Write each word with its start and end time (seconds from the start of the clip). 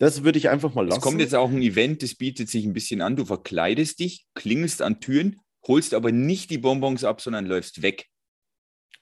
Das 0.00 0.24
würde 0.24 0.38
ich 0.38 0.48
einfach 0.48 0.74
mal 0.74 0.86
lassen. 0.86 0.98
Es 0.98 1.04
kommt 1.04 1.20
jetzt 1.20 1.34
auch 1.34 1.50
ein 1.50 1.60
Event, 1.60 2.02
das 2.02 2.14
bietet 2.14 2.48
sich 2.48 2.64
ein 2.64 2.72
bisschen 2.72 3.02
an. 3.02 3.16
Du 3.16 3.26
verkleidest 3.26 4.00
dich, 4.00 4.26
klingelst 4.34 4.80
an 4.80 4.98
Türen, 4.98 5.36
holst 5.68 5.92
aber 5.92 6.10
nicht 6.10 6.48
die 6.50 6.56
Bonbons 6.56 7.04
ab, 7.04 7.20
sondern 7.20 7.44
läufst 7.44 7.82
weg. 7.82 8.08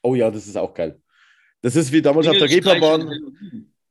Oh 0.03 0.17
ja, 0.17 0.29
das 0.33 0.49
ist 0.49 0.57
auch 0.57 0.75
geil. 0.75 1.01
Das 1.61 1.77
ist 1.77 1.93
wie 1.93 2.03
damals 2.03 2.27
auf 2.27 2.37
der 2.37 2.51
Reeperbahn. 2.51 3.11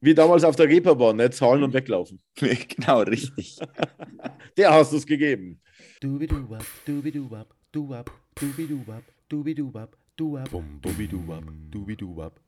Wie 0.02 0.14
damals 0.14 0.44
auf 0.44 0.58
der 0.58 0.68
Reeperbahn, 0.68 1.16
ne? 1.16 1.30
Zahlen 1.32 1.64
und 1.64 1.74
weglaufen. 1.74 2.22
genau, 2.36 3.00
richtig. 3.00 3.58
Der 4.58 4.74
hast 4.74 4.92
du 4.92 4.98
es 4.98 5.06
gegeben. 5.06 5.62
Duwab, 6.02 6.22
dubiduwab, 6.22 6.66
dubiduwab, 6.86 7.56
duwab, 7.72 8.12
dubiduwab, 8.36 9.04
dubiduwab, 9.30 9.98
duwab, 10.18 10.50
dubiduwab, 10.82 11.44
dubiduwab. 11.72 12.47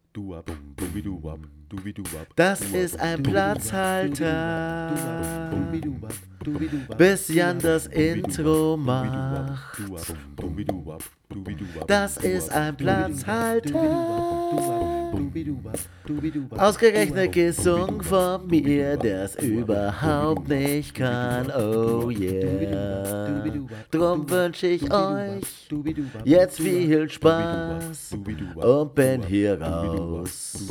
Das 2.36 2.62
ist 2.62 3.00
ein 3.00 3.24
Platzhalter, 3.24 4.92
bis 6.98 7.30
Jan 7.30 7.60
das 7.60 7.88
Intro 7.88 8.78
macht. 8.78 9.82
Das 11.88 12.18
ist 12.18 12.52
ein 12.52 12.76
Platzhalter. 12.76 14.99
Ausgerechnet 16.58 17.32
gesungen 17.32 18.02
von 18.04 18.48
mir, 18.48 18.98
der 18.98 19.24
es 19.24 19.36
überhaupt 19.36 20.48
nicht 20.48 20.96
kann. 20.96 21.52
Oh 21.52 22.10
yeah. 22.10 23.44
Drum 23.92 24.30
wünsche 24.30 24.68
ich 24.68 24.92
euch 24.92 25.44
jetzt 26.26 26.58
viel 26.58 27.10
Spaß 27.10 28.18
und 28.56 28.96
bin 28.96 29.24
hier 29.24 29.62
raus. 29.62 30.68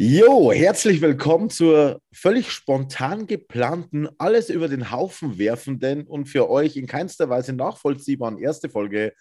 Jo, 0.00 0.52
herzlich 0.52 1.00
willkommen 1.00 1.50
zur 1.50 2.00
völlig 2.12 2.52
spontan 2.52 3.26
geplanten, 3.26 4.08
alles 4.18 4.48
über 4.48 4.68
den 4.68 4.92
Haufen 4.92 5.38
werfenden 5.38 6.06
und 6.06 6.26
für 6.26 6.48
euch 6.48 6.76
in 6.76 6.86
keinster 6.86 7.28
Weise 7.28 7.52
nachvollziehbaren 7.52 8.38
erste 8.38 8.68
Folge 8.68 9.12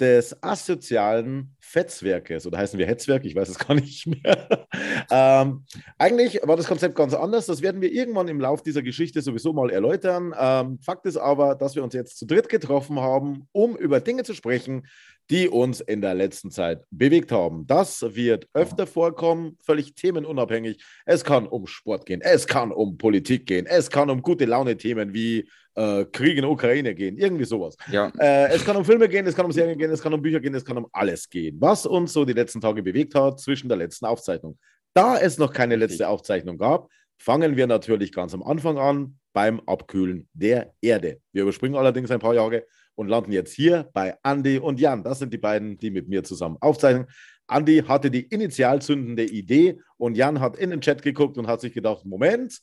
des 0.00 0.42
asozialen 0.42 1.54
Fetzwerkes 1.60 2.46
oder 2.46 2.58
heißen 2.58 2.78
wir 2.78 2.86
Hetzwerk, 2.86 3.24
ich 3.24 3.34
weiß 3.34 3.48
es 3.48 3.58
gar 3.66 3.74
nicht 3.74 4.06
mehr. 4.06 4.66
ähm, 5.10 5.64
eigentlich 5.98 6.40
war 6.42 6.56
das 6.56 6.66
Konzept 6.66 6.96
ganz 6.96 7.14
anders, 7.14 7.46
das 7.46 7.62
werden 7.62 7.80
wir 7.80 7.92
irgendwann 7.92 8.28
im 8.28 8.40
Laufe 8.40 8.64
dieser 8.64 8.82
Geschichte 8.82 9.22
sowieso 9.22 9.52
mal 9.52 9.70
erläutern. 9.70 10.34
Ähm, 10.38 10.78
Fakt 10.80 11.06
ist 11.06 11.16
aber, 11.16 11.54
dass 11.54 11.76
wir 11.76 11.84
uns 11.84 11.94
jetzt 11.94 12.18
zu 12.18 12.26
dritt 12.26 12.48
getroffen 12.48 13.00
haben, 13.00 13.48
um 13.52 13.76
über 13.76 14.00
Dinge 14.00 14.24
zu 14.24 14.34
sprechen, 14.34 14.86
die 15.30 15.48
uns 15.48 15.80
in 15.80 16.00
der 16.00 16.14
letzten 16.14 16.50
Zeit 16.50 16.84
bewegt 16.90 17.32
haben. 17.32 17.66
Das 17.66 18.02
wird 18.14 18.46
öfter 18.52 18.86
vorkommen, 18.86 19.56
völlig 19.64 19.94
themenunabhängig. 19.94 20.84
Es 21.06 21.24
kann 21.24 21.46
um 21.46 21.66
Sport 21.66 22.06
gehen, 22.06 22.20
es 22.20 22.46
kann 22.46 22.72
um 22.72 22.98
Politik 22.98 23.46
gehen, 23.46 23.66
es 23.66 23.90
kann 23.90 24.10
um 24.10 24.20
gute 24.20 24.44
Laune-Themen 24.44 25.14
wie 25.14 25.48
äh, 25.74 26.04
Krieg 26.06 26.36
in 26.36 26.42
der 26.42 26.50
Ukraine 26.50 26.94
gehen, 26.94 27.16
irgendwie 27.16 27.44
sowas. 27.44 27.76
Ja. 27.90 28.12
Äh, 28.18 28.52
es 28.52 28.64
kann 28.64 28.76
um 28.76 28.84
Filme 28.84 29.08
gehen, 29.08 29.26
es 29.26 29.34
kann 29.34 29.46
um 29.46 29.52
Serien 29.52 29.78
gehen, 29.78 29.90
es 29.90 30.02
kann 30.02 30.12
um 30.12 30.20
Bücher 30.20 30.40
gehen, 30.40 30.54
es 30.54 30.64
kann 30.64 30.76
um 30.76 30.86
alles 30.92 31.28
gehen, 31.28 31.56
was 31.60 31.86
uns 31.86 32.12
so 32.12 32.24
die 32.24 32.32
letzten 32.32 32.60
Tage 32.60 32.82
bewegt 32.82 33.14
hat 33.14 33.40
zwischen 33.40 33.68
der 33.68 33.78
letzten 33.78 34.06
Aufzeichnung. 34.06 34.58
Da 34.92 35.18
es 35.18 35.38
noch 35.38 35.52
keine 35.52 35.76
letzte 35.76 36.08
Aufzeichnung 36.08 36.58
gab, 36.58 36.88
fangen 37.18 37.56
wir 37.56 37.66
natürlich 37.66 38.12
ganz 38.12 38.34
am 38.34 38.42
Anfang 38.42 38.78
an 38.78 39.18
beim 39.32 39.60
Abkühlen 39.66 40.28
der 40.32 40.74
Erde. 40.80 41.20
Wir 41.32 41.42
überspringen 41.42 41.76
allerdings 41.76 42.10
ein 42.10 42.20
paar 42.20 42.34
Jahre 42.34 42.64
und 42.94 43.08
landen 43.08 43.32
jetzt 43.32 43.52
hier 43.52 43.88
bei 43.92 44.16
Andy 44.22 44.58
und 44.58 44.80
Jan. 44.80 45.02
Das 45.02 45.18
sind 45.18 45.32
die 45.32 45.38
beiden, 45.38 45.76
die 45.78 45.90
mit 45.90 46.08
mir 46.08 46.24
zusammen 46.24 46.56
aufzeichnen. 46.60 47.06
Andy 47.48 47.82
hatte 47.86 48.10
die 48.10 48.22
initialzündende 48.22 49.24
Idee 49.24 49.78
und 49.96 50.16
Jan 50.16 50.40
hat 50.40 50.56
in 50.56 50.70
den 50.70 50.80
Chat 50.80 51.02
geguckt 51.02 51.36
und 51.36 51.46
hat 51.46 51.60
sich 51.60 51.74
gedacht, 51.74 52.04
Moment, 52.04 52.60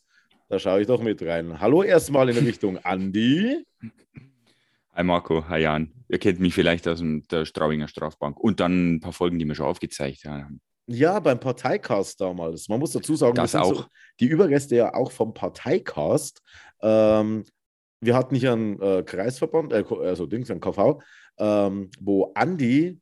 da 0.50 0.60
schaue 0.60 0.82
ich 0.82 0.88
doch 0.88 1.02
mit 1.02 1.22
rein. 1.22 1.60
Hallo 1.60 1.84
erstmal 1.84 2.30
in 2.30 2.46
Richtung 2.46 2.78
Andy. 2.84 3.64
Hi 4.94 5.04
Marco, 5.04 5.48
hi 5.48 5.62
Jan. 5.62 5.94
Ihr 6.10 6.20
kennt 6.20 6.40
mich 6.40 6.54
vielleicht 6.54 6.88
aus 6.88 7.02
der 7.04 7.46
Strauinger 7.46 7.88
Strafbank 7.88 8.40
und 8.40 8.60
dann 8.60 8.96
ein 8.96 9.00
paar 9.00 9.14
Folgen, 9.14 9.40
die 9.40 9.46
wir 9.46 9.56
schon 9.56 9.68
aufgezeichnet 9.68 10.34
haben. 10.34 10.62
Ja, 10.88 11.20
beim 11.20 11.40
Parteicast 11.40 12.20
damals. 12.20 12.68
Man 12.68 12.80
muss 12.80 12.92
dazu 12.92 13.16
sagen, 13.16 13.36
das 13.36 13.56
auch. 13.56 13.74
So 13.74 13.86
die 14.20 14.26
Überreste 14.26 14.76
ja 14.76 14.94
auch 14.94 15.12
vom 15.12 15.34
Parteicast. 15.34 16.42
Ähm, 16.82 17.46
wir 18.02 18.16
hatten 18.16 18.36
hier 18.36 18.52
einen 18.52 18.82
äh, 18.82 19.04
Kreisverband, 19.04 19.72
äh, 19.74 19.86
also 19.90 20.26
Dings, 20.26 20.52
ein 20.52 20.60
KV, 20.60 21.02
ähm, 21.38 21.90
wo 22.00 22.32
Andi 22.34 23.00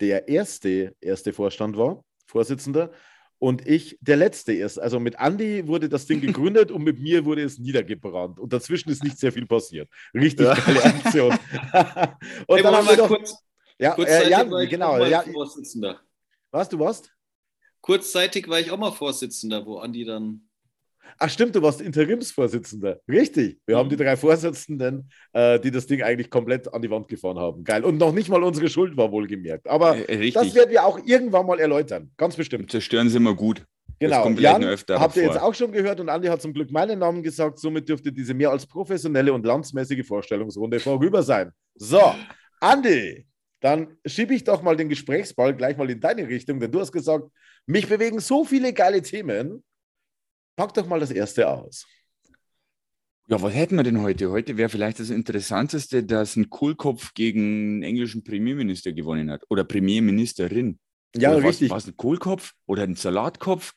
der 0.00 0.28
erste, 0.28 0.94
erste 1.00 1.32
Vorstand 1.32 1.76
war, 1.76 2.04
Vorsitzender, 2.26 2.90
und 3.38 3.66
ich 3.66 3.96
der 4.02 4.16
letzte 4.16 4.52
ist. 4.52 4.78
Also 4.78 5.00
mit 5.00 5.18
Andi 5.18 5.66
wurde 5.66 5.88
das 5.88 6.06
Ding 6.06 6.20
gegründet 6.20 6.70
und 6.70 6.82
mit 6.82 7.00
mir 7.00 7.24
wurde 7.24 7.42
es 7.42 7.58
niedergebrannt. 7.58 8.38
Und 8.38 8.52
dazwischen 8.52 8.90
ist 8.90 9.02
nicht 9.02 9.18
sehr 9.18 9.32
viel 9.32 9.46
passiert. 9.46 9.88
Richtig 10.12 10.46
ja. 10.46 10.54
geile 10.54 10.84
Aktion. 10.84 11.30
und 11.32 12.56
hey, 12.56 12.62
dann 12.62 12.76
haben 12.76 12.86
wir 12.86 12.96
doch, 12.96 13.08
kurz, 13.08 13.34
ja, 13.78 13.94
äh, 13.94 14.28
ja, 14.28 14.42
genau. 14.42 15.02
Ja, 15.06 15.22
Vorsitzender. 15.22 16.00
Was, 16.50 16.68
du 16.68 16.78
warst? 16.78 17.10
Kurzzeitig 17.80 18.46
war 18.46 18.60
ich 18.60 18.70
auch 18.70 18.78
mal 18.78 18.92
Vorsitzender, 18.92 19.64
wo 19.64 19.78
Andi 19.78 20.04
dann 20.04 20.49
Ach 21.18 21.30
stimmt, 21.30 21.54
du 21.54 21.62
warst 21.62 21.80
Interimsvorsitzender. 21.80 23.00
Richtig. 23.08 23.58
Wir 23.66 23.76
haben 23.76 23.88
die 23.88 23.96
drei 23.96 24.16
Vorsitzenden, 24.16 25.10
äh, 25.32 25.58
die 25.60 25.70
das 25.70 25.86
Ding 25.86 26.02
eigentlich 26.02 26.30
komplett 26.30 26.72
an 26.72 26.82
die 26.82 26.90
Wand 26.90 27.08
gefahren 27.08 27.38
haben. 27.38 27.64
Geil. 27.64 27.84
Und 27.84 27.98
noch 27.98 28.12
nicht 28.12 28.28
mal 28.28 28.42
unsere 28.42 28.68
Schuld 28.68 28.96
war 28.96 29.10
wohlgemerkt. 29.12 29.68
Aber 29.68 29.96
äh, 30.08 30.30
das 30.30 30.54
werden 30.54 30.70
wir 30.70 30.84
auch 30.84 30.98
irgendwann 31.04 31.46
mal 31.46 31.60
erläutern. 31.60 32.10
Ganz 32.16 32.36
bestimmt. 32.36 32.70
Zerstören 32.70 33.08
sie 33.08 33.16
immer 33.16 33.34
gut. 33.34 33.64
Genau. 33.98 34.30
Jan, 34.30 34.64
habt 34.64 35.16
ihr 35.16 35.24
jetzt 35.24 35.40
auch 35.40 35.54
schon 35.54 35.72
gehört 35.72 36.00
und 36.00 36.08
Andi 36.08 36.28
hat 36.28 36.40
zum 36.40 36.54
Glück 36.54 36.70
meinen 36.70 36.98
Namen 36.98 37.22
gesagt. 37.22 37.58
Somit 37.58 37.86
dürfte 37.86 38.10
diese 38.10 38.32
mehr 38.32 38.50
als 38.50 38.66
professionelle 38.66 39.30
und 39.30 39.44
landsmäßige 39.44 40.06
Vorstellungsrunde 40.06 40.80
vorüber 40.80 41.22
sein. 41.22 41.52
So, 41.74 42.00
Andi, 42.60 43.26
dann 43.60 43.98
schiebe 44.06 44.34
ich 44.34 44.44
doch 44.44 44.62
mal 44.62 44.74
den 44.74 44.88
Gesprächsball 44.88 45.54
gleich 45.54 45.76
mal 45.76 45.90
in 45.90 46.00
deine 46.00 46.26
Richtung, 46.26 46.58
denn 46.60 46.72
du 46.72 46.80
hast 46.80 46.92
gesagt, 46.92 47.28
mich 47.66 47.88
bewegen 47.88 48.20
so 48.20 48.44
viele 48.44 48.72
geile 48.72 49.02
Themen. 49.02 49.62
Pack 50.60 50.74
doch 50.74 50.86
mal 50.86 51.00
das 51.00 51.10
erste 51.10 51.48
aus. 51.48 51.86
Ja, 53.28 53.40
was 53.40 53.54
hätten 53.54 53.76
wir 53.76 53.82
denn 53.82 54.02
heute? 54.02 54.30
Heute 54.30 54.58
wäre 54.58 54.68
vielleicht 54.68 55.00
das 55.00 55.08
Interessanteste, 55.08 56.04
dass 56.04 56.36
ein 56.36 56.50
Kohlkopf 56.50 57.14
gegen 57.14 57.40
einen 57.40 57.82
englischen 57.82 58.24
Premierminister 58.24 58.92
gewonnen 58.92 59.30
hat. 59.30 59.42
Oder 59.48 59.64
Premierministerin. 59.64 60.78
Ja, 61.16 61.34
oder 61.34 61.48
richtig. 61.48 61.70
War 61.70 61.78
es 61.78 61.86
ein 61.86 61.96
Kohlkopf 61.96 62.52
oder 62.66 62.82
ein 62.82 62.94
Salatkopf? 62.94 63.72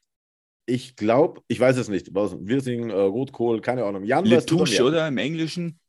Ich 0.66 0.98
glaube, 0.98 1.40
ich 1.48 1.58
weiß 1.58 1.78
es 1.78 1.88
nicht. 1.88 2.14
Wir 2.14 2.60
singen 2.60 2.90
äh, 2.90 2.96
Rotkohl, 2.96 3.62
keine 3.62 3.86
Ahnung. 3.86 4.04
Jan, 4.04 4.26
Letouche, 4.26 4.84
oder 4.84 5.08
im 5.08 5.18
Englischen? 5.18 5.80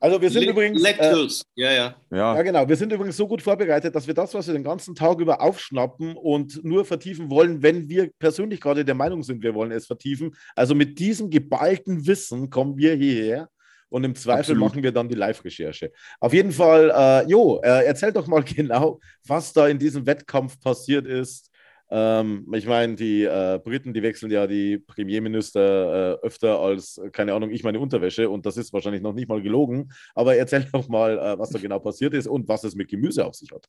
Also 0.00 0.20
wir 0.20 0.30
sind 0.30 0.44
Le 0.44 0.50
übrigens. 0.50 0.84
Äh, 0.84 1.26
ja, 1.56 1.72
ja, 1.72 1.96
ja. 2.10 2.36
Ja, 2.36 2.42
genau. 2.42 2.68
Wir 2.68 2.76
sind 2.76 2.92
übrigens 2.92 3.16
so 3.16 3.26
gut 3.26 3.42
vorbereitet, 3.42 3.94
dass 3.94 4.06
wir 4.06 4.14
das, 4.14 4.32
was 4.34 4.46
wir 4.46 4.54
den 4.54 4.62
ganzen 4.62 4.94
Tag 4.94 5.18
über 5.18 5.40
aufschnappen 5.40 6.16
und 6.16 6.62
nur 6.64 6.84
vertiefen 6.84 7.30
wollen, 7.30 7.62
wenn 7.62 7.88
wir 7.88 8.10
persönlich 8.18 8.60
gerade 8.60 8.84
der 8.84 8.94
Meinung 8.94 9.22
sind, 9.22 9.42
wir 9.42 9.54
wollen 9.54 9.72
es 9.72 9.86
vertiefen. 9.86 10.36
Also 10.54 10.74
mit 10.74 10.98
diesem 10.98 11.30
geballten 11.30 12.06
Wissen 12.06 12.48
kommen 12.48 12.76
wir 12.76 12.94
hierher 12.94 13.48
und 13.88 14.04
im 14.04 14.14
Zweifel 14.14 14.52
Absolut. 14.52 14.60
machen 14.60 14.82
wir 14.82 14.92
dann 14.92 15.08
die 15.08 15.14
Live-Recherche. 15.16 15.92
Auf 16.20 16.32
jeden 16.32 16.52
Fall, 16.52 16.92
äh, 16.94 17.28
Jo, 17.28 17.60
äh, 17.62 17.84
erzähl 17.84 18.12
doch 18.12 18.26
mal 18.26 18.42
genau, 18.44 19.00
was 19.26 19.52
da 19.52 19.66
in 19.66 19.78
diesem 19.78 20.06
Wettkampf 20.06 20.60
passiert 20.60 21.06
ist 21.06 21.47
ähm, 21.90 22.46
ich 22.52 22.66
meine, 22.66 22.96
die 22.96 23.24
äh, 23.24 23.58
Briten, 23.62 23.94
die 23.94 24.02
wechseln 24.02 24.30
ja 24.30 24.46
die 24.46 24.78
Premierminister 24.78 26.18
äh, 26.22 26.26
öfter 26.26 26.58
als, 26.58 27.00
keine 27.12 27.32
Ahnung, 27.32 27.50
ich 27.50 27.62
meine 27.62 27.80
Unterwäsche 27.80 28.28
und 28.28 28.44
das 28.44 28.56
ist 28.58 28.72
wahrscheinlich 28.72 29.00
noch 29.00 29.14
nicht 29.14 29.28
mal 29.28 29.40
gelogen. 29.40 29.90
Aber 30.14 30.36
erzähl 30.36 30.68
doch 30.72 30.88
mal, 30.88 31.18
äh, 31.18 31.38
was 31.38 31.50
da 31.50 31.58
genau 31.58 31.78
passiert 31.78 32.14
ist 32.14 32.26
und 32.26 32.48
was 32.48 32.64
es 32.64 32.74
mit 32.74 32.88
Gemüse 32.88 33.24
auf 33.24 33.34
sich 33.34 33.50
hat. 33.52 33.66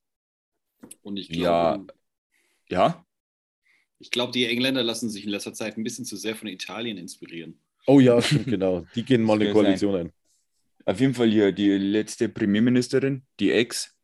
Und 1.02 1.18
ich 1.18 1.30
glaube, 1.30 1.88
ja. 2.70 2.88
ja? 2.88 3.06
Ich 4.00 4.12
glaube, 4.12 4.32
die 4.32 4.46
Engländer 4.46 4.84
lassen 4.84 5.10
sich 5.10 5.26
in 5.26 5.30
letzter 5.30 5.54
Zeit 5.54 5.78
ein 5.78 5.84
bisschen 5.84 6.06
zu 6.06 6.16
sehr 6.16 6.36
von 6.36 6.48
Italien 6.48 6.98
inspirieren. 6.98 7.60
Oh 7.86 8.00
ja, 8.00 8.22
stimmt, 8.22 8.48
genau. 8.48 8.86
Die 8.96 9.04
gehen 9.04 9.24
mal 9.24 9.42
eine 9.42 9.52
Koalition 9.52 9.96
ein. 9.96 10.14
Auf 10.86 11.00
jeden 11.00 11.14
Fall 11.14 11.30
hier 11.30 11.52
die 11.52 11.70
letzte 11.78 12.30
Premierministerin, 12.30 13.24
die 13.40 13.52
Ex, 13.52 13.96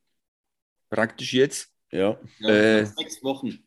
praktisch 0.90 1.34
jetzt. 1.34 1.74
Ja. 1.92 2.20
ja 2.40 2.50
äh, 2.50 2.86
sechs 2.86 3.24
Wochen 3.24 3.66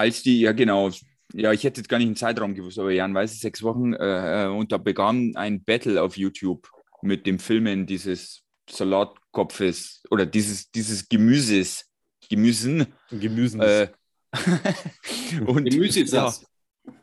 als 0.00 0.22
die, 0.22 0.40
ja 0.40 0.52
genau, 0.52 0.90
ja, 1.32 1.52
ich 1.52 1.64
hätte 1.64 1.80
jetzt 1.80 1.88
gar 1.88 1.98
nicht 1.98 2.06
einen 2.06 2.16
Zeitraum 2.16 2.54
gewusst, 2.54 2.78
aber 2.78 2.90
Jan 2.90 3.14
weiß 3.14 3.32
es, 3.32 3.40
sechs 3.40 3.62
Wochen, 3.62 3.92
äh, 3.94 4.48
und 4.52 4.72
da 4.72 4.78
begann 4.78 5.32
ein 5.36 5.62
Battle 5.62 6.02
auf 6.02 6.16
YouTube 6.16 6.68
mit 7.02 7.26
dem 7.26 7.38
Filmen 7.38 7.86
dieses 7.86 8.42
Salatkopfes 8.68 10.02
oder 10.10 10.26
dieses, 10.26 10.70
dieses 10.70 11.08
Gemüses, 11.08 11.90
Gemüsen. 12.28 12.86
Gemüsen. 13.10 13.60
Äh, 13.60 13.88
und 15.46 15.68
Gemüse 15.68 16.02
ja, 16.04 16.32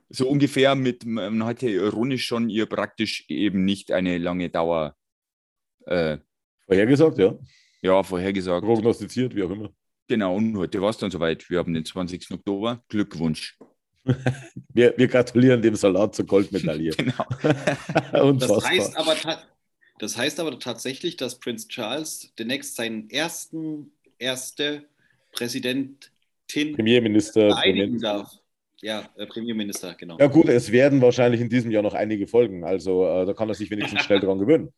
so 0.10 0.30
ungefähr 0.30 0.76
mit, 0.76 1.06
man 1.06 1.44
hatte 1.44 1.70
ironisch 1.70 2.26
schon 2.26 2.50
ihr 2.50 2.66
praktisch 2.66 3.26
eben 3.30 3.66
nicht 3.66 3.92
eine 3.92 4.18
lange 4.18 4.50
Dauer 4.50 4.96
äh, 5.86 6.18
vorhergesagt, 6.66 7.18
ja. 7.18 7.38
Ja, 7.82 8.04
vorhergesagt. 8.04 8.66
Prognostiziert, 8.66 9.36
wie 9.36 9.44
auch 9.44 9.52
immer. 9.52 9.70
Genau, 10.08 10.36
und 10.36 10.56
heute 10.58 10.82
war 10.82 10.90
es 10.90 10.98
dann 10.98 11.12
soweit. 11.12 11.50
Wir 11.50 11.60
haben 11.60 11.74
den 11.74 11.86
20. 11.86 12.32
Oktober. 12.32 12.84
Glückwunsch. 12.88 13.58
Wir, 14.74 14.94
wir 14.96 15.08
gratulieren 15.10 15.62
dem 15.62 15.76
Salat 15.76 16.16
zur 16.16 16.26
Goldmedaille. 16.26 16.92
Genau. 16.98 17.26
Das 18.40 18.66
heißt, 18.66 18.96
aber 18.98 19.16
das 20.00 20.18
heißt 20.18 20.40
aber 20.40 20.58
tatsächlich, 20.60 21.18
dass 21.18 21.40
Prinz 21.40 21.68
Charles 21.68 22.32
demnächst 22.40 22.78
seinen 22.78 23.10
ersten, 23.10 23.92
erste 24.18 24.86
Präsidentin 25.34 25.98
Premierminister. 26.74 27.50
vereidigen 27.50 28.00
darf. 28.00 28.32
Ja, 28.82 29.10
äh, 29.18 29.26
Premierminister, 29.26 29.96
genau. 29.96 30.18
Ja 30.20 30.28
gut, 30.28 30.48
es 30.48 30.72
werden 30.72 31.02
wahrscheinlich 31.02 31.42
in 31.42 31.50
diesem 31.50 31.72
Jahr 31.72 31.84
noch 31.84 31.96
einige 31.96 32.28
folgen. 32.28 32.64
Also 32.64 33.06
äh, 33.06 33.26
da 33.26 33.34
kann 33.34 33.50
er 33.50 33.56
sich 33.56 33.70
wenigstens 33.72 34.04
schnell 34.04 34.20
dran 34.20 34.40
gewöhnen. 34.40 34.72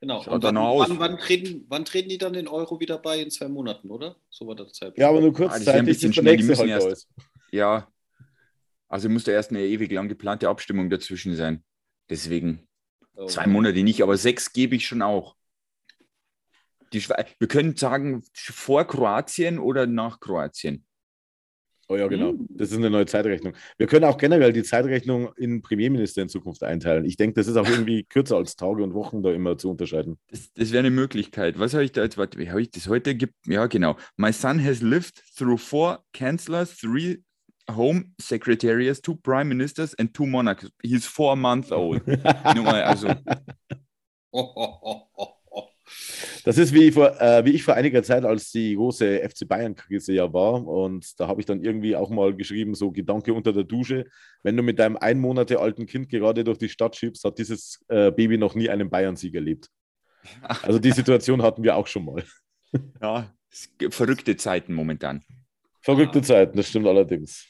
Genau. 0.00 0.22
Schaut 0.22 0.34
Und 0.34 0.42
wann, 0.44 0.56
aus. 0.56 0.88
wann, 0.88 0.98
wann, 0.98 1.18
treten, 1.18 1.66
wann 1.68 1.84
treten 1.84 2.08
die 2.08 2.16
dann 2.18 2.32
den 2.32 2.48
Euro 2.48 2.80
wieder 2.80 2.98
bei? 2.98 3.20
In 3.20 3.30
zwei 3.30 3.48
Monaten, 3.48 3.90
oder? 3.90 4.16
So 4.30 4.46
war 4.46 4.54
der 4.56 4.68
Zeitpunkt. 4.68 4.98
Ja, 4.98 5.08
aber 5.10 5.20
nur 5.20 5.28
Ah, 5.28 5.32
das 5.32 5.40
ein 5.40 5.48
kurzzeitig, 5.64 5.86
bisschen 5.86 6.12
der 6.12 6.20
schnell, 6.22 6.36
die 6.38 6.42
müssen 6.44 6.60
halt 6.60 6.70
erst- 6.70 6.86
ist. 6.88 7.08
Ja. 7.50 7.88
Also 8.88 9.08
muss 9.08 9.24
da 9.24 9.32
erst 9.32 9.50
eine 9.50 9.60
ewig 9.60 9.92
lang 9.92 10.08
geplante 10.08 10.48
Abstimmung 10.48 10.88
dazwischen 10.90 11.36
sein. 11.36 11.62
Deswegen 12.08 12.66
Oh. 13.14 13.26
zwei 13.26 13.46
Monate 13.46 13.82
nicht, 13.82 14.02
aber 14.02 14.16
sechs 14.16 14.52
gebe 14.54 14.74
ich 14.74 14.86
schon 14.86 15.02
auch. 15.02 15.36
Die 16.92 17.00
Schwe 17.02 17.24
wir 17.38 17.46
können 17.48 17.76
sagen, 17.76 18.24
vor 18.34 18.84
Kroatien 18.86 19.58
oder 19.58 19.86
nach 19.86 20.18
Kroatien. 20.20 20.84
Oh 21.90 21.96
ja, 21.96 22.06
genau. 22.06 22.30
Hm. 22.30 22.46
Das 22.50 22.70
ist 22.70 22.76
eine 22.76 22.88
neue 22.88 23.06
Zeitrechnung. 23.06 23.52
Wir 23.76 23.88
können 23.88 24.04
auch 24.04 24.16
generell 24.16 24.52
die 24.52 24.62
Zeitrechnung 24.62 25.32
in 25.36 25.60
Premierminister 25.60 26.22
in 26.22 26.28
Zukunft 26.28 26.62
einteilen. 26.62 27.04
Ich 27.04 27.16
denke, 27.16 27.34
das 27.34 27.48
ist 27.48 27.56
auch 27.56 27.66
irgendwie 27.68 28.04
kürzer 28.04 28.36
als 28.36 28.54
Tage 28.54 28.84
und 28.84 28.94
Wochen 28.94 29.24
da 29.24 29.32
immer 29.32 29.58
zu 29.58 29.68
unterscheiden. 29.70 30.16
Das, 30.30 30.52
das 30.52 30.70
wäre 30.70 30.80
eine 30.80 30.90
Möglichkeit. 30.90 31.58
Was 31.58 31.74
habe 31.74 31.82
ich 31.82 31.90
da 31.90 32.04
jetzt? 32.04 32.16
Warte, 32.16 32.38
wie 32.38 32.48
habe 32.48 32.62
ich 32.62 32.70
das 32.70 32.86
heute? 32.86 33.16
Gibt, 33.16 33.34
ja, 33.44 33.66
genau. 33.66 33.96
My 34.16 34.32
son 34.32 34.64
has 34.64 34.82
lived 34.82 35.20
through 35.36 35.58
four 35.58 36.04
chancellors, 36.16 36.76
three 36.76 37.24
home 37.68 38.12
secretaries, 38.20 39.00
two 39.00 39.16
prime 39.16 39.48
ministers 39.48 39.92
and 39.98 40.14
two 40.14 40.26
monarchs. 40.26 40.70
He's 40.84 41.06
four 41.06 41.34
months 41.34 41.72
old. 41.72 42.06
Nur 42.54 42.64
mal, 42.64 42.84
also, 42.84 43.08
Oh, 44.32 44.52
oh, 44.54 44.78
oh, 44.82 44.82
oh, 44.82 45.08
oh. 45.18 45.39
Das 46.44 46.58
ist 46.58 46.72
wie, 46.72 46.90
vor, 46.90 47.20
äh, 47.20 47.44
wie 47.44 47.50
ich 47.50 47.62
vor 47.62 47.74
einiger 47.74 48.02
Zeit, 48.02 48.24
als 48.24 48.50
die 48.50 48.74
große 48.74 49.20
FC 49.28 49.46
Bayern-Krise 49.46 50.12
ja 50.12 50.32
war. 50.32 50.66
Und 50.66 51.18
da 51.18 51.26
habe 51.28 51.40
ich 51.40 51.46
dann 51.46 51.62
irgendwie 51.62 51.96
auch 51.96 52.10
mal 52.10 52.34
geschrieben, 52.34 52.74
so 52.74 52.90
Gedanke 52.90 53.34
unter 53.34 53.52
der 53.52 53.64
Dusche. 53.64 54.06
Wenn 54.42 54.56
du 54.56 54.62
mit 54.62 54.78
deinem 54.78 54.96
ein 54.96 55.18
Monate 55.18 55.60
alten 55.60 55.86
Kind 55.86 56.08
gerade 56.08 56.44
durch 56.44 56.58
die 56.58 56.68
Stadt 56.68 56.96
schiebst, 56.96 57.24
hat 57.24 57.38
dieses 57.38 57.84
äh, 57.88 58.10
Baby 58.10 58.38
noch 58.38 58.54
nie 58.54 58.70
einen 58.70 58.90
Bayern-Sieg 58.90 59.34
erlebt. 59.34 59.68
Also 60.62 60.78
die 60.78 60.92
Situation 60.92 61.42
hatten 61.42 61.62
wir 61.62 61.76
auch 61.76 61.86
schon 61.86 62.04
mal. 62.04 62.24
ja, 63.02 63.34
es 63.50 63.70
gibt 63.78 63.94
verrückte 63.94 64.36
Zeiten 64.36 64.74
momentan. 64.74 65.22
Verrückte 65.80 66.22
Zeiten, 66.22 66.56
das 66.56 66.68
stimmt 66.68 66.86
allerdings. 66.86 67.46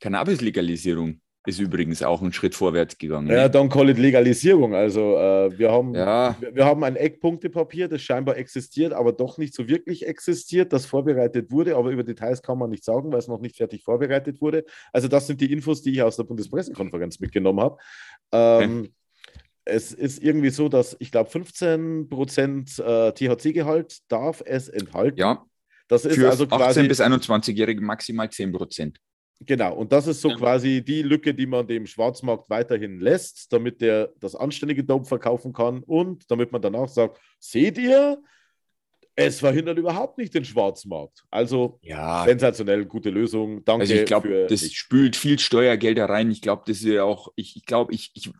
Cannabis-Legalisierung 0.00 1.20
ist 1.46 1.58
übrigens 1.58 2.02
auch 2.02 2.20
ein 2.20 2.32
Schritt 2.32 2.54
vorwärts 2.54 2.98
gegangen. 2.98 3.28
Ja, 3.28 3.44
ne? 3.44 3.50
dann 3.50 3.68
call 3.70 3.88
it 3.88 3.98
Legalisierung. 3.98 4.74
Also 4.74 5.16
äh, 5.16 5.58
wir 5.58 5.72
haben 5.72 5.94
ja, 5.94 6.36
Wir, 6.38 6.54
wir 6.54 6.64
haben 6.66 6.84
ein 6.84 6.96
Eckpunktepapier, 6.96 7.88
das 7.88 8.02
scheinbar 8.02 8.36
existiert, 8.36 8.92
aber 8.92 9.12
doch 9.12 9.38
nicht 9.38 9.54
so 9.54 9.66
wirklich 9.66 10.06
existiert, 10.06 10.72
das 10.72 10.84
vorbereitet 10.84 11.50
wurde, 11.50 11.76
aber 11.76 11.90
über 11.90 12.04
Details 12.04 12.42
kann 12.42 12.58
man 12.58 12.70
nicht 12.70 12.84
sagen, 12.84 13.10
weil 13.10 13.18
es 13.18 13.28
noch 13.28 13.40
nicht 13.40 13.56
fertig 13.56 13.82
vorbereitet 13.82 14.40
wurde. 14.42 14.64
Also 14.92 15.08
das 15.08 15.26
sind 15.26 15.40
die 15.40 15.50
Infos, 15.50 15.82
die 15.82 15.92
ich 15.92 16.02
aus 16.02 16.16
der 16.16 16.24
Bundespressekonferenz 16.24 17.20
mitgenommen 17.20 17.60
habe. 17.60 17.78
Ähm, 18.32 18.90
Es 19.64 19.92
ist 19.92 20.22
irgendwie 20.22 20.50
so, 20.50 20.68
dass 20.68 20.96
ich 20.98 21.12
glaube 21.12 21.30
15% 21.30 22.82
äh, 22.82 23.12
THC-Gehalt 23.12 23.98
darf 24.08 24.42
es 24.44 24.68
enthalten. 24.68 25.18
ja 25.18 25.44
das 25.90 26.04
ist 26.04 26.14
für 26.16 26.30
also 26.30 26.44
18- 26.44 26.56
quasi 26.56 26.86
bis 26.86 27.00
21-Jährige 27.00 27.80
maximal 27.80 28.30
10 28.30 28.52
Prozent. 28.52 29.00
Genau, 29.46 29.74
und 29.74 29.90
das 29.92 30.06
ist 30.06 30.20
so 30.20 30.28
Ja. 30.30 30.36
quasi 30.36 30.82
die 30.84 31.02
Lücke, 31.02 31.32
die 31.32 31.46
man 31.46 31.66
dem 31.66 31.86
Schwarzmarkt 31.86 32.50
weiterhin 32.50 33.00
lässt, 33.00 33.50
damit 33.52 33.80
der 33.80 34.12
das 34.20 34.34
anständige 34.34 34.84
Dope 34.84 35.06
verkaufen 35.06 35.52
kann 35.54 35.82
und 35.82 36.30
damit 36.30 36.52
man 36.52 36.60
danach 36.60 36.88
sagt, 36.88 37.18
seht 37.38 37.78
ihr, 37.78 38.22
es 39.16 39.40
verhindert 39.40 39.76
überhaupt 39.78 40.18
nicht 40.18 40.34
den 40.34 40.44
Schwarzmarkt. 40.44 41.24
Also 41.30 41.78
Ja, 41.82 42.24
sensationell, 42.26 42.84
gute 42.86 43.10
Lösung. 43.10 43.64
Danke 43.64 43.82
Also 43.82 43.94
ich 43.94 44.04
glaube, 44.06 44.46
das 44.48 44.62
nichts. 44.62 44.76
spült 44.76 45.16
viel 45.16 45.38
Steuergelder 45.38 46.06
rein. 46.08 46.30
Ich 46.30 46.42
glaube, 46.42 46.62
das 46.66 46.78
ist 46.78 46.84
ja 46.84 47.04
auch, 47.04 47.28
ich, 47.36 47.56
ich 47.56 47.64
glaube, 47.66 47.92
ich, 47.94 48.10
ich, 48.14 48.30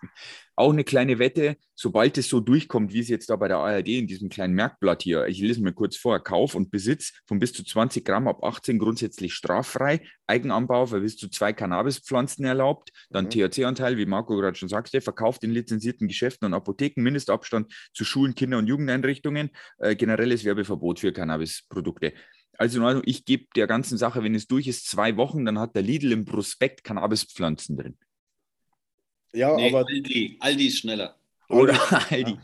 auch 0.60 0.72
eine 0.72 0.84
kleine 0.84 1.18
Wette, 1.18 1.56
sobald 1.74 2.18
es 2.18 2.28
so 2.28 2.40
durchkommt, 2.40 2.92
wie 2.92 3.00
es 3.00 3.08
jetzt 3.08 3.30
da 3.30 3.36
bei 3.36 3.48
der 3.48 3.58
ARD 3.58 3.88
in 3.88 4.06
diesem 4.06 4.28
kleinen 4.28 4.54
Merkblatt 4.54 5.02
hier, 5.02 5.26
ich 5.26 5.40
lese 5.40 5.62
mir 5.62 5.72
kurz 5.72 5.96
vor, 5.96 6.22
Kauf 6.22 6.54
und 6.54 6.70
Besitz 6.70 7.12
von 7.26 7.38
bis 7.38 7.52
zu 7.52 7.64
20 7.64 8.04
Gramm 8.04 8.28
ab 8.28 8.44
18 8.44 8.78
grundsätzlich 8.78 9.34
straffrei, 9.34 10.00
Eigenanbau 10.26 10.86
für 10.86 11.00
bis 11.00 11.16
zu 11.16 11.28
zwei 11.28 11.52
Cannabispflanzen 11.52 12.44
erlaubt, 12.44 12.90
dann 13.10 13.24
Mhm. 13.24 13.30
THC-Anteil, 13.30 13.96
wie 13.96 14.06
Marco 14.06 14.36
gerade 14.36 14.56
schon 14.56 14.68
sagte, 14.68 15.00
verkauft 15.00 15.42
in 15.42 15.50
lizenzierten 15.50 16.06
Geschäften 16.06 16.46
und 16.46 16.54
Apotheken, 16.54 17.02
Mindestabstand 17.02 17.72
zu 17.92 18.04
Schulen, 18.04 18.34
Kinder- 18.34 18.58
und 18.58 18.66
Jugendeinrichtungen, 18.66 19.50
äh, 19.78 19.96
generelles 19.96 20.44
Werbeverbot 20.44 21.00
für 21.00 21.12
Cannabisprodukte. 21.12 22.12
Also 22.58 23.00
ich 23.06 23.24
gebe 23.24 23.46
der 23.56 23.66
ganzen 23.66 23.96
Sache, 23.96 24.22
wenn 24.22 24.34
es 24.34 24.46
durch 24.46 24.66
ist, 24.66 24.86
zwei 24.90 25.16
Wochen, 25.16 25.46
dann 25.46 25.58
hat 25.58 25.74
der 25.74 25.82
Lidl 25.82 26.12
im 26.12 26.26
Prospekt 26.26 26.84
Cannabispflanzen 26.84 27.78
drin. 27.78 27.96
Ja, 29.32 29.56
Nee, 29.56 29.68
aber 29.68 29.86
Aldi, 29.86 30.36
Aldi 30.40 30.66
ist 30.66 30.78
schneller. 30.78 31.16
Oder 31.48 31.78
Aldi. 32.10 32.36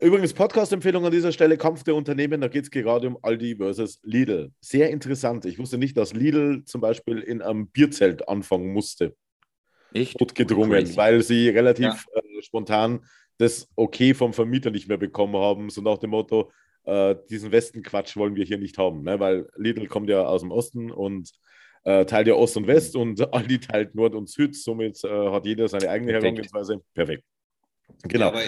übrigens 0.00 0.32
Podcast-Empfehlung 0.32 1.04
an 1.04 1.12
dieser 1.12 1.32
Stelle, 1.32 1.56
Kampf 1.56 1.84
der 1.84 1.94
Unternehmen, 1.94 2.40
da 2.40 2.48
geht 2.48 2.64
es 2.64 2.70
gerade 2.70 3.06
um 3.08 3.18
Aldi 3.22 3.56
versus 3.56 4.00
Lidl. 4.02 4.52
Sehr 4.60 4.90
interessant. 4.90 5.44
Ich 5.44 5.58
wusste 5.58 5.78
nicht, 5.78 5.96
dass 5.96 6.12
Lidl 6.12 6.64
zum 6.64 6.80
Beispiel 6.80 7.18
in 7.18 7.42
einem 7.42 7.68
Bierzelt 7.68 8.28
anfangen 8.28 8.72
musste. 8.72 9.16
Echt? 9.92 10.20
notgedrungen, 10.20 10.70
Crazy. 10.72 10.96
weil 10.96 11.22
sie 11.22 11.48
relativ 11.48 12.06
äh, 12.14 12.42
spontan 12.42 13.04
das 13.38 13.68
Okay 13.76 14.14
vom 14.14 14.32
Vermieter 14.32 14.70
nicht 14.70 14.88
mehr 14.88 14.96
bekommen 14.96 15.36
haben, 15.36 15.70
so 15.70 15.80
nach 15.82 15.98
dem 15.98 16.10
Motto, 16.10 16.50
äh, 16.84 17.14
diesen 17.30 17.52
Westenquatsch 17.52 18.16
wollen 18.16 18.34
wir 18.34 18.44
hier 18.44 18.58
nicht 18.58 18.78
haben, 18.78 19.02
ne? 19.02 19.20
weil 19.20 19.48
Lidl 19.56 19.86
kommt 19.86 20.08
ja 20.08 20.24
aus 20.24 20.40
dem 20.40 20.50
Osten 20.50 20.90
und 20.90 21.30
äh, 21.86 22.04
teilt 22.04 22.26
ja 22.26 22.34
Ost 22.34 22.56
und 22.56 22.66
West 22.66 22.96
und 22.96 23.20
Aldi 23.32 23.60
teilt 23.60 23.94
Nord 23.94 24.14
und 24.14 24.28
Süd, 24.28 24.56
somit 24.56 25.02
äh, 25.04 25.08
hat 25.08 25.46
jeder 25.46 25.68
seine 25.68 25.88
eigene 25.88 26.12
Perfekt. 26.12 26.24
Herangehensweise. 26.24 26.80
Perfekt. 26.94 27.24
Genau. 28.02 28.26
aber 28.28 28.42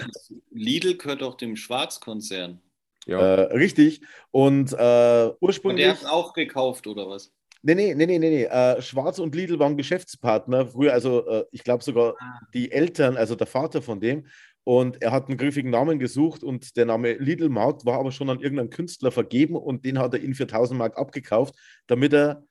Lidl 0.51 0.97
gehört 0.97 1.21
doch 1.21 1.35
dem 1.35 1.55
Schwarzkonzern. 1.55 2.59
Ja. 3.07 3.19
Äh, 3.19 3.41
richtig. 3.55 4.01
Und 4.31 4.73
äh, 4.73 5.27
Und 5.29 5.37
ursprünglich. 5.39 5.85
der 5.85 5.99
hat 5.99 6.05
auch 6.05 6.33
gekauft, 6.33 6.85
oder 6.85 7.09
was? 7.09 7.31
Nee, 7.61 7.75
nee, 7.75 7.93
nee, 7.95 8.05
nee, 8.05 8.19
nee. 8.19 8.29
nee. 8.29 8.43
Äh, 8.43 8.81
Schwarz 8.81 9.19
und 9.19 9.33
Lidl 9.33 9.57
waren 9.59 9.77
Geschäftspartner. 9.77 10.67
Früher, 10.67 10.93
also 10.93 11.25
äh, 11.27 11.45
ich 11.51 11.63
glaube 11.63 11.83
sogar 11.83 12.15
Ah. 12.19 12.39
die 12.53 12.71
Eltern, 12.71 13.15
also 13.17 13.35
der 13.35 13.47
Vater 13.47 13.81
von 13.81 13.99
dem. 14.01 14.27
Und 14.65 15.01
er 15.01 15.11
hat 15.11 15.29
einen 15.29 15.37
griffigen 15.37 15.71
Namen 15.71 15.97
gesucht 15.97 16.43
und 16.43 16.75
der 16.77 16.85
Name 16.85 17.13
Lidl 17.13 17.49
Markt 17.49 17.85
war 17.85 17.97
aber 17.99 18.11
schon 18.11 18.29
an 18.29 18.41
irgendeinen 18.41 18.69
Künstler 18.69 19.11
vergeben 19.11 19.55
und 19.55 19.85
den 19.85 19.97
hat 19.97 20.13
er 20.13 20.19
ihn 20.21 20.35
für 20.35 20.43
1000 20.43 20.77
Mark 20.77 20.97
abgekauft, 20.97 21.55
damit 21.87 22.13
er 22.13 22.43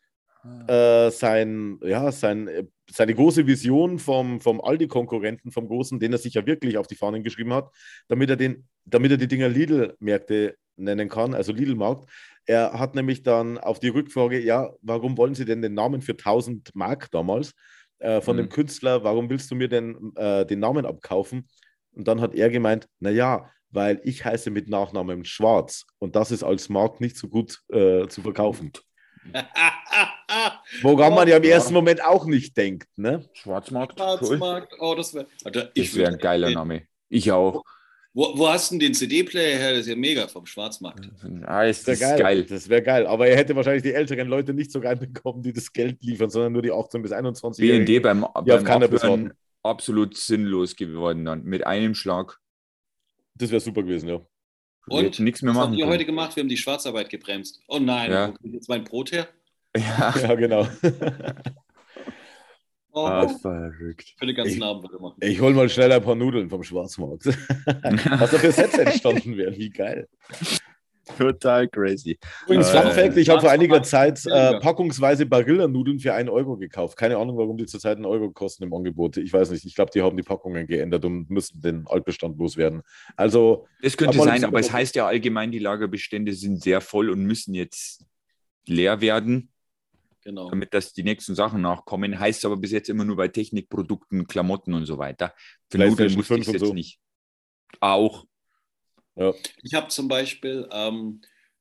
äh, 0.66 1.10
sein, 1.10 1.78
ja, 1.82 2.12
sein, 2.12 2.48
äh, 2.48 2.64
seine 2.90 3.14
große 3.14 3.46
Vision 3.46 3.98
vom, 3.98 4.40
vom 4.40 4.60
Aldi-Konkurrenten, 4.60 5.50
vom 5.50 5.68
Großen, 5.68 5.98
den 5.98 6.12
er 6.12 6.18
sich 6.18 6.34
ja 6.34 6.46
wirklich 6.46 6.78
auf 6.78 6.86
die 6.86 6.94
Fahnen 6.94 7.22
geschrieben 7.22 7.52
hat, 7.52 7.70
damit 8.08 8.30
er, 8.30 8.36
den, 8.36 8.66
damit 8.84 9.10
er 9.10 9.16
die 9.16 9.28
Dinger 9.28 9.48
Lidl-Märkte 9.48 10.56
nennen 10.76 11.08
kann, 11.08 11.34
also 11.34 11.52
Lidl-Markt. 11.52 12.08
Er 12.46 12.78
hat 12.78 12.94
nämlich 12.94 13.22
dann 13.22 13.58
auf 13.58 13.80
die 13.80 13.88
Rückfrage, 13.88 14.40
ja, 14.40 14.70
warum 14.80 15.18
wollen 15.18 15.34
Sie 15.34 15.44
denn 15.44 15.60
den 15.60 15.74
Namen 15.74 16.00
für 16.00 16.14
1000 16.14 16.74
Mark 16.74 17.10
damals 17.10 17.52
äh, 17.98 18.20
von 18.20 18.36
dem 18.36 18.46
Mhm. 18.46 18.50
Künstler, 18.50 19.04
warum 19.04 19.28
willst 19.28 19.50
du 19.50 19.54
mir 19.54 19.68
denn 19.68 20.12
äh, 20.16 20.46
den 20.46 20.60
Namen 20.60 20.86
abkaufen? 20.86 21.48
Und 21.92 22.08
dann 22.08 22.20
hat 22.20 22.34
er 22.34 22.48
gemeint, 22.48 22.88
naja, 23.00 23.50
weil 23.70 24.00
ich 24.04 24.24
heiße 24.24 24.50
mit 24.50 24.68
Nachnamen 24.68 25.24
Schwarz 25.24 25.84
und 25.98 26.16
das 26.16 26.30
ist 26.30 26.42
als 26.42 26.68
Markt 26.68 27.00
nicht 27.00 27.16
so 27.16 27.28
gut 27.28 27.60
äh, 27.68 28.06
zu 28.08 28.22
verkaufen. 28.22 28.72
Woran 30.82 31.14
man 31.14 31.28
ja 31.28 31.36
im 31.36 31.42
ersten 31.44 31.74
Moment 31.74 32.04
auch 32.04 32.26
nicht 32.26 32.56
denkt, 32.56 32.88
ne? 32.96 33.28
Schwarzmarkt. 33.32 34.00
Cool. 34.00 34.18
Schwarzmarkt, 34.18 34.74
oh, 34.80 34.94
das 34.94 35.14
wäre. 35.14 35.26
Das 35.44 35.94
wäre 35.94 36.12
ein 36.12 36.18
geiler 36.18 36.50
Name. 36.50 36.82
Ich 37.08 37.30
auch. 37.32 37.62
Wo, 38.14 38.36
wo 38.36 38.48
hast 38.48 38.70
du 38.70 38.74
denn 38.74 38.80
den 38.80 38.94
CD-Player 38.94 39.58
her? 39.58 39.70
Das 39.72 39.80
ist 39.80 39.88
ja 39.88 39.96
mega 39.96 40.26
vom 40.26 40.44
Schwarzmarkt. 40.44 41.08
Ah, 41.44 41.64
ist, 41.64 41.86
Das 41.86 42.00
geil. 42.00 42.18
geil. 42.18 42.44
Das 42.44 42.68
wäre 42.68 42.82
geil. 42.82 43.06
Aber 43.06 43.28
er 43.28 43.36
hätte 43.36 43.54
wahrscheinlich 43.54 43.82
die 43.82 43.92
älteren 43.92 44.28
Leute 44.28 44.54
nicht 44.54 44.72
so 44.72 44.80
reinbekommen, 44.80 45.42
die 45.42 45.52
das 45.52 45.72
Geld 45.72 46.02
liefern, 46.02 46.28
sondern 46.30 46.52
nur 46.52 46.62
die 46.62 46.72
18- 46.72 47.02
bis 47.02 47.12
21 47.12 47.64
BND 47.64 48.02
beim, 48.02 48.26
Die 48.44 48.50
beim 48.50 48.64
Cannabis 48.64 49.02
absolut 49.62 50.16
sinnlos 50.16 50.74
geworden 50.74 51.24
dann. 51.24 51.44
Mit 51.44 51.66
einem 51.66 51.94
Schlag. 51.94 52.38
Das 53.34 53.50
wäre 53.50 53.60
super 53.60 53.82
gewesen, 53.82 54.08
ja. 54.08 54.20
Und? 54.90 55.18
nichts 55.20 55.42
mehr 55.42 55.50
Was 55.50 55.56
machen 55.56 55.66
haben 55.70 55.76
wir 55.76 55.84
können. 55.84 55.92
heute 55.94 56.04
gemacht? 56.06 56.36
Wir 56.36 56.42
haben 56.42 56.48
die 56.48 56.56
Schwarzarbeit 56.56 57.10
gebremst. 57.10 57.60
Oh 57.68 57.78
nein, 57.78 58.10
Ja. 58.10 58.28
wo 58.28 58.32
kommt 58.32 58.54
jetzt 58.54 58.68
mein 58.68 58.84
Brot 58.84 59.12
her? 59.12 59.28
Ja, 59.76 60.14
Ja, 60.22 60.34
genau. 60.34 60.66
Oh, 62.90 63.06
ah, 63.06 63.28
verrückt. 63.28 64.14
für 64.18 64.26
den 64.26 64.34
ganzen 64.34 64.56
Ich- 64.56 64.62
Abend 64.62 64.82
würde 64.82 64.98
machen. 65.00 65.16
Ich 65.20 65.40
hol 65.40 65.52
mal 65.54 65.68
schnell 65.68 65.92
ein 65.92 66.02
paar 66.02 66.14
Nudeln 66.16 66.48
vom 66.48 66.64
Schwarzmarkt. 66.64 67.26
Was 67.26 68.30
da 68.30 68.38
für 68.38 68.50
Sätze 68.50 68.84
entstanden 68.86 69.36
wären, 69.36 69.56
wie 69.56 69.70
geil. 69.70 70.08
Total 71.16 71.68
crazy. 71.68 72.18
Übrigens, 72.44 72.68
Äh, 72.72 72.82
Fun 72.82 72.90
Fact, 72.92 73.16
ich 73.16 73.28
habe 73.28 73.40
vor 73.40 73.50
einiger 73.50 73.82
Zeit 73.82 74.24
äh, 74.26 74.58
packungsweise 74.60 75.24
Barilla-Nudeln 75.26 75.98
für 76.00 76.12
einen 76.14 76.28
Euro 76.28 76.56
gekauft. 76.56 76.96
Keine 76.96 77.16
Ahnung, 77.16 77.36
warum 77.38 77.56
die 77.56 77.66
zurzeit 77.66 77.96
einen 77.96 78.06
Euro 78.06 78.30
kosten 78.30 78.64
im 78.64 78.74
Angebot. 78.74 79.16
Ich 79.16 79.32
weiß 79.32 79.50
nicht. 79.50 79.64
Ich 79.64 79.74
glaube, 79.74 79.90
die 79.94 80.02
haben 80.02 80.16
die 80.16 80.22
Packungen 80.22 80.66
geändert 80.66 81.04
und 81.04 81.30
müssen 81.30 81.60
den 81.60 81.86
Altbestand 81.86 82.38
loswerden. 82.38 82.82
Also, 83.16 83.66
Das 83.82 83.96
könnte 83.96 84.16
Aber 84.18 84.24
sein, 84.26 84.42
das- 84.42 84.48
aber 84.48 84.60
es 84.60 84.72
heißt 84.72 84.94
ja 84.96 85.06
allgemein, 85.06 85.50
die 85.50 85.58
Lagerbestände 85.58 86.32
sind 86.32 86.62
sehr 86.62 86.80
voll 86.80 87.10
und 87.10 87.22
müssen 87.24 87.54
jetzt 87.54 88.04
leer 88.66 89.00
werden, 89.00 89.50
Genau. 90.24 90.50
damit 90.50 90.74
dass 90.74 90.92
die 90.92 91.04
nächsten 91.04 91.34
Sachen 91.34 91.62
nachkommen. 91.62 92.18
Heißt 92.20 92.44
aber 92.44 92.56
bis 92.58 92.70
jetzt 92.72 92.90
immer 92.90 93.04
nur 93.04 93.16
bei 93.16 93.28
Technikprodukten, 93.28 94.26
Klamotten 94.26 94.74
und 94.74 94.84
so 94.84 94.98
weiter. 94.98 95.32
Für 95.70 95.78
Nudeln 95.78 96.14
wusste 96.16 96.34
ich 96.34 96.44
5 96.44 96.48
und 96.48 96.52
jetzt 96.54 96.66
so. 96.66 96.74
nicht. 96.74 96.98
Auch. 97.80 98.24
Ja. 99.18 99.34
Ich 99.62 99.74
habe 99.74 99.88
zum 99.88 100.08
Beispiel 100.08 100.68
ähm, 100.72 101.20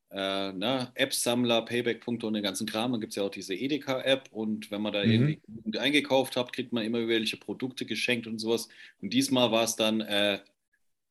äh, 0.09 0.51
na, 0.53 0.91
App-Sammler, 0.95 1.63
Payback-Punkte 1.63 2.27
und 2.27 2.33
den 2.33 2.43
ganzen 2.43 2.65
Kram. 2.67 2.91
Dann 2.91 3.01
gibt 3.01 3.11
es 3.11 3.17
ja 3.17 3.23
auch 3.23 3.29
diese 3.29 3.53
Edeka-App 3.53 4.29
und 4.31 4.71
wenn 4.71 4.81
man 4.81 4.93
da 4.93 5.03
Mhm. 5.03 5.37
irgendwie 5.57 5.79
eingekauft 5.79 6.37
hat, 6.37 6.53
kriegt 6.53 6.71
man 6.71 6.85
immer 6.85 6.99
irgendwelche 6.99 7.37
Produkte 7.37 7.85
geschenkt 7.85 8.25
und 8.27 8.39
sowas. 8.39 8.69
Und 9.01 9.11
diesmal 9.13 9.51
war 9.51 9.63
es 9.63 9.75
dann 9.75 10.01
äh, 10.01 10.39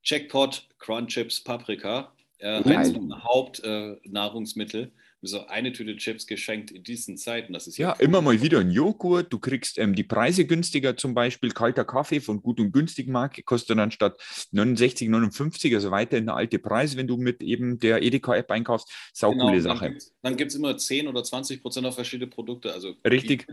Jackpot 0.02 0.66
Crunchips 0.78 1.42
Paprika, 1.42 2.12
äh, 2.38 2.62
Geil. 2.62 2.76
eins 2.76 2.92
meiner 2.92 3.22
Hauptnahrungsmittel. 3.24 4.84
Äh, 4.84 5.05
So 5.22 5.46
eine 5.46 5.72
Tüte 5.72 5.96
Chips 5.96 6.26
geschenkt 6.26 6.70
in 6.70 6.82
diesen 6.82 7.16
Zeiten. 7.16 7.52
Das 7.52 7.66
ist 7.66 7.78
Ja, 7.78 7.94
cool. 7.98 8.04
immer 8.04 8.20
mal 8.22 8.40
wieder 8.42 8.60
ein 8.60 8.70
Joghurt. 8.70 9.32
Du 9.32 9.38
kriegst 9.38 9.78
ähm, 9.78 9.94
die 9.94 10.04
Preise 10.04 10.44
günstiger, 10.46 10.96
zum 10.96 11.14
Beispiel 11.14 11.50
kalter 11.50 11.84
Kaffee 11.84 12.20
von 12.20 12.42
Gut 12.42 12.60
und 12.60 12.70
Günstig 12.72 13.08
Marke 13.08 13.42
kostet 13.42 13.78
dann 13.78 13.90
statt 13.90 14.20
69, 14.52 15.08
59, 15.08 15.74
also 15.74 15.90
weiterhin 15.90 16.26
der 16.26 16.36
alte 16.36 16.58
Preis, 16.58 16.96
wenn 16.96 17.06
du 17.06 17.16
mit 17.16 17.42
eben 17.42 17.78
der 17.78 18.02
Edeka-App 18.02 18.50
einkaufst. 18.50 18.90
Saucoole 19.14 19.52
Genau, 19.62 19.74
Sache. 19.74 19.96
Dann 20.22 20.36
gibt 20.36 20.50
es 20.50 20.56
immer 20.56 20.76
10 20.76 21.08
oder 21.08 21.24
20 21.24 21.62
Prozent 21.62 21.86
auf 21.86 21.94
verschiedene 21.94 22.28
Produkte. 22.30 22.72
Also 22.72 22.94
Richtig. 23.08 23.46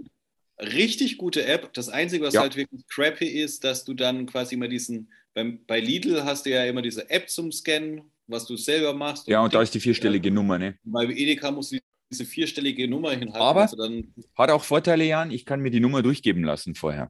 Richtig 0.62 1.18
gute 1.18 1.46
App. 1.46 1.74
Das 1.74 1.90
Einzige, 1.90 2.26
was 2.26 2.36
Ja. 2.36 2.42
halt 2.42 2.56
wirklich 2.56 2.86
crappy 2.88 3.26
ist, 3.28 3.64
dass 3.64 3.84
du 3.86 3.94
dann 3.94 4.28
quasi 4.28 4.56
immer 4.56 4.68
diesen, 4.68 5.12
beim, 5.34 5.66
bei 5.66 5.80
Lidl 5.80 6.24
hast 6.26 6.46
du 6.46 6.52
ja 6.52 6.64
immer 6.66 6.82
diese 6.84 7.10
App 7.10 7.30
zum 7.30 7.52
Scannen, 7.52 8.02
was 8.28 8.46
du 8.46 8.56
selber 8.58 8.94
machst. 8.94 9.28
Ja, 9.28 9.42
und 9.44 9.54
da 9.54 9.62
ist 9.62 9.74
die 9.74 9.80
vierstellige 9.80 10.32
Nummer. 10.32 10.58
Ne? 10.58 10.78
Bei 10.84 11.06
Edeka 11.06 11.52
musst 11.52 11.72
du 11.74 11.78
diese 12.12 12.26
vierstellige 12.26 12.88
Nummer 12.88 13.12
hinhalten. 13.12 13.36
Aber- 13.42 13.62
also 13.64 13.76
dann, 13.78 14.14
Hat 14.38 14.50
auch 14.52 14.64
Vorteile, 14.64 15.04
Jan. 15.06 15.32
Ich 15.32 15.46
kann 15.46 15.60
mir 15.62 15.72
die 15.72 15.80
Nummer 15.80 16.02
durchgeben 16.02 16.44
lassen 16.44 16.76
vorher. 16.76 17.10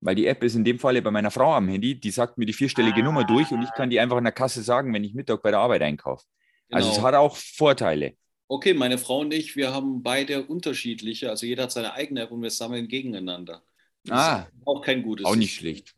Weil 0.00 0.14
die 0.14 0.26
App 0.26 0.42
ist 0.44 0.54
in 0.54 0.64
dem 0.64 0.78
Falle 0.78 1.02
bei 1.02 1.10
meiner 1.10 1.30
Frau 1.30 1.54
am 1.54 1.66
Handy, 1.68 1.98
die 1.98 2.10
sagt 2.10 2.38
mir 2.38 2.46
die 2.46 2.52
vierstellige 2.52 3.02
Nummer 3.02 3.24
durch 3.24 3.50
und 3.50 3.62
ich 3.62 3.72
kann 3.74 3.90
die 3.90 3.98
einfach 3.98 4.18
in 4.18 4.24
der 4.24 4.32
Kasse 4.32 4.62
sagen, 4.62 4.92
wenn 4.94 5.02
ich 5.02 5.12
Mittag 5.14 5.42
bei 5.42 5.50
der 5.50 5.58
Arbeit 5.60 5.82
einkaufe. 5.82 6.24
Also 6.70 6.88
es 6.90 6.96
genau. 6.96 7.08
hat 7.08 7.14
auch 7.14 7.36
Vorteile. 7.36 8.14
Okay, 8.46 8.74
meine 8.74 8.96
Frau 8.98 9.18
und 9.20 9.34
ich, 9.34 9.56
wir 9.56 9.72
haben 9.74 10.02
beide 10.02 10.44
unterschiedliche, 10.46 11.30
also 11.30 11.46
jeder 11.46 11.64
hat 11.64 11.72
seine 11.72 11.92
eigene 11.94 12.22
App 12.22 12.30
und 12.30 12.42
wir 12.42 12.50
sammeln 12.50 12.86
gegeneinander. 12.88 13.62
Das 14.04 14.18
Ah. 14.18 14.48
ist 14.56 14.66
auch 14.66 14.80
kein 14.82 15.02
gutes. 15.02 15.26
Auch 15.26 15.36
nicht 15.36 15.54
schlecht. 15.54 15.94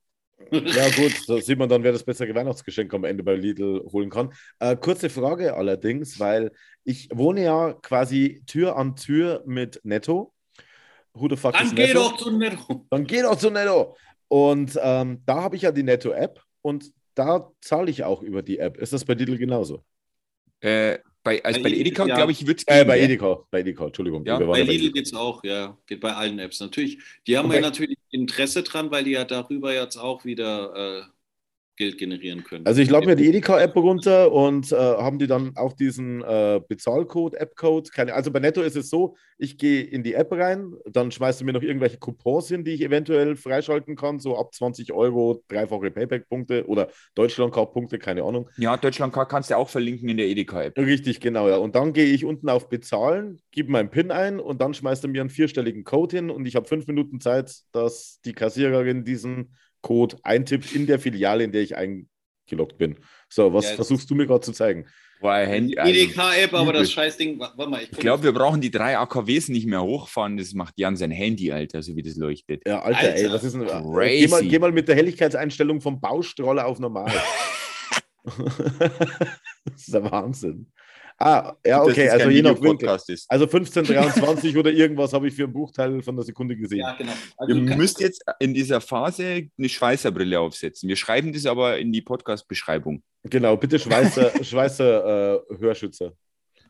Ja, 0.51 0.89
gut, 0.91 1.13
da 1.29 1.41
sieht 1.41 1.59
man 1.59 1.69
dann, 1.69 1.83
wer 1.83 1.93
das 1.93 2.03
bessere 2.03 2.35
Weihnachtsgeschenk 2.35 2.93
am 2.95 3.05
Ende 3.05 3.23
bei 3.23 3.35
Lidl 3.35 3.85
holen 3.93 4.11
kann. 4.11 4.33
Äh, 4.59 4.77
kurze 4.77 5.11
Frage 5.11 5.55
allerdings, 5.55 6.19
weil 6.19 6.53
ich 6.85 7.09
wohne 7.13 7.45
ja 7.45 7.73
quasi 7.75 8.43
Tür 8.47 8.77
an 8.77 8.97
Tür 8.97 9.43
mit 9.47 9.81
Netto. 9.85 10.33
Who 11.15 11.29
the 11.29 11.37
fuck 11.37 11.53
Dann 11.53 11.75
geh 11.75 11.93
doch 11.93 12.17
zu 12.17 12.31
Netto. 12.31 12.87
Dann 12.91 13.05
geh 13.05 13.23
doch 13.23 13.37
zu 13.37 13.51
Netto. 13.51 13.97
Und 14.29 14.79
ähm, 14.83 15.23
da 15.27 15.43
habe 15.43 15.57
ich 15.57 15.63
ja 15.63 15.73
die 15.73 15.83
Netto-App 15.83 16.41
und 16.63 16.93
da 17.15 17.51
zahle 17.61 17.91
ich 17.91 18.05
auch 18.05 18.23
über 18.23 18.43
die 18.43 18.59
App. 18.59 18.79
Ist 18.79 18.93
das 18.93 19.05
bei 19.05 19.15
Lidl 19.15 19.37
genauso? 19.37 19.85
Äh, 20.61 20.99
bei, 21.23 21.45
also 21.45 21.63
Bei 21.63 21.69
bei 21.69 21.77
Edeka, 21.77 22.07
ja. 22.07 22.17
glaube 22.17 22.33
ich, 22.33 22.47
wird 22.47 22.61
es 22.61 22.67
Äh, 22.67 22.85
bei 22.85 22.99
Edeka. 22.99 23.45
Bei 23.51 23.61
Edeka, 23.61 23.87
Entschuldigung. 23.87 24.25
Ja, 24.25 24.39
Bei 24.39 24.63
Lidl 24.63 24.73
Edeka. 24.73 24.93
geht 24.95 25.07
es 25.07 25.15
auch, 25.15 25.45
ja. 25.45 25.77
Geht 25.87 26.01
bei 26.01 26.15
allen 26.15 26.39
Apps 26.39 26.61
natürlich. 26.61 26.99
Die 27.27 27.37
haben 27.37 27.49
Und 27.49 27.55
ja 27.55 27.61
natürlich 27.61 27.99
Interesse 28.11 28.63
dran, 28.63 28.91
weil 28.91 29.05
die 29.05 29.13
ja 29.13 29.25
darüber 29.25 29.75
jetzt 29.75 29.97
auch 29.97 30.25
wieder 30.25 31.01
äh, 31.01 31.03
Geld 31.81 31.97
generieren 31.97 32.45
können. 32.45 32.67
Also 32.67 32.83
ich 32.83 32.91
lade 32.91 33.07
mir 33.07 33.17
die 33.17 33.27
Edeka-App 33.27 33.75
runter 33.75 34.31
und 34.33 34.71
äh, 34.71 34.77
haben 34.77 35.19
die 35.19 35.27
dann 35.27 35.57
auch 35.57 35.73
diesen 35.73 36.23
äh, 36.23 36.61
Bezahlcode, 36.69 37.35
App-Code. 37.37 37.89
Keine, 37.91 38.13
also 38.13 38.31
bei 38.31 38.39
Netto 38.39 38.61
ist 38.61 38.77
es 38.77 38.91
so, 38.91 39.17
ich 39.39 39.57
gehe 39.57 39.83
in 39.83 40.03
die 40.03 40.13
App 40.13 40.31
rein, 40.31 40.75
dann 40.85 41.11
schmeißt 41.11 41.41
du 41.41 41.47
mir 41.47 41.55
noch 41.55 41.63
irgendwelche 41.63 41.97
Coupons 41.97 42.49
hin, 42.49 42.65
die 42.65 42.73
ich 42.73 42.83
eventuell 42.83 43.35
freischalten 43.35 43.97
kann, 43.97 44.21
so 44.21 44.37
ab 44.37 44.55
20 44.55 44.93
Euro, 44.93 45.43
dreifache 45.49 45.91
Payback-Punkte 45.91 46.67
oder 46.67 46.91
Deutschland-Card-Punkte, 47.15 47.99
keine 47.99 48.25
Ahnung. 48.25 48.51
Ja, 48.59 48.77
Deutschland 48.77 49.15
kannst 49.15 49.51
du 49.51 49.57
auch 49.57 49.71
verlinken 49.71 50.11
in 50.11 50.19
der 50.19 50.27
Edeka-App. 50.27 50.77
Richtig, 50.77 51.21
genau, 51.21 51.49
ja. 51.49 51.57
Und 51.57 51.77
dann 51.77 51.95
gehe 51.95 52.13
ich 52.13 52.27
unten 52.27 52.51
auf 52.51 52.69
Bezahlen, 52.69 53.41
gebe 53.53 53.73
meinen 53.73 53.89
PIN 53.89 54.11
ein 54.11 54.39
und 54.39 54.61
dann 54.61 54.75
schmeißt 54.75 55.03
er 55.05 55.09
mir 55.09 55.23
einen 55.23 55.31
vierstelligen 55.31 55.85
Code 55.85 56.17
hin 56.17 56.29
und 56.29 56.45
ich 56.45 56.57
habe 56.57 56.69
fünf 56.69 56.87
Minuten 56.87 57.21
Zeit, 57.21 57.51
dass 57.73 58.21
die 58.27 58.35
Kassiererin 58.35 59.03
diesen 59.03 59.57
Code 59.83 60.17
eintippt 60.23 60.75
in 60.75 60.87
der 60.87 60.99
Filiale, 60.99 61.45
in 61.45 61.53
der 61.53 61.63
ich 61.63 61.75
eingeloggt 61.77 62.79
bin. 62.79 62.97
So, 63.29 63.53
was 63.53 63.71
Ja, 63.71 63.75
versuchst 63.77 64.11
du 64.11 64.15
mir 64.15 64.27
gerade 64.27 64.41
zu 64.43 64.53
zeigen? 64.53 64.87
War 65.21 65.35
ein 65.35 65.49
Handy. 65.49 65.75
EDK-App, 65.77 66.55
aber 66.55 66.73
das. 66.73 66.91
Scheißding, 66.91 67.39
wa- 67.39 67.53
warte 67.55 67.71
mal, 67.71 67.83
ich, 67.83 67.93
ich 67.93 67.99
glaube, 67.99 68.23
wir 68.23 68.33
brauchen 68.33 68.63
die 68.63 68.71
drei 68.71 68.97
AKWs 68.97 69.49
nicht 69.49 69.67
mehr 69.67 69.83
hochfahren. 69.83 70.39
Das 70.39 70.55
macht 70.55 70.75
Jan 70.79 70.97
sein 70.97 71.11
Handy, 71.11 71.53
Alter, 71.53 71.83
so 71.83 71.95
wie 71.95 72.03
das 72.03 72.17
leuchtet. 72.17 72.63
Ja, 72.67 72.81
Alter, 72.81 73.01
Alter, 73.01 73.15
ey, 73.17 73.31
was 73.31 73.45
ist 73.45 73.53
denn? 73.55 73.67
crazy. 73.67 74.19
Geh 74.25 74.29
mal, 74.29 74.43
geh 74.47 74.59
mal 74.59 74.73
mit 74.73 74.89
der 74.89 74.97
Helligkeitseinstellung 74.97 75.83
vom 75.83 76.01
Baustroller 76.01 76.67
auf 76.67 76.79
normal. 76.79 77.13
das 78.25 79.77
ist 79.77 79.93
der 79.95 80.11
Wahnsinn. 80.11 80.73
Ah, 81.23 81.55
ja, 81.67 81.83
okay, 81.83 82.09
also 82.09 82.31
je 82.31 82.41
nach 82.41 82.53
Winkel. 82.53 82.65
Videopodcast 82.65 83.11
ist. 83.11 83.31
Also 83.31 83.45
1523 83.45 84.57
oder 84.57 84.71
irgendwas 84.71 85.13
habe 85.13 85.29
ich 85.29 85.35
für 85.35 85.45
einen 85.45 85.53
Bruchteil 85.53 86.03
von 86.03 86.17
der 86.17 86.25
Sekunde 86.25 86.57
gesehen. 86.57 86.79
ja, 86.79 86.95
genau. 86.95 87.13
Also, 87.37 87.55
Ihr 87.55 87.77
müsst 87.77 88.01
jetzt 88.01 88.25
in 88.39 88.55
dieser 88.55 88.81
Phase 88.81 89.51
eine 89.59 89.69
Schweißerbrille 89.69 90.41
aufsetzen. 90.41 90.89
Wir 90.89 90.97
schreiben 90.97 91.35
das 91.35 91.45
aber 91.45 91.79
in 91.79 91.93
die 91.93 92.01
Podcast-Beschreibung. 92.01 93.03
Genau, 93.25 93.55
bitte 93.59 93.79
Schweißer, 93.79 94.33
Schweißer 94.43 95.45
äh, 95.51 95.59
Hörschützer. 95.59 96.15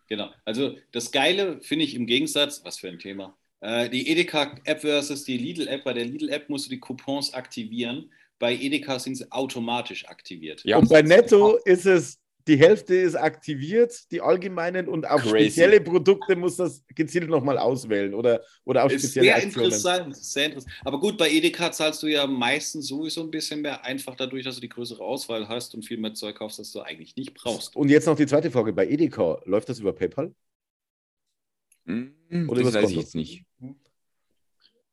Genau. 0.09 0.31
Also 0.45 0.75
das 0.91 1.13
Geile 1.13 1.61
finde 1.61 1.85
ich 1.85 1.95
im 1.95 2.07
Gegensatz, 2.07 2.65
was 2.65 2.79
für 2.79 2.89
ein 2.89 2.99
Thema, 2.99 3.39
äh, 3.61 3.89
die 3.89 4.09
Edeka-App 4.11 4.81
versus 4.81 5.23
die 5.23 5.39
Lidl-App. 5.39 5.85
Bei 5.85 5.93
der 5.93 6.07
Lidl-App 6.07 6.49
musst 6.49 6.67
du 6.67 6.71
die 6.71 6.81
Coupons 6.81 7.33
aktivieren. 7.35 8.11
Bei 8.41 8.53
Edeka 8.53 8.99
sind 8.99 9.15
sie 9.15 9.31
automatisch 9.31 10.09
aktiviert. 10.09 10.65
Ja. 10.65 10.79
Und 10.79 10.89
bei 10.89 11.03
Netto 11.03 11.57
ist 11.65 11.87
es, 11.87 12.19
die 12.51 12.59
Hälfte 12.59 12.95
ist 12.97 13.15
aktiviert, 13.15 14.11
die 14.11 14.21
allgemeinen, 14.21 14.89
und 14.89 15.09
auf 15.09 15.23
Crazy. 15.23 15.39
spezielle 15.45 15.81
Produkte 15.81 16.37
muss 16.37 16.57
das 16.57 16.85
gezielt 16.95 17.29
nochmal 17.31 17.59
auswählen 17.59 18.15
oder, 18.15 18.43
oder 18.65 18.85
auf 18.85 18.93
Ist 18.93 19.03
spezielle 19.03 19.27
sehr 19.27 19.37
Aktionen. 19.37 19.67
interessant, 19.67 20.17
sehr 20.17 20.47
interessant. 20.47 20.75
Aber 20.85 21.01
gut, 21.01 21.17
bei 21.17 21.31
Edeka 21.31 21.71
zahlst 21.73 22.03
du 22.03 22.09
ja 22.09 22.27
meistens 22.27 22.89
sowieso 22.89 23.23
ein 23.23 23.31
bisschen 23.31 23.63
mehr, 23.63 23.85
einfach 23.85 24.17
dadurch, 24.17 24.45
dass 24.45 24.57
du 24.57 24.61
die 24.61 24.69
größere 24.69 25.03
Auswahl 25.03 25.49
hast 25.49 25.75
und 25.75 25.85
viel 25.85 25.99
mehr 25.99 26.15
Zeug 26.15 26.37
kaufst, 26.37 26.59
das 26.59 26.73
du 26.73 26.81
eigentlich 26.81 27.17
nicht 27.17 27.35
brauchst. 27.35 27.77
Und 27.77 27.89
jetzt 27.89 28.07
noch 28.07 28.17
die 28.17 28.27
zweite 28.27 28.51
Frage. 28.51 28.73
Bei 28.73 28.87
Edeka, 28.89 29.41
läuft 29.45 29.69
das 29.69 29.79
über 29.81 29.93
PayPal? 29.93 30.35
Hm, 31.87 32.15
Oder 32.47 32.61
das 32.61 32.61
übers 32.61 32.75
weiß 32.75 32.91
ich 32.91 32.97
jetzt 32.97 33.15
nicht. 33.15 33.45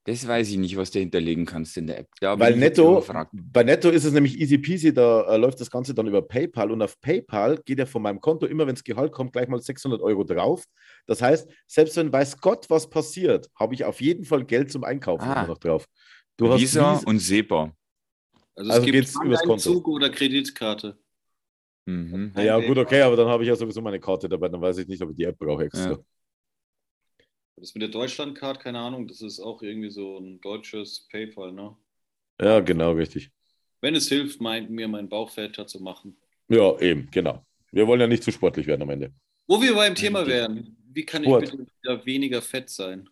Das 0.08 0.26
weiß 0.26 0.52
ich 0.52 0.58
nicht, 0.58 0.78
was 0.78 0.90
du 0.90 1.00
hinterlegen 1.00 1.46
kannst 1.46 1.76
in 1.76 1.88
der 1.88 2.00
App. 2.00 2.08
Da 2.22 2.40
Weil 2.40 2.56
Netto, 2.56 3.04
bei 3.34 3.64
Netto 3.64 3.90
ist 3.90 4.06
es 4.06 4.14
nämlich 4.14 4.40
easy 4.40 4.58
peasy, 4.58 4.94
da 4.94 5.24
äh, 5.28 5.36
läuft 5.36 5.60
das 5.60 5.70
Ganze 5.70 5.94
dann 5.94 6.08
über 6.08 6.22
PayPal 6.22 6.72
und 6.72 6.82
auf 6.82 6.98
PayPal 7.02 7.58
geht 7.66 7.78
ja 7.78 7.86
von 7.86 8.02
meinem 8.02 8.22
Konto 8.22 8.46
immer, 8.46 8.66
wenn 8.66 8.76
es 8.76 8.86
Gehalt 8.86 9.12
kommt, 9.12 9.34
gleich 9.34 9.50
mal 9.50 9.62
600 9.62 10.00
Euro 10.02 10.24
drauf. 10.24 10.64
Das 11.08 11.22
heißt, 11.22 11.50
selbst 11.68 11.98
wenn 11.98 12.14
weiß 12.14 12.40
Gott 12.40 12.70
was 12.70 12.90
passiert, 12.90 13.50
habe 13.60 13.74
ich 13.76 13.84
auf 13.84 14.00
jeden 14.00 14.24
Fall 14.24 14.46
Geld 14.46 14.72
zum 14.72 14.86
Einkaufen 14.86 15.26
Ah. 15.28 15.46
noch 15.46 15.58
drauf. 15.58 15.86
Du 16.38 16.48
hast 16.54 16.62
Visa 16.62 16.94
Visa- 16.94 17.06
und 17.06 17.20
SEPA. 17.20 17.74
Also, 18.56 18.72
Also 18.72 18.72
es 18.72 18.86
gibt 18.86 18.94
geht's 18.94 19.16
übers 19.16 19.40
Konto. 19.40 19.48
Bankeinzug 19.56 19.88
oder 19.90 20.10
Kreditkarte. 20.10 20.98
Mhm. 21.86 22.32
Ja, 22.38 22.58
gut, 22.66 22.78
okay, 22.78 23.02
aber 23.02 23.18
dann 23.18 23.28
habe 23.28 23.44
ich 23.44 23.50
ja 23.50 23.58
sowieso 23.58 23.82
meine 23.82 24.00
Karte 24.00 24.30
dabei, 24.30 24.48
dann 24.48 24.62
weiß 24.62 24.78
ich 24.78 24.88
nicht, 24.88 25.02
ob 25.02 25.10
ich 25.10 25.18
die 25.18 25.24
App 25.26 25.38
brauche 25.38 25.66
extra. 25.66 25.92
Ja. 25.92 25.98
Das 27.58 27.74
mit 27.74 27.82
der 27.82 27.90
Deutschlandcard, 27.90 28.60
keine 28.60 28.80
Ahnung, 28.80 29.08
das 29.08 29.22
ist 29.22 29.40
auch 29.40 29.64
irgendwie 29.64 29.90
so 29.90 30.20
ein 30.20 30.40
deutsches 30.42 31.08
PayPal, 31.12 31.52
ne? 31.52 31.76
Ja, 32.40 32.60
genau, 32.60 32.92
richtig. 32.92 33.32
Wenn 33.82 33.96
es 33.96 34.10
hilft, 34.10 34.40
mein, 34.40 34.72
mir 34.72 34.88
mein 34.88 35.10
Bauch 35.10 35.32
fetter 35.32 35.66
zu 35.66 35.82
machen. 35.82 36.16
Ja, 36.50 36.80
eben, 36.80 37.10
genau. 37.10 37.44
Wir 37.72 37.88
wollen 37.88 38.00
ja 38.00 38.08
nicht 38.08 38.24
zu 38.24 38.32
sportlich 38.32 38.68
werden 38.68 38.84
am 38.84 38.92
Ende. 38.92 39.12
Wo 39.48 39.60
wir 39.60 39.74
beim 39.74 39.96
Thema 39.96 40.28
wären, 40.28 40.78
wie 40.94 41.04
kann 41.04 41.24
Sport. 41.24 41.46
ich 41.46 41.52
bitte 41.52 41.66
wieder 41.82 42.06
weniger 42.06 42.42
fett 42.44 42.70
sein? 42.70 43.10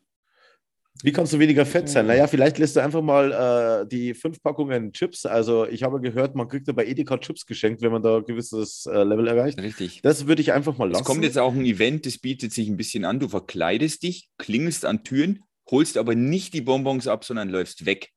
Wie 1.04 1.12
kannst 1.12 1.34
du 1.34 1.40
weniger 1.40 1.66
fett 1.66 1.90
sein? 1.90 2.08
Naja, 2.08 2.26
vielleicht 2.26 2.58
lässt 2.58 2.76
du 2.76 2.80
einfach 2.80 3.02
mal 3.02 3.84
äh, 3.84 3.88
die 3.88 4.14
fünf 4.14 4.42
Packungen 4.42 4.94
Chips. 4.94 5.26
Also 5.26 5.68
ich 5.68 5.84
habe 5.84 6.00
gehört, 6.00 6.36
man 6.36 6.48
kriegt 6.48 6.68
ja 6.68 6.74
bei 6.74 6.86
Edeka 6.86 7.18
Chips 7.18 7.46
geschenkt, 7.46 7.82
wenn 7.82 7.92
man 7.92 8.02
da 8.02 8.18
ein 8.18 8.26
gewisses 8.26 8.86
äh, 8.86 9.04
Level 9.04 9.28
erreicht. 9.28 9.60
Richtig. 9.60 10.02
Das 10.02 10.26
würde 10.26 10.42
ich 10.42 10.54
einfach 10.54 10.78
mal 10.78 10.90
lassen. 10.90 11.02
Es 11.02 11.08
kommt 11.08 11.24
jetzt 11.24 11.38
auch 11.38 11.54
ein 11.54 11.66
Event, 11.66 12.06
das 12.06 12.18
bietet 12.18 12.54
sich 12.54 12.70
ein 12.70 12.78
bisschen 12.78 13.04
an. 13.04 13.20
Du 13.20 13.28
verkleidest 13.28 14.04
dich, 14.04 14.30
klingelst 14.38 14.86
an 14.86 15.04
Türen, 15.04 15.44
holst 15.70 15.98
aber 15.98 16.16
nicht 16.16 16.54
die 16.54 16.62
Bonbons 16.62 17.08
ab, 17.08 17.26
sondern 17.26 17.50
läufst 17.50 17.86
weg. 17.86 18.12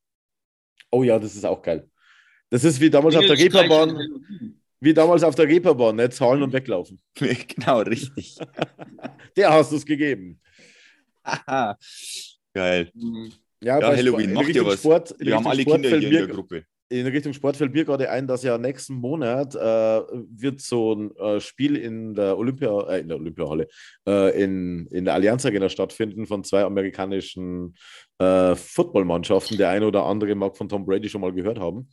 oh 0.90 1.02
ja, 1.02 1.18
das 1.18 1.34
ist 1.34 1.44
auch 1.44 1.62
geil. 1.62 1.90
Das 2.50 2.64
ist 2.64 2.80
wie 2.80 2.90
damals 2.90 3.16
auf 3.16 3.26
der 3.26 3.36
Reeperbahn. 3.38 3.98
Wie 4.80 4.94
damals 4.94 5.24
auf 5.24 5.34
der 5.34 5.48
Reeperbahn, 5.48 5.96
ne? 5.96 6.08
zahlen 6.10 6.42
und 6.42 6.52
weglaufen. 6.52 7.00
genau, 7.14 7.80
richtig. 7.80 8.38
Der 9.36 9.52
hast 9.52 9.72
du 9.72 9.76
es 9.76 9.84
gegeben. 9.84 10.40
Geil. 12.54 12.90
Mhm. 12.94 13.32
Ja, 13.62 13.80
bei 13.80 13.96
Halloween, 13.96 14.32
macht 14.32 14.44
ihr 14.44 14.48
Richtung 14.54 14.66
was? 14.68 14.78
Sport, 14.80 15.10
in 15.12 15.26
Wir 15.26 15.34
haben 15.36 15.46
Richtung 15.46 15.50
alle 15.50 15.62
Sport 15.62 15.74
Kinder 15.76 15.88
fällt 15.88 16.00
hier 16.02 16.08
in 16.10 16.14
mir- 16.14 16.26
der 16.26 16.34
Gruppe. 16.34 16.64
in 16.90 17.06
Richtung 17.08 17.32
Sport 17.32 17.56
fällt 17.56 17.74
mir 17.74 17.84
gerade 17.84 18.08
ein, 18.10 18.26
dass 18.26 18.42
ja 18.44 18.56
nächsten 18.56 18.94
Monat 18.94 19.54
äh, 19.54 19.58
wird 19.58 20.60
so 20.60 20.94
ein 20.94 21.14
äh, 21.16 21.40
Spiel 21.40 21.76
in 21.76 22.14
der 22.14 22.38
Olympia, 22.38 22.80
äh, 22.88 23.00
in 23.00 23.08
der 23.08 23.16
Olympiahalle, 23.18 23.66
äh, 24.08 24.42
in, 24.42 24.86
in 24.92 25.04
der 25.04 25.14
Allianz 25.14 25.44
Arena 25.44 25.68
stattfinden 25.68 26.26
von 26.26 26.44
zwei 26.44 26.62
amerikanischen 26.64 27.74
äh, 28.18 28.54
Footballmannschaften. 28.54 29.58
Der 29.58 29.70
eine 29.70 29.86
oder 29.86 30.04
andere 30.06 30.34
mag 30.34 30.56
von 30.56 30.68
Tom 30.68 30.86
Brady 30.86 31.08
schon 31.08 31.20
mal 31.20 31.32
gehört 31.32 31.58
haben. 31.58 31.88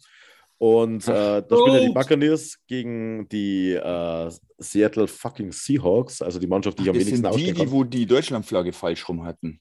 Und 0.57 1.05
äh, 1.09 1.11
da 1.41 1.43
spielen 1.49 1.73
ja 1.75 1.87
die. 1.87 1.93
Buccaneers 1.93 2.57
gegen 2.67 3.27
die 3.27 3.73
äh, 3.73 4.31
Seattle 4.59 5.07
fucking 5.07 5.51
Seahawks, 5.51 6.21
also 6.21 6.39
die 6.39 6.47
Mannschaft, 6.47 6.79
die 6.79 6.83
ich 6.83 6.89
am 6.89 6.95
Das 6.95 7.05
wenigsten 7.05 7.33
sind 7.33 7.37
die, 7.57 7.65
die, 7.65 7.71
wo 7.71 7.83
die 7.83 8.05
Deutschlandflagge 8.05 8.71
falsch 8.71 9.09
rum 9.09 9.25
hatten. 9.25 9.59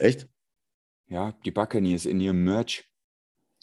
Echt? 0.00 0.26
Ja, 1.08 1.32
die 1.44 1.50
Buccaneers 1.50 2.06
in 2.06 2.20
ihrem 2.20 2.42
Merch. 2.44 2.84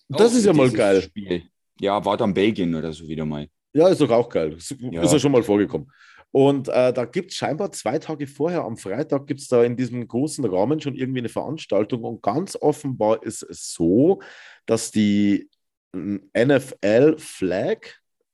Das 0.07 0.33
ist 0.33 0.45
ja 0.45 0.53
mal 0.53 0.69
geil. 0.69 1.01
Spiel. 1.01 1.43
Ja, 1.79 2.03
war 2.05 2.17
dann 2.17 2.33
Belgien 2.33 2.75
oder 2.75 2.93
so 2.93 3.07
wieder 3.07 3.25
mal. 3.25 3.49
Ja, 3.73 3.89
ist 3.89 4.01
doch 4.01 4.09
auch 4.11 4.29
geil. 4.29 4.53
Ist, 4.53 4.75
Ja. 4.79 5.01
ist 5.01 5.13
ja 5.13 5.19
schon 5.19 5.31
mal 5.31 5.43
vorgekommen. 5.43 5.91
Und 6.31 6.67
äh, 6.67 6.93
da 6.93 7.05
gibt 7.05 7.31
es 7.31 7.37
scheinbar 7.37 7.71
zwei 7.71 7.99
Tage 7.99 8.27
vorher, 8.27 8.63
am 8.63 8.77
Freitag, 8.77 9.27
gibt 9.27 9.39
es 9.39 9.47
da 9.47 9.63
in 9.63 9.75
diesem 9.75 10.07
großen 10.07 10.45
Rahmen 10.45 10.79
schon 10.79 10.95
irgendwie 10.95 11.19
eine 11.19 11.29
Veranstaltung. 11.29 12.03
Und 12.03 12.21
ganz 12.21 12.55
offenbar 12.59 13.23
ist 13.23 13.43
es 13.43 13.73
so, 13.73 14.21
dass 14.65 14.91
die 14.91 15.49
NFL-Flag 15.93 17.77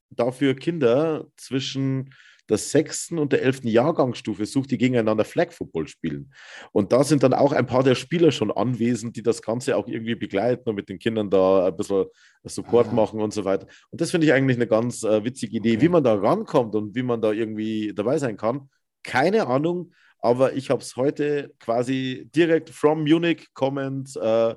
dafür 0.09 0.55
Kinder 0.55 1.27
zwischen 1.37 2.13
der 2.49 2.57
sechsten 2.57 3.17
und 3.17 3.31
der 3.31 3.41
elften 3.41 3.67
Jahrgangsstufe 3.67 4.45
sucht, 4.45 4.71
die 4.71 4.77
gegeneinander 4.77 5.25
Flag 5.25 5.51
Football 5.53 5.87
spielen. 5.87 6.33
Und 6.71 6.91
da 6.91 7.03
sind 7.03 7.23
dann 7.23 7.33
auch 7.33 7.51
ein 7.53 7.65
paar 7.65 7.83
der 7.83 7.95
Spieler 7.95 8.31
schon 8.31 8.51
anwesend, 8.51 9.15
die 9.15 9.23
das 9.23 9.41
Ganze 9.41 9.77
auch 9.77 9.87
irgendwie 9.87 10.15
begleiten 10.15 10.67
und 10.69 10.75
mit 10.75 10.89
den 10.89 10.99
Kindern 10.99 11.29
da 11.29 11.67
ein 11.67 11.77
bisschen 11.77 12.05
Support 12.43 12.87
Ah. 12.89 12.93
machen 12.93 13.21
und 13.21 13.33
so 13.33 13.45
weiter. 13.45 13.67
Und 13.91 14.01
das 14.01 14.11
finde 14.11 14.27
ich 14.27 14.33
eigentlich 14.33 14.57
eine 14.57 14.67
ganz 14.67 15.03
äh, 15.03 15.23
witzige 15.23 15.57
Idee. 15.57 15.73
Okay. 15.77 15.81
Wie 15.81 15.89
man 15.89 16.03
da 16.03 16.13
rankommt 16.15 16.75
und 16.75 16.95
wie 16.95 17.03
man 17.03 17.21
da 17.21 17.31
irgendwie 17.31 17.93
dabei 17.95 18.17
sein 18.17 18.35
kann, 18.37 18.69
keine 19.03 19.47
Ahnung. 19.47 19.93
Aber 20.19 20.53
ich 20.53 20.69
habe 20.69 20.81
es 20.81 20.95
heute 20.95 21.53
quasi 21.59 22.29
direkt 22.33 22.69
from 22.69 23.03
Munich 23.03 23.47
kommend 23.53 24.15
äh, 24.15 24.55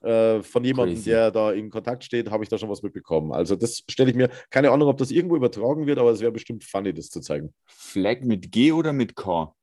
äh, 0.00 0.42
von 0.42 0.64
jemandem, 0.64 0.96
Crazy. 0.96 1.10
der 1.10 1.30
da 1.30 1.52
in 1.52 1.70
Kontakt 1.70 2.04
steht, 2.04 2.30
habe 2.30 2.44
ich 2.44 2.48
da 2.48 2.58
schon 2.58 2.68
was 2.68 2.82
mitbekommen. 2.82 3.32
Also 3.32 3.56
das 3.56 3.82
stelle 3.88 4.10
ich 4.10 4.16
mir, 4.16 4.30
keine 4.50 4.70
Ahnung, 4.70 4.88
ob 4.88 4.98
das 4.98 5.10
irgendwo 5.10 5.36
übertragen 5.36 5.86
wird, 5.86 5.98
aber 5.98 6.10
es 6.10 6.20
wäre 6.20 6.32
bestimmt 6.32 6.64
funny, 6.64 6.94
das 6.94 7.08
zu 7.08 7.20
zeigen. 7.20 7.52
Flag 7.66 8.20
mit 8.22 8.52
G 8.52 8.72
oder 8.72 8.92
mit 8.92 9.16
K? 9.16 9.54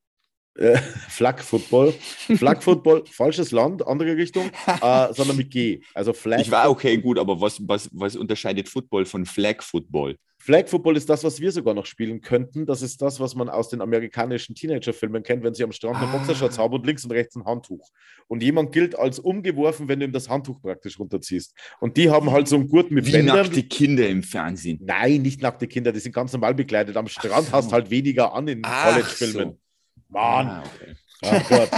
Äh, 0.57 0.77
Flag 1.09 1.41
Football. 1.41 1.91
Flag 1.91 2.61
Football, 2.61 3.03
falsches 3.11 3.51
Land, 3.51 3.85
andere 3.87 4.15
Richtung, 4.15 4.49
äh, 4.67 5.13
sondern 5.13 5.37
mit 5.37 5.51
G. 5.51 5.81
Also 5.93 6.13
Flag. 6.13 6.41
Ich 6.41 6.51
war 6.51 6.69
okay, 6.69 6.97
gut, 6.97 7.19
aber 7.19 7.39
was, 7.39 7.61
was, 7.67 7.89
was 7.93 8.15
unterscheidet 8.15 8.69
Football 8.69 9.05
von 9.05 9.25
Flag 9.25 9.61
Football? 9.61 10.17
Flag 10.45 10.67
Football 10.69 10.95
ist 10.95 11.09
das, 11.09 11.23
was 11.23 11.39
wir 11.39 11.51
sogar 11.51 11.73
noch 11.73 11.87
spielen 11.87 12.21
könnten. 12.21 12.67
Das 12.67 12.83
ist 12.83 13.01
das, 13.01 13.19
was 13.19 13.33
man 13.33 13.49
aus 13.49 13.69
den 13.69 13.81
amerikanischen 13.81 14.53
Teenager-Filmen 14.53 15.23
kennt, 15.23 15.43
wenn 15.43 15.55
sie 15.55 15.63
am 15.63 15.71
Strand 15.71 15.97
einen 15.97 16.09
Ah. 16.11 16.17
Boxershorts 16.17 16.59
haben 16.59 16.71
und 16.75 16.85
links 16.85 17.03
und 17.03 17.09
rechts 17.13 17.35
ein 17.35 17.45
Handtuch. 17.45 17.89
Und 18.27 18.43
jemand 18.43 18.71
gilt 18.71 18.95
als 18.95 19.17
umgeworfen, 19.17 19.87
wenn 19.87 19.99
du 19.99 20.05
ihm 20.05 20.11
das 20.11 20.29
Handtuch 20.29 20.61
praktisch 20.61 20.99
runterziehst. 20.99 21.55
Und 21.79 21.97
die 21.97 22.11
haben 22.11 22.29
halt 22.29 22.47
so 22.47 22.57
einen 22.57 22.67
Gurt 22.69 22.91
mit 22.91 23.07
Wie 23.07 23.13
Bändern. 23.13 23.37
nackte 23.37 23.63
Kinder 23.63 24.07
im 24.07 24.21
Fernsehen. 24.21 24.77
Nein, 24.83 25.23
nicht 25.23 25.41
nackte 25.41 25.65
Kinder, 25.65 25.91
die 25.91 25.99
sind 25.99 26.13
ganz 26.13 26.31
normal 26.31 26.53
bekleidet. 26.53 26.95
Am 26.95 27.07
Strand 27.07 27.47
so. 27.47 27.51
hast 27.51 27.71
halt 27.73 27.89
weniger 27.89 28.31
an 28.35 28.47
in 28.47 28.61
College-Filmen. 28.61 29.49
so. 29.53 29.59
Mann, 30.09 30.47
Ah, 30.47 30.63
okay. 30.63 30.95
ach 31.23 31.49
Gott. 31.49 31.69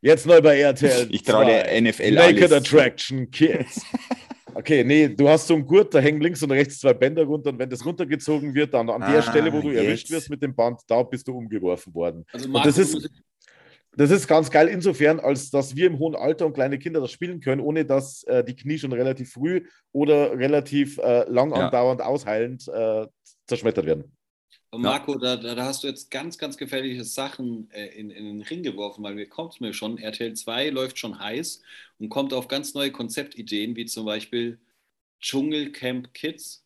Jetzt 0.00 0.26
neu 0.26 0.40
bei 0.40 0.60
RTL. 0.60 1.08
Ich 1.10 1.24
traue 1.24 1.44
2. 1.44 1.46
der 1.46 1.80
NFL 1.82 2.12
Naked 2.12 2.42
alles. 2.44 2.52
Attraction 2.52 3.30
Kids. 3.32 3.84
Okay, 4.58 4.84
nee, 4.84 5.08
du 5.08 5.28
hast 5.28 5.46
so 5.48 5.54
einen 5.54 5.66
Gurt, 5.66 5.94
da 5.94 5.98
hängen 5.98 6.20
links 6.20 6.42
und 6.42 6.50
rechts 6.50 6.78
zwei 6.80 6.94
Bänder 6.94 7.24
runter 7.24 7.50
und 7.50 7.58
wenn 7.58 7.68
das 7.68 7.84
runtergezogen 7.84 8.54
wird, 8.54 8.72
dann 8.72 8.88
an 8.88 9.02
der 9.02 9.18
Ah, 9.18 9.22
Stelle, 9.22 9.52
wo 9.52 9.60
du 9.60 9.68
jetzt. 9.68 9.86
erwischt 9.86 10.10
wirst 10.10 10.30
mit 10.30 10.42
dem 10.42 10.54
Band, 10.54 10.80
da 10.86 11.02
bist 11.02 11.28
du 11.28 11.36
umgeworfen 11.36 11.94
worden. 11.94 12.24
Also 12.32 12.48
Marco, 12.48 12.66
das 12.66 12.78
ist, 12.78 13.10
das 13.98 14.10
ist 14.10 14.26
ganz 14.26 14.50
geil 14.50 14.68
insofern, 14.68 15.20
als 15.20 15.50
dass 15.50 15.76
wir 15.76 15.86
im 15.86 15.98
hohen 15.98 16.14
Alter 16.16 16.46
und 16.46 16.54
kleine 16.54 16.78
Kinder 16.78 17.00
das 17.00 17.10
spielen 17.12 17.40
können, 17.40 17.60
ohne 17.60 17.84
dass 17.84 18.22
äh, 18.24 18.42
die 18.44 18.56
Knie 18.56 18.78
schon 18.78 18.92
relativ 18.92 19.32
früh 19.32 19.66
oder 19.92 20.38
relativ 20.38 20.96
äh, 20.98 21.28
lang 21.30 21.52
Ja. 21.52 21.66
andauernd 21.66 22.00
ausheilend 22.00 22.66
äh, 22.68 23.06
zerschmettert 23.46 23.84
werden. 23.84 24.15
Aber 24.80 24.98
Marco, 24.98 25.16
da, 25.16 25.36
da, 25.36 25.54
da 25.54 25.64
hast 25.64 25.82
du 25.84 25.88
jetzt 25.88 26.10
ganz, 26.10 26.38
ganz 26.38 26.56
gefährliche 26.56 27.04
Sachen 27.04 27.70
äh, 27.70 27.86
in, 27.98 28.10
in 28.10 28.24
den 28.24 28.42
Ring 28.42 28.62
geworfen, 28.62 29.02
weil 29.04 29.14
mir 29.14 29.28
kommt 29.28 29.60
mir 29.60 29.72
schon, 29.72 29.98
RTL 29.98 30.34
2 30.34 30.70
läuft 30.70 30.98
schon 30.98 31.18
heiß 31.18 31.62
und 31.98 32.08
kommt 32.10 32.32
auf 32.34 32.48
ganz 32.48 32.74
neue 32.74 32.92
Konzeptideen, 32.92 33.76
wie 33.76 33.86
zum 33.86 34.04
Beispiel 34.06 34.58
Dschungelcamp 35.20 36.14
Kids. 36.14 36.64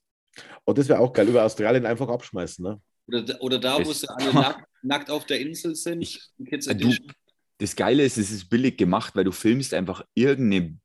Und 0.64 0.78
das 0.78 0.88
wäre 0.88 1.00
auch 1.00 1.12
geil, 1.12 1.28
über 1.28 1.44
Australien 1.44 1.86
einfach 1.86 2.08
abschmeißen. 2.08 2.62
Ne? 2.64 2.80
Oder, 3.06 3.22
da- 3.22 3.38
oder 3.40 3.58
da, 3.58 3.84
wo 3.84 3.92
sie 3.92 4.08
alle 4.16 4.32
nackt, 4.34 4.66
nackt 4.82 5.10
auf 5.10 5.26
der 5.26 5.40
Insel 5.40 5.74
sind. 5.74 6.02
Ich- 6.02 6.20
Kids 6.48 6.66
Du, 6.66 6.72
Edition. 6.72 7.12
das 7.58 7.76
Geile 7.76 8.04
ist, 8.04 8.16
es 8.18 8.30
ist 8.30 8.48
billig 8.48 8.78
gemacht, 8.78 9.14
weil 9.16 9.24
du 9.24 9.32
filmst 9.32 9.74
einfach 9.74 10.04
irgendeinen 10.14 10.80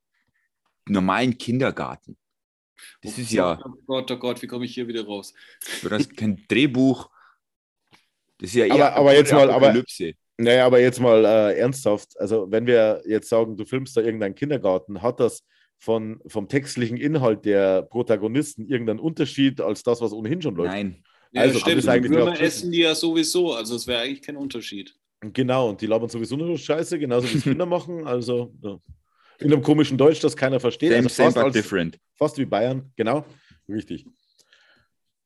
normalen 0.88 1.38
Kindergarten. 1.38 2.18
Das 3.02 3.14
Oh 3.14 3.20
ist 3.20 3.32
ja, 3.32 3.64
Oh 3.64 3.72
Gott, 3.88 4.12
oh 4.12 4.18
Gott, 4.18 4.42
wie 4.42 4.48
komme 4.48 4.66
ich 4.66 4.74
hier 4.74 4.88
wieder 4.88 5.06
raus? 5.06 5.34
du 5.82 5.90
hast 5.92 6.16
kein 6.18 6.46
Drehbuch. 6.48 7.10
Das 8.40 8.50
ist 8.50 8.56
ja 8.56 8.66
Aber- 8.66 8.76
eher 8.76 8.96
aber 8.96 9.14
jetzt 9.16 9.32
mal, 9.34 9.50
aber-. 9.50 9.84
Naja, 10.38 10.66
aber 10.66 10.82
jetzt 10.82 11.00
mal 11.00 11.24
äh, 11.24 11.58
ernsthaft. 11.58 12.20
Also, 12.20 12.52
wenn 12.52 12.68
wir 12.68 13.02
jetzt 13.08 13.30
sagen, 13.30 13.56
du 13.56 13.64
filmst 13.66 13.96
da 13.96 14.02
irgendeinen 14.02 14.36
Kindergarten, 14.36 15.02
hat 15.02 15.20
das 15.22 15.44
von, 15.80 16.20
vom 16.28 16.50
textlichen 16.50 16.98
Inhalt 16.98 17.46
der 17.46 17.84
Protagonisten 17.84 18.68
irgendeinen 18.68 19.00
Unterschied 19.00 19.62
als 19.62 19.84
das, 19.84 20.02
was 20.02 20.12
ohnehin 20.12 20.42
schon 20.42 20.56
läuft? 20.56 20.74
Nein. 20.74 21.04
Ja, 21.32 21.42
Also, 21.44 21.60
stimmt. 21.60 21.78
das 21.78 21.84
ist 21.86 21.90
eigentlich 21.90 22.12
Würmer 22.12 22.40
essen 22.42 22.72
die 22.72 22.80
ja 22.80 22.94
sowieso, 22.96 23.54
also 23.54 23.76
es 23.76 23.88
wäre 23.88 24.02
eigentlich 24.02 24.22
kein 24.22 24.36
Unterschied. 24.36 24.94
Genau, 25.22 25.70
und 25.70 25.80
die 25.82 25.86
labern 25.88 26.10
sowieso 26.10 26.36
nur 26.36 26.58
Scheiße, 26.58 27.00
genauso 27.00 27.32
wie 27.34 27.38
es 27.38 27.44
Kinder 27.44 27.66
machen. 27.78 28.06
Also, 28.06 28.54
ja. 28.62 28.78
in 29.40 29.54
einem 29.54 29.62
komischen 29.62 29.98
Deutsch, 29.98 30.20
das 30.20 30.36
keiner 30.36 30.60
versteht. 30.60 30.92
Same, 30.92 31.04
also 31.04 31.10
same, 31.10 31.26
fast, 31.28 31.36
but 31.38 31.44
als, 31.46 31.54
different. 31.54 31.98
fast 32.16 32.38
wie 32.38 32.46
Bayern, 32.46 32.92
genau. 32.98 33.26
Richtig. 33.70 34.06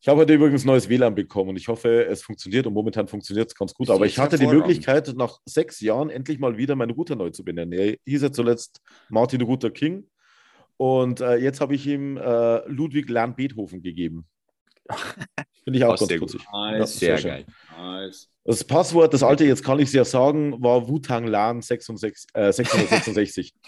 Ich 0.01 0.07
habe 0.07 0.21
heute 0.21 0.33
übrigens 0.33 0.63
neues 0.63 0.87
WLAN 0.87 1.13
bekommen 1.13 1.49
und 1.49 1.57
ich 1.57 1.67
hoffe, 1.67 2.05
es 2.05 2.21
funktioniert 2.21 2.65
und 2.65 2.73
momentan 2.73 3.09
funktioniert 3.09 3.49
es 3.49 3.55
ganz 3.55 3.73
gut. 3.73 3.89
Aber 3.89 4.05
ich 4.05 4.17
hatte 4.17 4.37
die. 4.37 4.47
Möglichkeit, 4.47 5.13
nach 5.15 5.39
sechs 5.45 5.81
Jahren 5.81 6.09
endlich 6.09 6.39
mal 6.39 6.57
wieder 6.57 6.75
meinen 6.75 6.91
Router 6.91 7.17
neu 7.17 7.31
zu 7.31 7.43
benennen. 7.43 7.73
Er 7.73 7.97
hieß 8.05 8.21
ja 8.21 8.31
zuletzt 8.31 8.81
Martin 9.09 9.41
Router 9.41 9.71
King 9.71 10.07
und 10.77 11.19
äh, 11.19 11.35
jetzt 11.35 11.59
habe 11.59 11.75
ich 11.75 11.85
ihm 11.85 12.15
äh, 12.15 12.65
Ludwig 12.67 13.09
Lern 13.09 13.35
Beethoven 13.35 13.81
gegeben. 13.81 14.25
Finde 15.65 15.79
ich 15.79 15.83
auch 15.83 15.97
ganz 15.97 16.07
sehr 16.07 16.19
putzig. 16.19 16.41
Nice. 16.51 16.97
Sehr 16.97 17.17
schön. 17.17 17.31
geil. 17.31 17.45
Nice. 17.77 18.29
Das 18.45 18.63
Passwort, 18.63 19.13
das 19.13 19.21
alte, 19.21 19.43
jetzt 19.43 19.63
kann 19.63 19.79
ich 19.79 19.89
es 19.89 19.93
ja 19.93 20.05
sagen, 20.05 20.63
war 20.63 20.87
Wutang 20.87 21.27
Lan 21.27 21.61
66, 21.61 22.29
äh, 22.33 22.53
666. 22.53 23.53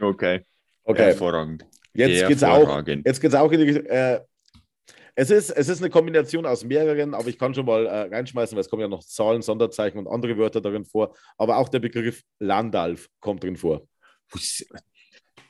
Okay. 0.00 0.42
Okay, 0.84 1.06
Hervorragend. 1.06 1.66
jetzt 1.92 2.44
auch. 2.44 2.58
Hervorragend. 2.58 3.04
Jetzt 3.04 3.20
geht's 3.20 3.34
auch 3.34 3.50
in 3.50 3.58
die. 3.58 3.66
Äh, 3.66 4.20
es 5.20 5.30
ist, 5.30 5.50
es 5.50 5.68
ist 5.68 5.80
eine 5.82 5.90
Kombination 5.90 6.46
aus 6.46 6.62
mehreren, 6.64 7.12
aber 7.12 7.26
ich 7.26 7.36
kann 7.38 7.52
schon 7.52 7.66
mal 7.66 7.86
äh, 7.86 8.14
reinschmeißen, 8.14 8.54
weil 8.54 8.60
es 8.62 8.68
kommen 8.70 8.82
ja 8.82 8.88
noch 8.88 9.02
Zahlen, 9.02 9.42
Sonderzeichen 9.42 9.98
und 9.98 10.06
andere 10.06 10.38
Wörter 10.38 10.60
darin 10.60 10.84
vor. 10.84 11.12
Aber 11.36 11.56
auch 11.56 11.68
der 11.68 11.80
Begriff 11.80 12.22
Landalf 12.38 13.08
kommt 13.18 13.42
drin 13.42 13.56
vor. 13.56 13.82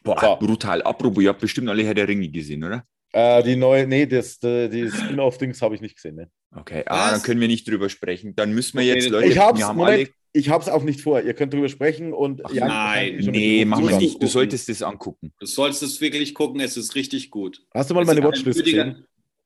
Boah, 0.03 0.19
So. 0.21 0.37
brutal. 0.47 0.81
Apropos, 0.83 1.23
ihr 1.23 1.29
habt 1.29 1.41
bestimmt 1.41 1.69
alle 1.69 1.83
Herr 1.85 1.93
der 1.95 2.09
Ringe 2.09 2.29
gesehen, 2.31 2.65
oder? 2.65 2.85
Äh, 3.13 3.43
die 3.43 3.57
neue, 3.57 3.87
nee, 3.87 4.07
das, 4.07 4.39
die, 4.39 4.69
die 4.71 4.91
Spin-off-Dings 4.91 5.61
habe 5.61 5.75
ich 5.75 5.81
nicht 5.81 5.97
gesehen. 5.97 6.17
Ne? 6.17 6.31
Okay, 6.57 6.83
ah, 6.87 7.11
dann 7.11 7.23
können 7.23 7.41
wir 7.41 7.49
nicht 7.49 7.69
drüber 7.69 7.89
sprechen. 7.91 8.35
Dann 8.37 8.55
müssen 8.55 8.79
wir 8.79 8.87
jetzt, 8.87 9.09
Leute, 9.11 9.29
Ich 9.29 9.39
hab's, 9.39 9.59
wir 9.59 9.67
haben 9.67 9.77
Moment, 9.77 9.99
alle. 9.99 10.09
ich 10.33 10.49
habe 10.49 10.63
es 10.63 10.69
auch 10.71 10.83
nicht 10.83 11.01
vor. 11.03 11.21
Ihr 11.21 11.35
könnt 11.35 11.53
darüber 11.53 11.69
sprechen 11.69 12.13
und 12.15 12.43
Ach, 12.45 12.51
Jan 12.53 12.69
nein, 12.69 13.17
Nee, 13.19 13.59
mit- 13.61 13.69
machen 13.69 13.85
wir 13.85 13.91
musst 13.91 14.01
du 14.01 14.05
nicht. 14.05 14.23
Du 14.23 14.27
solltest 14.29 14.69
das 14.71 14.83
angucken. 14.83 15.33
Du 15.41 15.47
sollst 15.47 15.83
es 15.83 16.01
wirklich 16.01 16.35
gucken, 16.35 16.61
es 16.61 16.77
ist 16.79 16.95
richtig 16.95 17.31
gut. 17.31 17.61
Hast 17.75 17.91
du 17.91 17.95
mal 17.95 18.03
Es 18.03 18.07
meine 18.07 18.21
ist 18.21 18.25
ein 18.27 18.33
Watchlist 18.33 18.65
gesehen? 18.65 19.05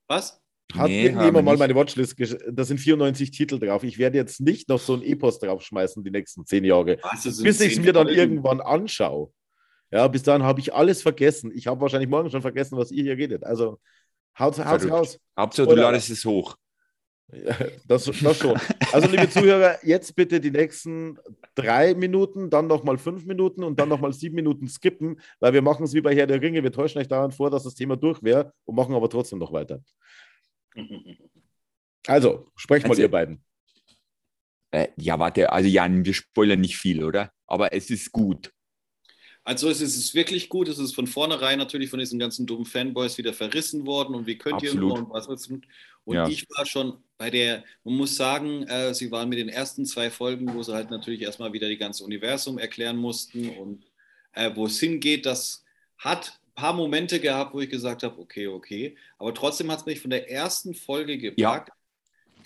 Was? 0.09 0.41
Hat 0.75 0.89
Nee, 0.89 1.05
irgendjemand 1.05 1.45
mal 1.45 1.57
meine 1.57 1.75
Watchlist 1.75 2.17
Da 2.51 2.65
sind 2.65 2.79
94 2.79 3.31
Titel 3.31 3.59
drauf. 3.59 3.85
Ich 3.85 3.99
werde 3.99 4.17
jetzt 4.17 4.41
nicht 4.41 4.69
noch 4.69 4.79
so 4.81 4.95
ein 4.95 5.03
Epos 5.03 5.39
draufschmeißen 5.39 6.03
die 6.03 6.11
nächsten 6.11 6.47
zehn 6.47 6.65
Jahre. 6.65 6.99
Was, 7.03 7.25
bis 7.43 7.61
ich 7.61 7.75
es 7.75 7.79
mir 7.81 7.93
dann 7.93 8.07
Folgen. 8.07 8.19
irgendwann 8.19 8.61
anschaue. 8.61 9.31
Ja, 9.91 10.09
bis 10.09 10.23
dahin 10.23 10.43
habe 10.43 10.61
ich 10.61 10.73
alles 10.73 11.03
vergessen. 11.03 11.53
Ich 11.55 11.67
habe 11.67 11.81
wahrscheinlich 11.81 12.09
morgen 12.09 12.31
schon 12.31 12.41
vergessen, 12.41 12.79
was 12.79 12.91
ihr 12.91 13.03
hier 13.03 13.19
redet. 13.19 13.45
Also 13.45 13.79
haut, 14.39 14.59
haut's 14.59 14.85
Verrückt. 14.85 14.91
raus. 14.91 15.19
Hauptsache, 15.39 15.69
du 15.69 15.75
ladest 15.75 16.09
es 16.09 16.25
hoch. 16.25 16.57
Ja, 17.33 17.57
das, 17.89 18.05
das 18.05 18.39
schon. 18.39 18.59
Also, 18.93 19.09
liebe 19.09 19.29
Zuhörer, 19.29 19.79
jetzt 19.85 20.15
bitte 20.15 20.41
die 20.41 20.51
nächsten 20.51 21.19
drei 21.55 21.95
Minuten, 21.95 22.51
dann 22.51 22.67
nochmal 22.67 22.99
fünf 22.99 23.25
Minuten 23.25 23.65
und 23.65 23.79
dann 23.81 23.89
nochmal 23.89 24.13
sieben 24.13 24.35
Minuten 24.37 24.69
skippen, 24.69 25.19
weil 25.41 25.53
wir 25.55 25.63
machen 25.63 25.85
es 25.85 25.95
wie 25.95 26.01
bei 26.01 26.15
Herr 26.15 26.27
der 26.27 26.41
Ringe. 26.43 26.63
Wir 26.63 26.73
täuschen 26.73 27.01
euch 27.01 27.09
daran 27.09 27.33
vor, 27.33 27.51
dass 27.51 27.65
das 27.65 27.75
Thema 27.75 27.97
durch 27.97 28.23
wäre 28.23 28.53
und 28.65 28.77
machen 28.77 28.95
aber 28.95 29.09
trotzdem 29.09 29.39
noch 29.39 29.53
weiter. 29.53 29.83
Also, 32.07 32.51
sprecht 32.57 32.85
mal, 32.87 32.91
Also- 32.91 33.03
ihr 33.03 33.11
beiden. 33.11 33.43
Äh, 34.75 34.89
ja, 34.97 35.19
warte, 35.19 35.53
also 35.53 35.69
Jan, 35.69 36.05
wir 36.05 36.15
spoilern 36.15 36.61
nicht 36.61 36.79
viel, 36.79 37.05
oder? 37.05 37.31
Aber 37.47 37.75
es 37.75 37.91
ist 37.91 38.11
gut. 38.11 38.53
Also 39.45 39.69
es 39.69 39.81
ist 39.81 40.15
wirklich 40.15 40.49
gut, 40.49 40.69
es 40.69 40.79
ist 40.79 40.95
von 40.95 41.09
vornherein 41.09 41.59
natürlich 41.59 41.91
von 41.91 41.99
diesen 41.99 42.19
ganzen 42.19 42.47
dummen 42.47 42.65
Fanboys 42.65 43.19
wieder 43.19 43.33
verrissen 43.33 43.87
worden 43.87 44.15
und 44.15 44.27
wie 44.27 44.39
könnt 44.39 44.63
ihr 44.63 44.71
Absolut. 44.71 44.89
nur 44.89 44.99
und 44.99 45.11
was 45.11 45.29
was 45.29 45.49
und 45.49 45.67
Ja. 46.15 46.29
ich 46.29 46.47
war 46.51 46.65
schon 46.67 46.99
bei 47.19 47.31
der, 47.31 47.65
man 47.85 47.95
muss 47.97 48.17
sagen, 48.17 48.65
äh, 48.65 48.95
sie 48.95 49.11
waren 49.11 49.29
mit 49.29 49.39
den 49.39 49.49
ersten 49.49 49.85
zwei 49.85 50.11
Folgen, 50.11 50.53
wo 50.55 50.63
sie 50.63 50.73
halt 50.75 50.91
natürlich 50.91 51.23
erstmal 51.23 51.53
wieder 51.53 51.69
die 51.69 51.77
ganze 51.77 52.05
Universum 52.05 52.59
erklären 52.59 52.97
mussten 52.97 53.49
und 53.51 53.85
äh, 54.33 54.51
wo 54.55 54.67
es 54.67 54.79
hingeht, 54.81 55.27
das 55.27 55.65
hat 55.99 56.41
ein 56.49 56.55
paar 56.55 56.73
Momente 56.73 57.21
gehabt, 57.21 57.55
wo 57.55 57.61
ich 57.61 57.71
gesagt 57.71 58.03
habe, 58.03 58.19
okay, 58.21 58.47
okay, 58.47 58.97
aber 59.19 59.35
trotzdem 59.35 59.71
hat 59.71 59.81
es 59.81 59.87
mich 59.87 60.01
von 60.01 60.11
der 60.11 60.31
ersten 60.31 60.75
Folge 60.75 61.19
gepackt, 61.19 61.71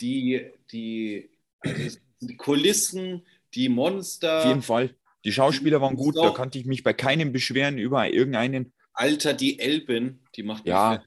die, 0.01 0.51
die, 0.73 1.31
also 1.61 1.99
die 2.21 2.37
Kulissen, 2.37 3.23
die 3.55 3.69
Monster, 3.69 4.39
Auf 4.41 4.47
jeden 4.47 4.63
Fall. 4.63 4.95
Die 5.27 5.33
Schauspieler 5.33 5.81
waren 5.81 5.97
gut, 5.97 6.15
So. 6.15 6.23
da 6.23 6.31
konnte 6.31 6.59
ich 6.59 6.67
mich 6.67 6.83
bei 6.83 6.93
keinem 6.93 7.33
beschweren 7.33 7.79
über 7.79 8.09
irgendeinen. 8.09 8.73
Alter, 8.95 9.35
die 9.35 9.59
Elben, 9.59 10.25
die 10.37 10.43
macht 10.43 10.65
mich 10.65 10.71
Ja. 10.71 11.03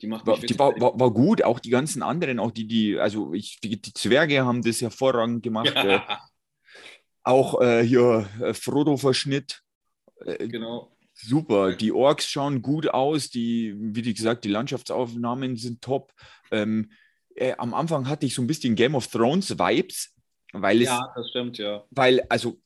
Die 0.00 0.08
macht 0.08 0.26
War, 0.26 0.36
mich 0.38 0.46
die 0.46 0.58
war, 0.58 0.72
war, 0.80 0.98
war 0.98 1.12
gut, 1.12 1.44
auch 1.44 1.60
die 1.60 1.70
ganzen 1.70 2.02
anderen, 2.02 2.40
auch 2.40 2.50
die, 2.50 2.66
die, 2.66 2.98
also 2.98 3.32
ich, 3.34 3.60
die, 3.60 3.80
die 3.80 3.92
Zwerge 3.94 4.44
haben 4.44 4.62
das 4.62 4.80
hervorragend 4.80 5.42
gemacht. 5.42 5.74
Äh, 5.76 6.00
Ja, 6.08 6.18
auch 7.24 7.60
äh, 7.60 7.84
hier 7.84 8.28
äh, 8.40 8.52
Frodo-Verschnitt. 8.52 9.60
Äh, 10.24 10.48
genau. 10.48 10.96
Super, 11.14 11.74
die 11.76 11.92
Orks 11.92 12.26
schauen 12.28 12.62
gut 12.62 12.88
aus, 12.88 13.30
die, 13.30 13.76
wie 13.78 14.12
gesagt, 14.14 14.44
die 14.44 14.48
Landschaftsaufnahmen 14.48 15.56
sind 15.56 15.82
top. 15.82 16.12
Ähm, 16.50 16.90
äh, 17.36 17.54
am 17.58 17.74
Anfang 17.74 18.08
hatte 18.08 18.26
ich 18.26 18.34
so 18.34 18.42
ein 18.42 18.48
bisschen 18.48 18.74
Game 18.74 18.94
of 18.96 19.06
Thrones 19.06 19.56
Vibes, 19.56 20.14
weil 20.52 20.82
es, 20.82 20.88
Ja, 20.88 21.12
das 21.14 21.28
stimmt, 21.30 21.58
ja. 21.58 21.84
weil, 21.90 22.22
also 22.28 22.58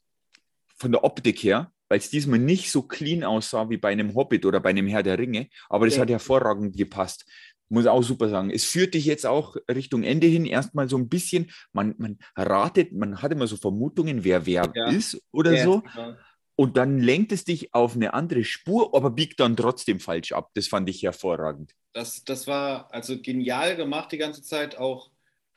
von 0.77 0.93
der 0.93 1.05
Optik 1.05 1.43
her, 1.43 1.73
weil 1.89 1.99
es 1.99 2.11
diesmal 2.11 2.39
nicht 2.39 2.71
so 2.71 2.83
clean 2.83 3.25
aussah 3.25 3.69
wie 3.71 3.77
bei 3.79 3.91
einem 3.91 4.15
Hobbit 4.15 4.45
oder 4.47 4.61
bei 4.61 4.71
einem 4.71 4.87
Herr 4.87 5.03
der 5.03 5.19
Ringe, 5.19 5.49
aber 5.69 5.87
das 5.87 5.97
Ja. 5.97 6.03
hat 6.03 6.11
hervorragend 6.11 6.77
gepasst. 6.77 7.27
Muss 7.69 7.87
auch 7.87 8.03
super 8.03 8.29
sagen. 8.29 8.51
Es 8.51 8.65
führt 8.65 8.95
dich 8.95 9.07
jetzt 9.07 9.27
auch 9.27 9.57
Richtung 9.69 10.05
Ende 10.05 10.29
hin 10.29 10.45
erstmal 10.47 10.89
so 10.89 10.97
ein 10.97 11.09
bisschen, 11.09 11.51
man, 11.73 11.95
man 11.99 12.19
ratet, 12.37 12.93
man 12.93 13.23
hat 13.23 13.33
immer 13.33 13.49
so 13.49 13.57
Vermutungen, 13.57 14.23
wer 14.25 14.47
wer 14.47 14.73
Ja. 14.75 14.89
ist 14.89 15.21
oder 15.33 15.57
Ja, 15.57 15.65
so. 15.65 15.83
genau. 15.83 16.17
Und 16.55 16.77
dann 16.77 16.99
lenkt 17.01 17.33
es 17.33 17.45
dich 17.45 17.75
auf 17.75 17.97
eine 17.97 18.15
andere 18.15 18.45
Spur, 18.45 18.95
aber 18.95 19.11
biegt 19.11 19.41
dann 19.41 19.57
trotzdem 19.57 20.01
falsch 20.01 20.33
ab. 20.33 20.51
Das 20.55 20.69
fand 20.69 20.89
ich 20.89 21.03
hervorragend. 21.03 21.73
Das, 21.93 22.25
das 22.25 22.47
war 22.47 22.93
also 22.93 23.21
genial 23.21 23.77
gemacht 23.77 24.12
die 24.12 24.19
ganze 24.19 24.43
Zeit, 24.43 24.77
auch 24.77 25.11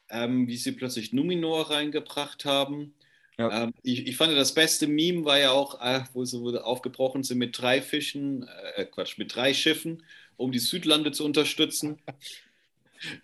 ähm, 0.10 0.48
wie 0.48 0.58
sie 0.58 0.72
plötzlich 0.72 1.14
Numenor 1.14 1.70
reingebracht 1.70 2.46
haben. 2.46 2.96
Ja. 3.40 3.64
Ähm, 3.64 3.74
ich, 3.84 4.06
ich 4.06 4.18
fand 4.18 4.36
das 4.38 4.54
beste 4.54 4.86
Meme 4.86 5.24
war 5.24 5.40
ja 5.40 5.52
auch, 5.52 5.82
äh, 5.82 6.02
wo 6.14 6.26
sie 6.26 6.42
wo 6.42 6.56
aufgebrochen 6.58 7.24
sind 7.24 7.38
mit 7.38 7.58
drei 7.60 7.82
Fischen, 7.82 8.46
äh, 8.76 8.84
Quatsch, 8.86 9.18
mit 9.18 9.34
drei 9.34 9.54
Schiffen, 9.54 10.04
um 10.36 10.52
die 10.52 10.60
Südlande 10.60 11.12
zu 11.12 11.26
unterstützen. 11.26 11.98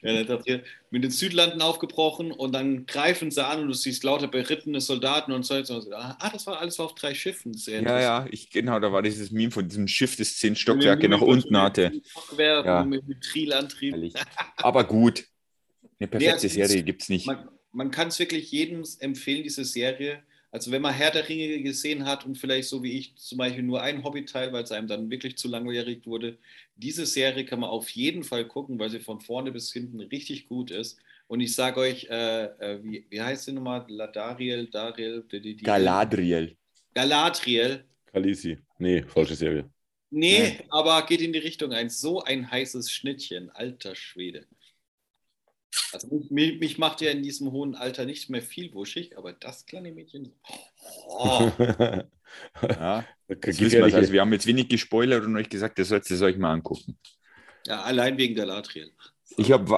Ja, 0.02 0.26
hat 0.30 0.46
hier 0.46 0.64
mit 0.90 1.04
den 1.04 1.12
Südlanden 1.12 1.62
aufgebrochen 1.62 2.32
und 2.32 2.54
dann 2.54 2.86
greifen 2.86 3.30
sie 3.30 3.46
an 3.46 3.60
und 3.60 3.68
du 3.68 3.74
siehst 3.74 4.06
lauter 4.06 4.30
berittene 4.30 4.80
Soldaten 4.80 5.34
und 5.34 5.44
so. 5.46 5.56
und 5.56 5.66
so. 5.66 5.92
Ah, 5.92 6.30
das 6.32 6.48
war 6.48 6.62
alles 6.62 6.80
auf 6.80 6.96
drei 6.96 7.14
Schiffen. 7.14 7.54
Sehr 7.54 7.82
Ja, 7.82 8.00
ja, 8.00 8.28
ich, 8.32 8.50
genau, 8.50 8.80
da 8.80 8.94
war 8.94 9.02
dieses 9.02 9.32
Meme 9.32 9.52
von 9.52 9.68
diesem 9.68 9.90
Schiff, 9.90 10.16
das 10.16 10.38
zehn 10.38 10.56
Stockwerke 10.56 11.10
nach 11.10 11.20
unten 11.20 11.58
hatte. 11.58 11.92
Stockwerke 12.08 12.70
Ja. 12.70 12.86
mit. 12.86 13.04
Herrlich. 13.34 14.14
Aber 14.56 14.86
gut. 14.86 15.26
Eine 16.00 16.08
perfekte 16.08 16.34
also 16.36 16.48
es 16.48 16.54
Serie 16.54 16.82
gibt 16.82 17.02
es 17.02 17.10
nicht. 17.10 17.28
Man, 17.28 17.50
man 17.76 17.92
kann 17.92 18.08
es 18.08 18.20
wirklich 18.20 18.52
jedem 18.52 18.84
empfehlen, 19.00 19.44
diese 19.44 19.66
Serie. 19.66 20.24
Also 20.52 20.72
wenn 20.72 20.82
man 20.82 20.94
Herr 20.94 21.12
der 21.12 21.28
Ringe 21.28 21.62
gesehen 21.62 22.06
hat 22.06 22.26
und 22.26 22.38
vielleicht 22.38 22.70
so 22.70 22.82
wie 22.82 22.98
ich 22.98 23.16
zum 23.18 23.38
Beispiel 23.38 23.64
nur 23.64 23.82
einen 23.82 24.04
Hobbit-Teil, 24.04 24.54
weil 24.54 24.64
es 24.64 24.72
einem 24.72 24.88
dann 24.88 25.10
wirklich 25.12 25.38
zu 25.38 25.50
langweilig 25.50 26.06
wurde, 26.06 26.38
diese 26.78 27.06
Serie 27.06 27.44
kann 27.46 27.60
man 27.60 27.70
auf 27.70 27.90
jeden 27.90 28.24
Fall 28.24 28.48
gucken, 28.48 28.80
weil 28.80 28.90
sie 28.90 29.02
von 29.02 29.20
vorne 29.20 29.52
bis 29.52 29.74
hinten 29.74 30.00
richtig 30.00 30.48
gut 30.48 30.72
ist. 30.72 30.98
Und 31.28 31.42
ich 31.42 31.54
sage 31.54 31.82
euch, 31.82 32.06
äh, 32.10 32.46
äh, 32.46 32.84
wie, 32.84 33.06
wie 33.10 33.22
heißt 33.22 33.46
sie 33.46 33.52
nochmal? 33.52 33.86
Ladariel, 33.90 34.68
Dariel, 34.68 35.26
die, 35.30 35.42
die, 35.42 35.58
Galadriel. 35.58 36.56
Galadriel. 36.94 37.84
Kalisi. 38.06 38.58
Nee, 38.78 39.04
falsche 39.04 39.36
Serie. 39.36 39.70
Nee, 40.12 40.60
aber 40.70 41.06
geht 41.06 41.20
in 41.20 41.34
die 41.34 41.40
Richtung 41.40 41.74
ein. 41.74 41.90
So 41.90 42.24
ein 42.24 42.50
heißes 42.50 42.90
Schnittchen, 42.90 43.50
alter 43.50 43.96
Schwede. 43.96 44.46
Also 45.94 46.08
mich, 46.30 46.60
mich 46.60 46.78
macht 46.78 47.02
ja 47.02 47.12
in 47.12 47.24
diesem 47.24 47.52
hohen 47.52 47.76
Alter 47.76 48.06
nicht 48.06 48.30
mehr 48.30 48.42
viel 48.42 48.74
wuschig, 48.74 49.18
aber 49.18 49.34
das 49.34 49.66
kleine 49.66 49.92
Mädchen. 49.92 50.32
Oh, 51.08 51.52
Ja, 52.62 53.06
das 53.28 53.60
wissen 53.60 53.80
wir's. 53.82 53.94
also 53.94 54.12
wir 54.12 54.22
haben 54.22 54.34
jetzt 54.34 54.46
wenig 54.48 54.68
gespoilert 54.68 55.24
und 55.26 55.36
euch 55.38 55.50
gesagt, 55.50 55.80
ihr 55.80 55.86
sollt 55.86 56.10
es 56.10 56.22
euch 56.22 56.38
mal 56.38 56.52
angucken. 56.52 56.98
ja, 57.66 57.82
allein 57.84 58.18
wegen 58.18 58.36
Galadriel. 58.36 58.92
Ich 59.38 59.52
habe 59.52 59.74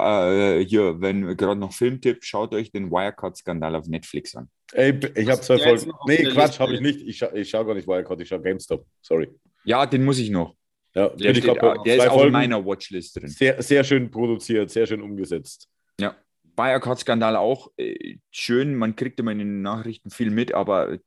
äh, 0.60 0.64
hier, 0.64 1.00
wenn 1.00 1.36
gerade 1.36 1.58
noch 1.58 1.72
Filmtipp, 1.72 2.22
schaut 2.24 2.52
euch 2.54 2.70
den 2.70 2.90
Wirecard-Skandal 2.90 3.74
auf 3.76 3.86
Netflix 3.86 4.34
an. 4.36 4.48
Ey, 4.72 4.98
ich 5.16 5.28
habe 5.28 5.40
zwei 5.40 5.58
Folgen. 5.58 5.90
auf 5.92 6.06
Nee, 6.06 6.22
der 6.22 6.32
Quatsch, 6.32 6.58
habe 6.60 6.74
ich 6.74 6.80
nicht. 6.80 7.00
Ich, 7.00 7.16
scha 7.18 7.32
ich 7.32 7.48
schaue 7.48 7.64
gar 7.66 7.74
nicht 7.74 7.88
Wirecard, 7.88 8.20
ich 8.20 8.28
schaue 8.28 8.42
GameStop. 8.42 8.86
Sorry. 9.00 9.28
Ja, 9.64 9.86
den 9.86 10.04
muss 10.04 10.18
ich 10.18 10.30
noch. 10.30 10.54
Ja, 10.94 11.08
Der, 11.10 11.34
steht, 11.34 11.46
bei 11.58 11.76
der 11.84 11.96
ist 11.96 12.02
zwei 12.02 12.08
auch 12.10 12.14
in 12.14 12.18
Folgen. 12.18 12.32
meiner 12.32 12.64
Watchlist 12.64 13.16
drin. 13.16 13.28
Sehr, 13.28 13.62
sehr 13.62 13.82
schön 13.84 14.10
produziert, 14.10 14.70
sehr 14.70 14.86
schön 14.86 15.00
umgesetzt. 15.00 15.68
Ja. 16.00 16.16
Wirecard-Skandal 16.56 17.36
auch 17.36 17.70
äh, 17.76 18.16
schön, 18.30 18.74
man 18.74 18.96
kriegt 18.96 19.20
immer 19.20 19.32
in 19.32 19.38
den 19.38 19.62
Nachrichten 19.62 20.10
viel 20.10 20.30
mit, 20.30 20.54
aber 20.54 20.98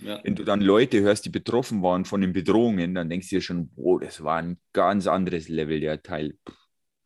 Ja. 0.00 0.20
wenn 0.22 0.34
du 0.36 0.44
dann 0.44 0.60
Leute 0.60 1.00
hörst, 1.00 1.24
die 1.24 1.30
betroffen 1.30 1.82
waren 1.82 2.04
von 2.04 2.20
den 2.20 2.32
Bedrohungen, 2.32 2.94
dann 2.94 3.08
denkst 3.08 3.30
du 3.30 3.36
dir 3.36 3.42
schon, 3.42 3.70
boah, 3.70 4.00
das 4.00 4.22
war 4.22 4.36
ein 4.38 4.58
ganz 4.72 5.06
anderes 5.06 5.48
Level, 5.48 5.80
der 5.80 6.02
Teil. 6.02 6.34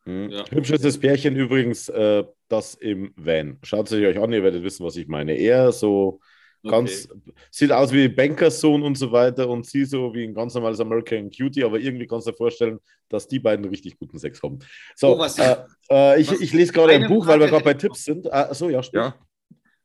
Hm. 0.04 0.30
Ja. 0.30 0.44
Hübsches 0.50 0.98
Pärchen 0.98 1.36
übrigens, 1.36 1.88
äh, 1.88 2.24
das 2.48 2.74
im 2.74 3.12
Van. 3.16 3.58
Schaut 3.62 3.86
es 3.86 3.92
euch 3.92 4.18
an, 4.18 4.32
ihr 4.32 4.42
werdet 4.42 4.62
wissen, 4.64 4.84
was 4.84 4.96
ich 4.96 5.06
meine. 5.06 5.34
Er 5.34 5.72
so 5.72 6.20
ganz, 6.70 7.08
sieht 7.50 7.72
aus 7.72 7.92
wie 7.92 8.08
Bankerssohn 8.08 8.82
und 8.82 8.96
so 8.96 9.10
weiter 9.12 9.48
und 9.48 9.66
sie 9.66 9.84
so 9.84 10.14
wie 10.14 10.24
ein 10.24 10.34
ganz 10.34 10.54
normales 10.54 10.80
American 10.80 11.30
Cutie, 11.30 11.64
aber 11.64 11.78
irgendwie 11.80 12.06
kannst 12.06 12.26
du 12.26 12.30
dir 12.30 12.36
vorstellen, 12.36 12.78
dass 13.08 13.28
die 13.28 13.38
beiden 13.38 13.64
richtig 13.64 13.98
guten 13.98 14.18
Sex 14.18 14.42
haben. 14.42 14.60
So, 14.94 15.18
Oh, 15.18 15.24
äh, 15.24 15.56
äh, 15.90 16.20
ich, 16.20 16.30
ich 16.32 16.52
lese 16.52 16.72
gerade 16.72 16.94
ein 16.94 17.08
Buch, 17.08 17.26
weil 17.26 17.40
wir 17.40 17.48
Frage 17.48 17.62
gerade 17.62 17.64
bei 17.64 17.74
Tipps 17.74 18.04
sind. 18.04 18.32
Ah, 18.32 18.52
so, 18.54 18.70
ja. 18.70 18.80
Ja, 18.92 19.14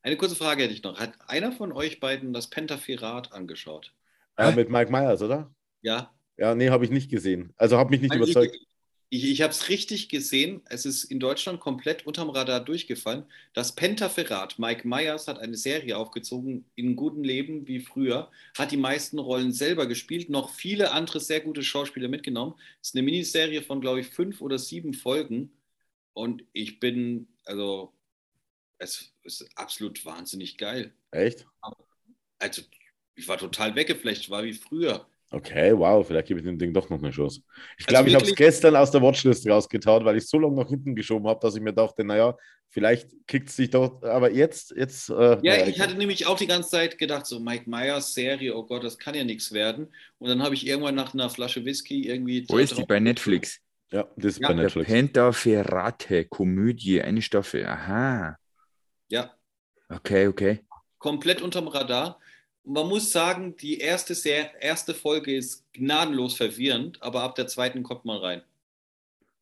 Eine 0.01 0.17
kurze 0.17 0.35
Frage 0.35 0.63
hätte 0.63 0.73
ich 0.73 0.83
noch. 0.83 0.99
Hat 0.99 1.13
einer 1.27 1.51
von 1.51 1.71
euch 1.71 1.99
beiden 1.99 2.33
das 2.33 2.49
Pentaferat 2.49 3.33
angeschaut? 3.33 3.93
Äh, 4.37 4.55
mit 4.55 4.69
Mike 4.69 4.91
Myers, 4.91 5.21
oder? 5.21 5.51
Ja. 5.81 6.13
Ja, 6.37 6.53
nee, 6.53 6.69
habe 6.69 6.85
ich 6.85 6.91
nicht 6.91 7.09
gesehen. 7.09 7.53
Also 7.57 7.77
habe 7.77 7.89
mich 7.89 8.01
nicht 8.01 8.11
Also 8.11 8.23
überzeugt. 8.23 8.55
Ich, 8.55 8.67
ich, 9.09 9.23
ich 9.23 9.41
habe 9.41 9.51
es 9.51 9.69
richtig 9.69 10.09
gesehen. 10.09 10.61
Es 10.65 10.85
ist 10.85 11.05
in 11.05 11.19
Deutschland 11.19 11.59
komplett 11.59 12.05
unterm 12.05 12.29
Radar 12.29 12.59
durchgefallen. 12.59 13.25
Das 13.53 13.73
Pentaferat, 13.73 14.59
Mike 14.59 14.87
Myers 14.87 15.27
hat 15.27 15.39
eine 15.39 15.55
Serie 15.55 15.97
aufgezogen, 15.97 16.65
in 16.75 16.95
gutem 16.95 17.23
Leben 17.23 17.67
wie 17.67 17.79
früher, 17.79 18.29
hat 18.57 18.71
die 18.71 18.77
meisten 18.77 19.19
Rollen 19.19 19.53
selber 19.53 19.87
gespielt, 19.87 20.29
noch 20.29 20.49
viele 20.53 20.91
andere 20.91 21.19
sehr 21.21 21.39
gute 21.39 21.63
Schauspieler 21.63 22.09
mitgenommen. 22.09 22.55
Es 22.81 22.89
ist 22.89 22.95
eine 22.95 23.03
Miniserie 23.03 23.61
von, 23.61 23.79
glaube 23.81 24.01
ich, 24.01 24.07
fünf 24.07 24.41
oder 24.41 24.59
sieben 24.59 24.93
Folgen. 24.93 25.51
Und 26.13 26.43
ich 26.51 26.79
bin, 26.79 27.27
also, 27.45 27.93
es 28.79 29.13
ist 29.23 29.47
absolut 29.55 30.03
wahnsinnig 30.05 30.57
geil. 30.57 30.93
Echt? 31.11 31.45
Also, 32.39 32.61
ich 33.15 33.27
war 33.27 33.37
total 33.37 33.75
weggeflecht, 33.75 34.29
war 34.29 34.43
wie 34.43 34.53
früher. 34.53 35.07
Okay, 35.29 35.77
wow, 35.77 36.05
vielleicht 36.07 36.27
gebe 36.29 36.39
ich 36.39 36.45
dem 36.45 36.57
Ding 36.57 36.73
doch 36.73 36.89
noch 36.89 36.99
eine 36.99 37.11
Chance. 37.11 37.41
Ich 37.77 37.85
Also 37.85 37.93
glaube, 37.93 38.07
ich 38.09 38.15
habe 38.15 38.25
es 38.25 38.35
gestern 38.35 38.75
aus 38.77 38.91
der 38.91 39.01
Watchlist 39.01 39.47
rausgetan, 39.47 40.05
weil 40.05 40.17
ich 40.17 40.27
so 40.27 40.39
lange 40.39 40.55
nach 40.55 40.69
hinten 40.69 40.95
geschoben 40.95 41.27
habe, 41.27 41.39
dass 41.41 41.55
ich 41.55 41.61
mir 41.61 41.73
dachte, 41.73 42.05
naja, 42.05 42.35
vielleicht 42.69 43.09
kickt 43.27 43.49
es 43.49 43.57
sich 43.57 43.69
doch, 43.69 44.01
aber 44.03 44.31
jetzt, 44.31 44.73
jetzt. 44.77 45.09
Äh, 45.09 45.39
Ja, 45.41 45.67
ich 45.67 45.81
hatte 45.81 45.95
nämlich 45.95 46.25
auch 46.27 46.37
die 46.37 46.47
ganze 46.47 46.69
Zeit 46.69 46.97
gedacht, 46.97 47.25
so 47.25 47.41
Mike 47.41 47.69
Myers 47.69 48.13
Serie, 48.13 48.55
oh 48.55 48.63
Gott, 48.65 48.85
das 48.85 48.97
kann 48.97 49.15
ja 49.15 49.25
nichts 49.25 49.51
werden. 49.51 49.93
Und 50.17 50.29
dann 50.29 50.41
habe 50.41 50.55
ich 50.55 50.65
irgendwann 50.65 50.95
nach 50.95 51.13
einer 51.13 51.29
Flasche 51.29 51.65
Whisky 51.65 52.07
irgendwie. 52.07 52.45
wo 52.47 52.57
ist 52.57 52.77
die 52.77 52.83
bei 52.85 52.99
Netflix? 53.01 53.59
Ja, 53.91 54.07
das 54.15 54.33
ist 54.33 54.41
Ja, 54.41 54.47
bei 54.49 54.53
Der 54.53 54.63
Netflix. 54.63 54.87
Pentaferrate, 54.87 56.25
Komödie, 56.25 57.01
eine 57.01 57.21
Staffel. 57.21 57.65
Aha. 57.65 58.37
Ja, 59.09 59.37
Okay, 59.89 60.27
okay. 60.27 60.59
komplett 60.97 61.41
unterm 61.41 61.67
Radar. 61.67 62.19
Man 62.69 62.87
muss 62.87 63.11
sagen, 63.11 63.55
die 63.55 63.79
erste, 63.79 64.13
Ser 64.13 64.49
erste 64.59 64.93
Folge 64.93 65.35
ist 65.35 65.63
gnadenlos 65.71 66.35
verwirrend, 66.35 67.01
aber 67.01 67.23
ab 67.23 67.35
der 67.35 67.47
zweiten 67.47 67.81
kommt 67.81 68.03
man 68.03 68.17
rein. 68.17 68.41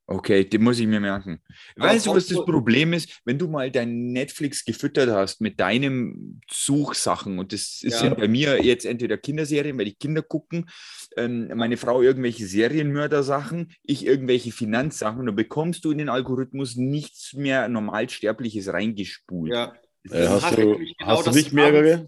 Okay, 0.08 0.46
den 0.46 0.62
muss 0.62 0.78
ich 0.78 0.86
mir 0.86 1.00
merken. 1.00 1.42
Aber 1.76 1.90
Weißt 1.90 2.06
du, 2.06 2.14
was 2.14 2.28
das 2.28 2.46
Problem 2.46 2.94
ist? 2.94 3.22
Wenn 3.26 3.40
du 3.40 3.48
mal 3.48 3.72
dein 3.72 4.12
Netflix 4.12 4.64
gefüttert 4.64 5.10
hast 5.10 5.42
mit 5.42 5.60
deinen 5.60 6.40
Suchsachen 6.52 7.40
und 7.40 7.52
das 7.52 7.82
ist 7.82 7.94
Ja. 7.94 8.00
sind 8.02 8.18
bei 8.18 8.28
mir 8.28 8.64
jetzt 8.64 8.86
entweder 8.86 9.18
Kinderserien, 9.18 9.76
weil 9.80 9.86
die 9.86 9.96
Kinder 9.96 10.22
gucken, 10.22 10.70
ähm, 11.18 11.50
meine 11.56 11.78
Frau 11.78 12.04
irgendwelche 12.04 12.46
Serienmörder-Sachen, 12.46 13.74
ich 13.82 14.06
irgendwelche 14.06 14.52
Finanzsachen, 14.52 15.26
dann 15.26 15.36
bekommst 15.36 15.84
du 15.84 15.90
in 15.90 15.98
den 15.98 16.10
Algorithmus 16.10 16.76
nichts 16.76 17.34
mehr 17.34 17.68
Normalsterbliches 17.68 18.72
reingespult. 18.72 19.54
Ja. 19.54 19.74
Äh, 20.12 20.28
hast 20.28 20.44
hast 20.44 20.58
du, 20.58 20.62
nämlich 20.62 20.96
genau 20.98 21.18
hast 21.18 21.26
du 21.26 21.32
nicht 21.32 21.52
mehrere? 21.52 22.08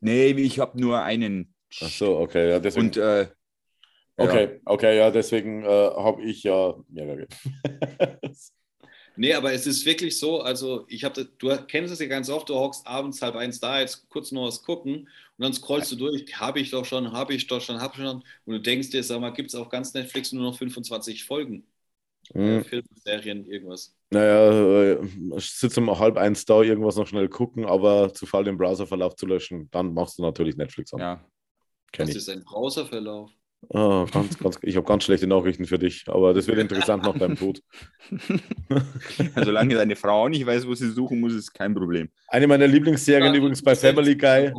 Nee, 0.00 0.30
ich 0.30 0.58
habe 0.58 0.80
nur 0.80 1.02
einen. 1.02 1.54
Ach 1.80 1.88
so, 1.88 2.18
okay, 2.18 2.50
ja, 2.50 2.58
deswegen. 2.58 2.86
Und 2.86 2.96
äh, 2.96 3.22
ja. 3.22 3.28
okay, 4.16 4.60
okay, 4.64 4.96
ja, 4.96 5.10
deswegen 5.10 5.64
äh, 5.64 5.66
habe 5.68 6.22
ich 6.22 6.42
ja 6.42 6.74
mehrere. 6.88 7.26
Nee, 9.20 9.34
aber 9.34 9.52
es 9.52 9.66
ist 9.66 9.84
wirklich 9.84 10.16
so, 10.16 10.42
also 10.42 10.86
ich 10.88 11.02
habe, 11.02 11.24
du 11.38 11.48
kennst 11.66 11.92
es 11.92 11.98
ja 11.98 12.06
ganz 12.06 12.30
oft, 12.30 12.48
du 12.48 12.54
hockst 12.54 12.86
abends 12.86 13.20
halb 13.20 13.34
eins 13.34 13.58
da, 13.58 13.80
jetzt 13.80 14.08
kurz 14.08 14.30
noch 14.30 14.46
was 14.46 14.62
gucken 14.62 14.94
und 14.98 15.08
dann 15.38 15.52
scrollst 15.52 15.90
du 15.90 15.96
durch, 15.96 16.24
habe 16.38 16.60
ich 16.60 16.70
doch 16.70 16.84
schon, 16.84 17.10
habe 17.10 17.34
ich 17.34 17.48
doch 17.48 17.60
schon, 17.60 17.80
habe 17.80 17.94
ich 17.96 18.04
schon 18.04 18.22
und 18.44 18.52
du 18.54 18.60
denkst 18.60 18.90
dir, 18.90 19.02
sag 19.02 19.20
mal, 19.20 19.30
gibt 19.30 19.48
es 19.48 19.56
auf 19.56 19.70
ganz 19.70 19.92
Netflix 19.92 20.30
nur 20.30 20.44
noch 20.44 20.56
25 20.56 21.24
Folgen? 21.24 21.66
Hm. 22.32 22.60
Äh, 22.60 22.64
Filme, 22.64 22.88
Serien, 22.94 23.44
irgendwas. 23.44 23.97
Naja, 24.10 24.92
äh, 24.92 24.98
ich 25.36 25.50
sitze 25.52 25.80
um 25.80 25.98
halb 25.98 26.16
eins 26.16 26.44
da, 26.44 26.62
irgendwas 26.62 26.96
noch 26.96 27.06
schnell 27.06 27.28
gucken, 27.28 27.66
aber 27.66 28.12
zu 28.14 28.24
faul 28.26 28.44
den 28.44 28.56
Browserverlauf 28.56 29.16
zu 29.16 29.26
löschen, 29.26 29.68
dann 29.70 29.92
machst 29.92 30.18
du 30.18 30.22
natürlich 30.22 30.56
Netflix 30.56 30.92
an. 30.94 31.00
ja. 31.00 31.24
Kenn 31.92 32.06
Das 32.06 32.10
ich. 32.10 32.22
ist 32.22 32.28
ein 32.28 32.44
Browserverlauf. 32.44 33.30
Oh, 33.70 34.06
ganz, 34.12 34.38
ganz, 34.38 34.58
ich 34.62 34.76
habe 34.76 34.86
ganz 34.86 35.04
schlechte 35.04 35.26
Nachrichten 35.26 35.64
für 35.64 35.78
dich, 35.78 36.04
aber 36.06 36.32
das 36.32 36.46
wird 36.46 36.58
interessant 36.58 37.02
nach 37.02 37.18
deinem 37.18 37.36
Tod. 37.36 37.60
Solange 39.44 39.74
deine 39.74 39.96
Frau 39.96 40.28
nicht 40.28 40.46
weiß, 40.46 40.66
wo 40.66 40.74
sie 40.74 40.90
suchen 40.90 41.18
muss, 41.18 41.34
ist 41.34 41.52
kein 41.52 41.74
Problem. 41.74 42.08
Eine 42.28 42.46
meiner 42.46 42.68
Lieblingsserien 42.68 43.32
Ja, 43.32 43.38
übrigens 43.38 43.62
bei 43.62 43.74
Family 43.74 44.16
Guy. 44.16 44.52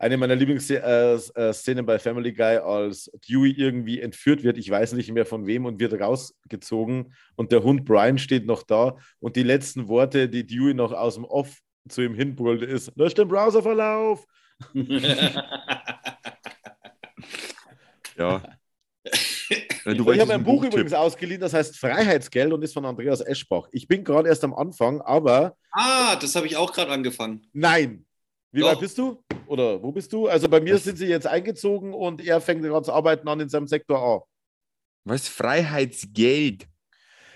Eine 0.00 0.16
meiner 0.16 0.34
Lieblingsszenen 0.34 1.84
bei 1.84 1.98
Family 1.98 2.32
Guy, 2.32 2.56
als 2.56 3.10
Dewey 3.28 3.50
irgendwie 3.50 4.00
entführt 4.00 4.42
wird, 4.42 4.56
ich 4.56 4.70
weiß 4.70 4.94
nicht 4.94 5.12
mehr 5.12 5.26
von 5.26 5.46
wem, 5.46 5.66
und 5.66 5.78
wird 5.78 5.92
rausgezogen 5.92 7.12
und 7.36 7.52
der 7.52 7.62
Hund 7.62 7.84
Brian 7.84 8.16
steht 8.16 8.46
noch 8.46 8.62
da 8.62 8.96
und 9.18 9.36
die 9.36 9.42
letzten 9.42 9.88
Worte, 9.88 10.30
die 10.30 10.46
Dewey 10.46 10.72
noch 10.72 10.92
aus 10.92 11.16
dem 11.16 11.26
Off 11.26 11.58
zu 11.86 12.00
ihm 12.00 12.14
hinbrüllt, 12.14 12.62
ist, 12.62 12.92
lösch 12.96 13.12
den 13.12 13.28
Browserverlauf. 13.28 14.24
Ja. 18.16 18.42
Du 19.86 20.12
ich 20.12 20.20
habe 20.20 20.34
ein 20.34 20.44
Buch 20.44 20.56
Buchtipp. 20.56 20.74
übrigens 20.74 20.92
ausgeliehen, 20.92 21.40
das 21.40 21.54
heißt 21.54 21.78
Freiheitsgeld 21.78 22.52
und 22.52 22.62
ist 22.62 22.74
von 22.74 22.84
Andreas 22.84 23.22
Eschbach. 23.22 23.66
Ich 23.72 23.88
bin 23.88 24.04
gerade 24.04 24.28
erst 24.28 24.44
am 24.44 24.52
Anfang, 24.52 25.00
aber 25.00 25.56
ah, 25.72 26.16
das 26.16 26.34
habe 26.36 26.46
ich 26.46 26.54
auch 26.58 26.70
gerade 26.74 26.90
angefangen. 26.90 27.46
nein. 27.54 28.04
Wie 28.52 28.60
Doch. 28.60 28.68
weit 28.72 28.80
bist 28.80 28.98
du? 28.98 29.22
Oder 29.46 29.82
wo 29.82 29.92
bist 29.92 30.12
du? 30.12 30.26
Also 30.28 30.48
bei 30.48 30.60
mir 30.60 30.78
sind 30.78 30.98
sie 30.98 31.06
jetzt 31.06 31.26
eingezogen 31.26 31.92
und 31.94 32.24
er 32.24 32.40
fängt 32.40 32.62
gerade 32.62 32.84
zu 32.84 32.92
arbeiten 32.92 33.28
an 33.28 33.40
in 33.40 33.48
seinem 33.48 33.66
Sektor 33.66 33.98
A. 33.98 34.22
Was? 35.04 35.28
Freiheitsgeld. 35.28 36.66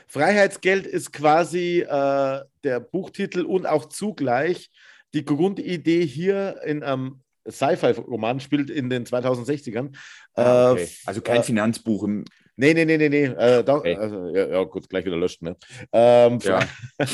Freiheitsgeld 0.06 0.86
ist 0.86 1.12
quasi 1.12 1.80
äh, 1.80 2.40
der 2.62 2.80
Buchtitel 2.80 3.42
und 3.44 3.66
auch 3.66 3.86
zugleich 3.86 4.70
die 5.14 5.24
Grundidee 5.24 6.04
hier 6.06 6.60
in 6.64 6.82
einem 6.82 7.22
Sci-Fi-Roman 7.48 8.40
spielt 8.40 8.70
in 8.70 8.90
den 8.90 9.04
2060ern. 9.06 9.94
Ah, 10.34 10.68
Äh, 10.68 10.72
okay. 10.72 10.88
Also 11.06 11.20
kein 11.20 11.40
äh, 11.40 11.42
Finanzbuch 11.42 12.04
im. 12.04 12.24
Nee, 12.56 12.74
nee, 12.74 12.84
nee, 12.84 12.96
nee, 12.96 13.08
nee. 13.08 13.24
Äh, 13.24 13.64
da, 13.64 13.76
Okay. 13.76 13.96
also, 13.96 14.28
ja, 14.34 14.46
ja, 14.46 14.62
gut, 14.64 14.88
gleich 14.88 15.04
wieder 15.04 15.16
löschen. 15.16 15.46
Ne? 15.46 15.56
Ähm, 15.92 16.38
Ja. 16.42 16.60
Ach, 16.98 17.08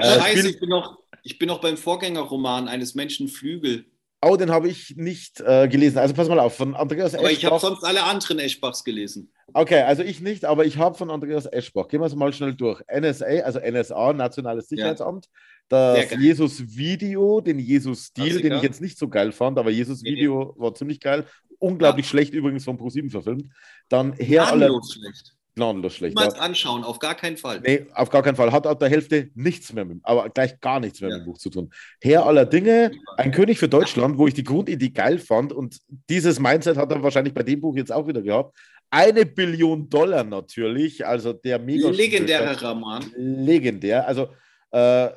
Äh, 0.00 0.02
scheiße, 0.02 0.38
Spiel- 0.38 0.46
ich 0.50 0.60
bin, 0.60 0.68
noch, 0.68 0.98
ich 1.28 1.38
bin 1.38 1.48
noch 1.48 1.60
beim 1.60 1.76
Vorgängerroman 1.76 2.68
eines 2.68 2.94
Menschen 2.94 3.28
Flügel. 3.28 3.84
Oh, 4.22 4.36
den 4.36 4.50
habe 4.50 4.66
ich 4.66 4.96
nicht 4.96 5.40
äh, 5.40 5.68
gelesen. 5.68 5.98
Also 5.98 6.14
pass 6.14 6.26
mal 6.26 6.40
auf, 6.40 6.56
von 6.56 6.74
Andreas 6.74 7.14
Aber 7.14 7.30
ich 7.30 7.44
habe 7.44 7.56
Eschbach. 7.56 7.68
sonst 7.68 7.84
alle 7.84 8.02
anderen 8.02 8.38
Eschbachs 8.38 8.82
gelesen. 8.82 9.30
Okay, 9.52 9.82
also 9.82 10.02
ich 10.02 10.22
nicht, 10.22 10.46
aber 10.46 10.64
ich 10.64 10.78
habe 10.78 10.96
von 10.96 11.10
Andreas 11.10 11.44
Eschbach. 11.44 11.86
Gehen 11.88 12.00
wir 12.00 12.06
es 12.06 12.14
mal 12.14 12.32
schnell 12.32 12.54
durch. 12.54 12.80
NSA, 12.90 13.26
also 13.44 13.60
NSA, 13.60 14.14
Nationales 14.14 14.68
Sicherheitsamt. 14.70 15.28
Sehr 15.70 16.06
Das. 16.06 16.18
Jesus-Video, 16.18 17.42
den 17.42 17.58
Jesus-Stil, 17.58 18.40
den 18.40 18.54
ich 18.54 18.62
jetzt 18.62 18.80
nicht 18.80 18.98
so 18.98 19.08
geil 19.08 19.30
fand, 19.30 19.58
aber 19.58 19.70
Jesus-Video 19.70 20.54
war 20.56 20.74
ziemlich 20.74 20.98
geil. 20.98 21.26
Unglaublich 21.58 22.08
schlecht 22.08 22.32
übrigens 22.32 22.64
von 22.64 22.78
ProSieben 22.78 23.10
verfilmt. 23.10 23.44
Dann 23.90 24.14
Herr 24.14 24.48
aller... 24.48 24.70
Schlecht. 24.82 25.37
Gnadenlos 25.58 25.94
schlecht. 25.94 26.16
Niemals 26.16 26.34
Ja. 26.36 26.40
anschauen, 26.42 26.82
auf 26.84 26.98
gar 26.98 27.14
keinen 27.14 27.36
Fall. 27.36 27.60
Nee, 27.60 27.86
auf 27.94 28.08
gar 28.10 28.22
keinen 28.22 28.36
Fall. 28.36 28.50
Hat 28.52 28.66
ab 28.66 28.78
der 28.80 28.88
Hälfte 28.88 29.30
nichts 29.34 29.72
mehr 29.72 29.84
mit, 29.84 29.98
aber 30.02 30.28
gleich 30.30 30.58
gar 30.60 30.80
nichts 30.80 31.00
mehr 31.00 31.10
Ja. 31.10 31.16
mit 31.18 31.24
dem 31.24 31.30
Buch 31.32 31.38
zu 31.38 31.50
tun. 31.50 31.70
Herr 32.00 32.24
aller 32.26 32.46
Dinge, 32.46 32.90
ein 33.16 33.30
König 33.32 33.58
für 33.58 33.68
Deutschland, 33.68 34.16
wo 34.18 34.26
ich 34.26 34.34
die 34.34 34.44
Grundidee 34.44 34.90
geil 34.90 35.18
fand 35.18 35.52
und 35.52 35.78
dieses 36.08 36.40
Mindset 36.40 36.76
hat 36.76 36.90
er 36.90 37.02
wahrscheinlich 37.02 37.34
bei 37.34 37.42
dem 37.42 37.60
Buch 37.60 37.76
jetzt 37.76 37.92
auch 37.92 38.06
wieder 38.06 38.22
gehabt. 38.22 38.56
Eine 38.90 39.26
Billion 39.26 39.88
Dollar 39.90 40.24
natürlich, 40.24 41.06
also 41.06 41.34
der 41.34 41.58
mega 41.58 41.90
Legendärer 41.90 42.58
Roman. 42.66 43.04
legendär. 43.16 44.06
Also 44.08 44.28
äh, 44.70 45.08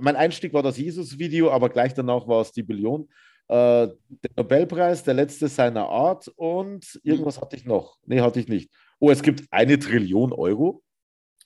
mein 0.00 0.16
Einstieg 0.16 0.52
war 0.52 0.62
das 0.62 0.76
Jesus-Video, 0.76 1.50
aber 1.50 1.68
gleich 1.70 1.94
danach 1.94 2.28
war 2.28 2.42
es 2.42 2.52
die 2.52 2.62
Billion. 2.62 3.08
Äh, 3.48 3.88
der 3.88 4.30
Nobelpreis, 4.36 5.02
der 5.02 5.14
letzte 5.14 5.48
seiner 5.48 5.88
Art 5.88 6.28
und 6.36 7.00
irgendwas 7.02 7.40
hatte 7.40 7.56
ich 7.56 7.64
noch. 7.64 7.96
Nee, 8.06 8.20
hatte 8.20 8.38
ich 8.38 8.48
nicht. 8.48 8.70
Oh, 9.02 9.10
es 9.10 9.20
gibt 9.20 9.42
eine 9.50 9.80
Trillion 9.80 10.32
Euro. 10.32 10.84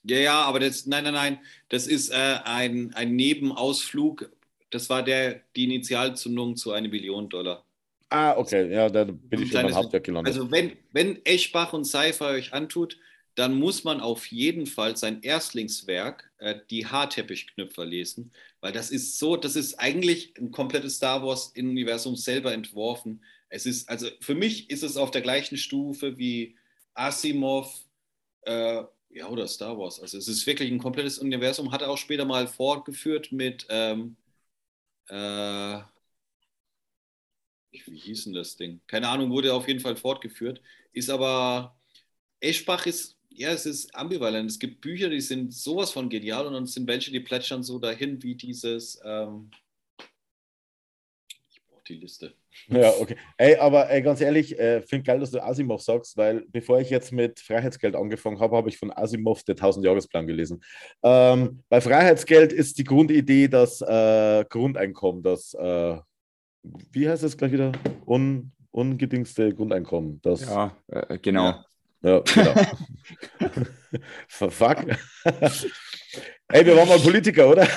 Ja, 0.03 0.17
ja, 0.17 0.41
aber 0.43 0.59
das, 0.59 0.85
nein, 0.85 1.05
nein, 1.05 1.13
nein, 1.15 1.39
das 1.69 1.87
ist 1.87 2.11
äh, 2.11 2.37
ein, 2.43 2.93
ein 2.93 3.15
Nebenausflug. 3.15 4.29
Das 4.69 4.91
war 4.91 5.01
der, 5.01 5.41
die 5.55 5.63
Initialzündung 5.63 6.55
zu 6.55 6.71
einer 6.71 6.87
Billion 6.87 7.27
Dollar. 7.29 7.65
Ah, 8.09 8.37
okay, 8.37 8.71
ja, 8.71 8.87
dann 8.89 9.17
bin 9.17 9.41
ich 9.41 9.51
schon 9.51 9.63
beim 9.63 9.73
Hauptwerk 9.73 10.03
gelandet. 10.03 10.35
Also 10.35 10.51
wenn, 10.51 10.73
wenn 10.91 11.25
Eschbach 11.25 11.73
und 11.73 11.85
Seifer 11.85 12.27
euch 12.27 12.53
antut, 12.53 12.99
dann 13.33 13.55
muss 13.55 13.83
man 13.83 14.01
auf 14.01 14.27
jeden 14.27 14.67
Fall 14.67 14.95
sein 14.95 15.23
Erstlingswerk, 15.23 16.31
äh, 16.37 16.59
die 16.69 16.85
Haarteppichknüpfer, 16.85 17.85
lesen, 17.85 18.31
weil 18.61 18.71
das 18.71 18.91
ist 18.91 19.17
so, 19.17 19.35
das 19.35 19.55
ist 19.55 19.79
eigentlich 19.79 20.35
ein 20.37 20.51
komplettes 20.51 20.97
Star 20.97 21.23
Wars-Universum 21.23 22.17
selber 22.17 22.53
entworfen. 22.53 23.23
Es 23.49 23.65
ist, 23.65 23.89
also 23.89 24.09
für 24.21 24.35
mich 24.35 24.69
ist 24.69 24.83
es 24.83 24.95
auf 24.95 25.09
der 25.09 25.21
gleichen 25.21 25.57
Stufe 25.57 26.19
wie 26.19 26.55
Asimov, 26.97 27.73
äh, 28.43 28.83
ja, 29.11 29.27
oder 29.29 29.47
Star 29.47 29.77
Wars. 29.77 29.99
Also 30.01 30.17
es 30.17 30.27
ist 30.27 30.47
wirklich 30.47 30.71
ein 30.71 30.79
komplettes 30.79 31.19
Universum, 31.19 31.71
hat 31.71 31.81
er 31.81 31.89
auch 31.91 31.97
später 31.97 32.25
mal 32.25 32.47
fortgeführt 32.47 33.31
mit, 33.31 33.65
ähm, 33.69 34.17
äh, 35.09 35.81
wie 37.71 37.97
hieß 37.99 38.25
denn 38.25 38.33
das 38.33 38.55
Ding? 38.57 38.81
Keine 38.87 39.07
Ahnung, 39.09 39.31
wurde 39.31 39.53
auf 39.53 39.67
jeden 39.67 39.79
Fall 39.79 39.95
fortgeführt. 39.95 40.61
Ist 40.93 41.09
aber, 41.09 41.77
Eschbach 42.41 42.85
ist, 42.85 43.17
ja, 43.29 43.51
es 43.51 43.65
ist 43.65 43.95
ambivalent. 43.95 44.49
Es 44.51 44.59
gibt 44.59 44.81
Bücher, 44.81 45.09
die 45.09 45.21
sind 45.21 45.53
sowas 45.53 45.91
von 45.91 46.09
genial 46.09 46.47
und 46.47 46.53
dann 46.53 46.67
sind 46.67 46.87
welche, 46.87 47.11
die 47.11 47.19
plätschern 47.21 47.63
so 47.63 47.79
dahin 47.79 48.21
wie 48.23 48.35
dieses, 48.35 48.99
ähm, 49.05 49.51
ich 51.49 51.61
brauche 51.65 51.83
die 51.83 51.95
Liste. 51.95 52.33
Ja, 52.67 52.91
okay. 52.99 53.15
Ey, 53.37 53.55
aber 53.55 53.89
ey, 53.89 54.01
ganz 54.01 54.21
ehrlich, 54.21 54.57
äh, 54.59 54.81
finde 54.81 55.03
geil, 55.03 55.19
dass 55.19 55.31
du 55.31 55.43
Asimov 55.43 55.81
sagst, 55.81 56.17
weil 56.17 56.45
bevor 56.49 56.79
ich 56.79 56.89
jetzt 56.89 57.11
mit 57.11 57.39
Freiheitsgeld 57.39 57.95
angefangen 57.95 58.39
habe, 58.39 58.57
habe 58.57 58.69
ich 58.69 58.77
von 58.77 58.91
Asimov 58.91 59.43
der 59.43 59.55
1000-Jahresplan 59.55 60.27
gelesen. 60.27 60.61
Ähm, 61.03 61.63
bei 61.69 61.81
Freiheitsgeld 61.81 62.53
ist 62.53 62.77
die 62.77 62.83
Grundidee 62.83 63.47
das 63.47 63.81
äh, 63.81 64.45
Grundeinkommen, 64.49 65.23
das, 65.23 65.53
äh, 65.53 65.97
wie 66.91 67.07
heißt 67.07 67.23
das 67.23 67.37
gleich 67.37 67.51
wieder? 67.51 67.71
Un, 68.05 68.51
ungedingste 68.71 69.53
Grundeinkommen. 69.53 70.19
Das, 70.21 70.41
Ja, 70.41 70.75
äh, 70.87 71.17
genau. 71.19 71.63
Ja, 72.01 72.19
genau. 72.19 72.53
Fuck. 74.27 74.85
Ey, 76.49 76.65
wir 76.65 76.77
waren 76.77 76.87
mal 76.87 76.99
Politiker, 76.99 77.49
oder? 77.49 77.67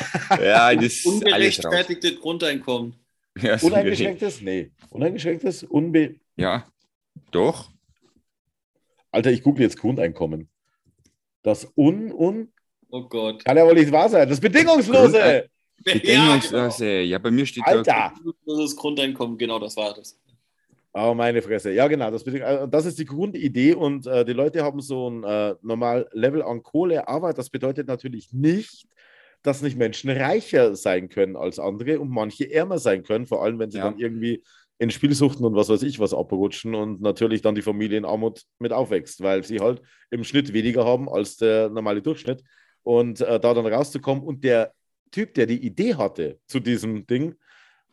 Ja, 0.43 0.73
das 0.75 0.85
ist. 0.85 1.07
Ungerechtfertigte 1.07 2.15
Grundeinkommen. 2.17 2.95
Ja, 3.41 3.57
Uneingeschränktes? 3.61 4.41
Nee. 4.43 4.71
Uneingeschränktes? 4.91 5.63
Unbe 5.65 6.17
Ja, 6.37 6.67
doch. 7.31 7.71
Alter, 9.13 9.31
ich 9.31 9.43
google 9.43 9.63
jetzt 9.63 9.79
Grundeinkommen. 9.79 10.49
Das 11.43 11.71
Un, 11.77 12.13
Un, 12.13 12.53
Oh 12.91 13.03
Gott. 13.09 13.45
kann 13.45 13.57
ja 13.57 13.65
wohl 13.65 13.75
nicht 13.75 13.93
wahr 13.93 14.09
sein. 14.09 14.29
Das 14.29 14.41
Bedingungslose. 14.41 15.19
Grundein- 15.19 15.43
Ja, 15.87 15.95
Bedingungslose. 15.95 17.01
Ja, 17.01 17.19
bei 17.19 17.31
mir 17.31 17.47
steht 17.47 17.63
da. 17.67 17.71
Alter. 17.71 18.13
genau. 18.45 18.61
Das 18.63 18.77
Grundeinkommen, 18.77 19.39
genau, 19.39 19.59
das 19.59 19.77
war 19.77 19.95
das. 19.95 20.19
Oh, 20.93 21.15
meine 21.15 21.41
Fresse. 21.41 21.73
Ja, 21.73 21.87
genau. 21.89 22.11
Das, 22.11 22.27
äh, 22.27 22.69
das 22.69 22.85
ist 22.85 22.99
die 22.99 23.05
Grundidee 23.07 23.75
und 23.75 24.07
äh, 24.07 24.25
die 24.27 24.33
Leute 24.35 24.63
haben 24.63 24.81
so 24.83 25.09
ein 25.09 25.25
äh, 25.25 25.55
normal 25.63 26.09
Level 26.13 26.43
an 26.43 26.63
Kohle, 26.63 27.09
aber 27.09 27.33
das 27.33 27.49
bedeutet 27.49 27.87
natürlich 27.87 28.33
nicht, 28.33 28.87
dass 29.43 29.63
nicht 29.63 29.77
Menschen 29.79 30.11
reicher 30.11 30.77
sein 30.77 31.09
können 31.09 31.37
als 31.37 31.59
andere 31.59 31.99
und 32.01 32.11
manche 32.11 32.51
ärmer 32.53 32.79
sein 32.79 33.03
können, 33.03 33.27
vor 33.27 33.43
allem 33.43 33.59
wenn 33.59 33.71
sie 33.71 33.79
Ja. 33.79 33.85
dann 33.85 33.99
irgendwie 33.99 34.43
in 34.79 34.91
Spielsuchten 34.91 35.45
und 35.45 35.55
was 35.55 35.69
weiß 35.69 35.83
ich 35.83 35.99
was 36.01 36.15
abrutschen 36.15 36.75
und 36.75 37.01
natürlich 37.03 37.43
dann 37.43 37.55
die 37.55 37.63
Familie 37.63 37.99
in 37.99 38.05
Armut 38.07 38.43
mit 38.59 38.73
aufwächst, 38.73 39.23
weil 39.23 39.45
sie 39.45 39.61
halt 39.61 39.83
im 40.11 40.25
Schnitt 40.25 40.53
weniger 40.53 40.85
haben 40.87 41.09
als 41.09 41.37
der 41.37 41.69
normale 41.69 42.01
Durchschnitt. 42.03 42.43
Und 42.83 43.21
äh, 43.21 43.39
da 43.39 43.53
dann 43.53 43.67
rauszukommen 43.67 44.25
und 44.25 44.43
der 44.43 44.73
Typ, 45.11 45.35
der 45.35 45.45
die 45.47 45.63
Idee 45.67 45.97
hatte 45.97 46.39
zu 46.47 46.61
diesem 46.61 47.07
Ding, 47.07 47.35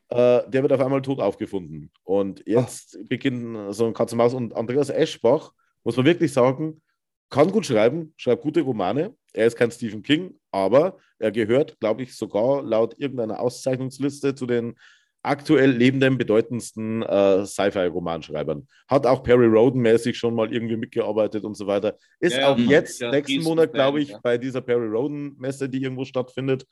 äh, 0.09 0.49
der 0.49 0.61
wird 0.61 0.71
auf 0.71 0.79
einmal 0.79 1.01
tot 1.01 1.19
aufgefunden. 1.19 1.91
Und 2.05 2.41
jetzt 2.45 2.97
Ach. 2.97 3.07
beginnt 3.09 3.73
so 3.75 3.85
ein 3.87 3.93
Katz 3.93 4.13
und 4.13 4.19
Maus. 4.19 4.33
Und 4.33 4.55
Andreas 4.55 4.89
Eschbach, 4.89 5.51
muss 5.83 5.97
man 5.97 6.05
wirklich 6.05 6.31
sagen, 6.31 6.81
kann 7.29 7.51
gut 7.51 7.65
schreiben, 7.65 8.13
schreibt 8.15 8.43
gute 8.43 8.61
Romane. 8.61 9.13
Er 9.37 9.47
ist 9.47 9.55
kein 9.55 9.71
Stephen 9.71 10.03
King, 10.03 10.35
aber 10.51 10.97
er 11.19 11.31
gehört, 11.31 11.79
glaube 11.79 12.03
ich, 12.03 12.15
sogar 12.15 12.63
laut 12.63 12.95
irgendeiner 12.97 13.39
Auszeichnungsliste 13.39 14.35
zu 14.35 14.45
den 14.45 14.75
aktuell 15.23 15.71
lebenden, 15.71 16.17
bedeutendsten 16.17 17.03
äh, 17.03 17.45
Sci-Fi-Romanschreibern. 17.45 18.67
Hat 18.87 19.05
auch 19.05 19.23
Perry 19.23 19.47
Roden-mäßig 19.47 20.17
schon 20.17 20.35
mal 20.35 20.51
irgendwie 20.51 20.77
mitgearbeitet 20.77 21.43
und 21.43 21.55
so 21.55 21.67
weiter. 21.67 21.97
Ist 22.19 22.37
ja, 22.37 22.49
auch 22.49 22.57
jetzt, 22.57 23.01
ja, 23.01 23.11
nächsten 23.11 23.43
Monat, 23.43 23.73
glaube 23.73 24.01
ich, 24.01 24.09
ja. 24.09 24.19
bei 24.23 24.37
dieser 24.37 24.61
Perry 24.61 24.87
Roden-Messe, 24.87 25.69
die 25.69 25.81
irgendwo 25.81 26.05
stattfindet. 26.05 26.65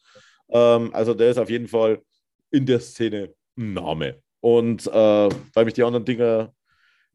Ähm, 0.50 0.90
also 0.94 1.14
der 1.14 1.32
ist 1.32 1.38
auf 1.38 1.50
jeden 1.50 1.68
Fall 1.68 2.02
in 2.52 2.66
der 2.66 2.80
Szene 2.80 3.34
ein 3.58 3.74
Name. 3.74 4.22
Und 4.40 4.88
äh, 4.88 4.92
weil 4.92 5.66
mich 5.66 5.74
die 5.74 5.84
anderen 5.84 6.06
Dinger 6.06 6.54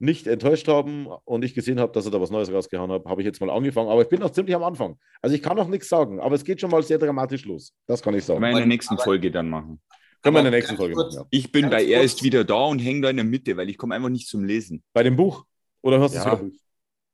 nicht 0.00 0.26
enttäuscht 0.26 0.66
haben 0.66 1.06
und 1.06 1.44
ich 1.44 1.54
gesehen 1.54 1.78
habe, 1.78 1.92
dass 1.92 2.06
er 2.06 2.10
da 2.10 2.20
was 2.20 2.30
Neues 2.30 2.50
rausgehauen 2.50 2.90
hat, 2.90 3.04
habe 3.04 3.20
ich 3.20 3.26
jetzt 3.26 3.40
mal 3.40 3.50
angefangen. 3.50 3.90
Aber 3.90 4.02
ich 4.02 4.08
bin 4.08 4.20
noch 4.20 4.30
ziemlich 4.30 4.56
am 4.56 4.64
Anfang. 4.64 4.98
Also 5.20 5.36
ich 5.36 5.42
kann 5.42 5.56
noch 5.56 5.68
nichts 5.68 5.88
sagen, 5.88 6.20
aber 6.20 6.34
es 6.34 6.44
geht 6.44 6.60
schon 6.60 6.70
mal 6.70 6.82
sehr 6.82 6.98
dramatisch 6.98 7.44
los. 7.44 7.74
Das 7.86 8.02
kann 8.02 8.14
ich 8.14 8.24
sagen. 8.24 8.40
Können 8.40 8.54
wir 8.54 8.62
in 8.62 8.68
der 8.68 8.74
nächsten 8.74 8.98
Folge 8.98 9.30
dann 9.30 9.50
machen. 9.50 9.80
Können 10.22 10.36
wir 10.36 10.40
in 10.40 10.44
der 10.44 10.52
nächsten 10.52 10.76
Folge 10.76 10.94
machen. 10.94 11.12
Ja. 11.12 11.24
Ich 11.30 11.52
bin 11.52 11.68
bei 11.68 11.84
Er 11.84 12.02
ist 12.02 12.22
wieder 12.22 12.44
da 12.44 12.64
und 12.64 12.78
hänge 12.78 13.02
da 13.02 13.10
in 13.10 13.16
der 13.16 13.24
Mitte, 13.24 13.56
weil 13.56 13.68
ich 13.68 13.76
komme 13.76 13.94
einfach 13.94 14.08
nicht 14.08 14.26
zum 14.26 14.42
Lesen. 14.44 14.82
Bei 14.94 15.02
dem 15.02 15.16
Buch? 15.16 15.44
Oder 15.82 15.98
hörst 15.98 16.14
du 16.14 16.18
ja. 16.18 16.24
das 16.24 16.32
Hörbuch? 16.32 16.56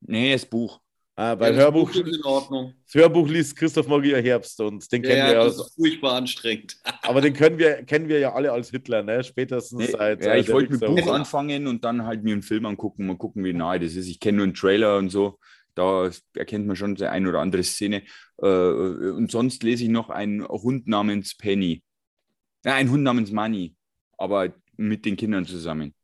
Nee, 0.01 0.31
das 0.31 0.45
Buch. 0.45 0.79
Ah, 1.19 1.33
bei 1.33 1.49
ja, 1.49 1.55
Hörbuch, 1.55 1.91
das, 1.91 2.03
das 2.03 2.93
Hörbuch 2.93 3.27
liest 3.27 3.55
Christoph 3.55 3.87
Maria 3.87 4.17
Herbst 4.17 4.61
und 4.61 4.89
den 4.91 5.01
kennen 5.01 5.17
ja, 5.17 5.25
wir 5.25 5.33
ja. 5.33 5.43
Das 5.45 5.57
ist 5.57 5.73
furchtbar 5.73 6.13
anstrengend. 6.13 6.77
Aber 7.01 7.21
den 7.21 7.33
können 7.33 7.57
wir, 7.57 7.81
kennen 7.85 8.07
wir 8.07 8.19
ja 8.19 8.35
alle 8.35 8.51
als 8.51 8.69
Hitler, 8.69 9.01
ne? 9.01 9.23
Spätestens 9.23 9.79
nee, 9.79 9.87
seit. 9.87 10.23
Ja, 10.23 10.35
ich 10.35 10.47
wollte 10.51 10.73
mit 10.73 10.81
Buch 10.81 11.07
oder? 11.07 11.13
anfangen 11.15 11.65
und 11.65 11.83
dann 11.83 12.05
halt 12.05 12.23
mir 12.23 12.33
einen 12.33 12.43
Film 12.43 12.67
angucken 12.67 13.09
und 13.09 13.17
gucken, 13.17 13.43
wie 13.43 13.53
nahe 13.53 13.79
das 13.79 13.95
ist. 13.95 14.07
Ich 14.07 14.19
kenne 14.19 14.37
nur 14.37 14.43
einen 14.43 14.53
Trailer 14.53 14.99
und 14.99 15.09
so. 15.09 15.39
Da 15.73 16.07
erkennt 16.35 16.67
man 16.67 16.75
schon 16.75 16.93
die 16.93 17.07
eine 17.07 17.27
oder 17.27 17.39
andere 17.39 17.63
Szene. 17.63 18.03
Äh, 18.39 18.45
und 18.45 19.31
sonst 19.31 19.63
lese 19.63 19.85
ich 19.85 19.89
noch 19.89 20.11
einen 20.11 20.47
Hund 20.47 20.87
namens 20.87 21.35
Penny. 21.35 21.81
Ja, 22.63 22.75
ein 22.75 22.91
Hund 22.91 23.01
namens 23.01 23.31
Money, 23.31 23.75
aber 24.19 24.53
mit 24.75 25.03
den 25.03 25.15
Kindern 25.15 25.45
zusammen. 25.45 25.95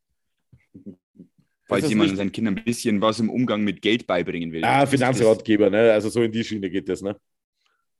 Falls 1.67 1.89
jemand 1.89 2.17
seinen 2.17 2.31
Kindern 2.31 2.57
ein 2.57 2.63
bisschen 2.63 3.01
was 3.01 3.19
im 3.19 3.29
Umgang 3.29 3.63
mit 3.63 3.81
Geld 3.81 4.05
beibringen 4.05 4.51
will. 4.51 4.63
Ah, 4.63 4.85
Finanzratgeber, 4.85 5.69
ne? 5.69 5.93
Also 5.93 6.09
so 6.09 6.21
in 6.21 6.31
die 6.31 6.43
Schiene 6.43 6.69
geht 6.69 6.89
das, 6.89 7.01
ne? 7.01 7.15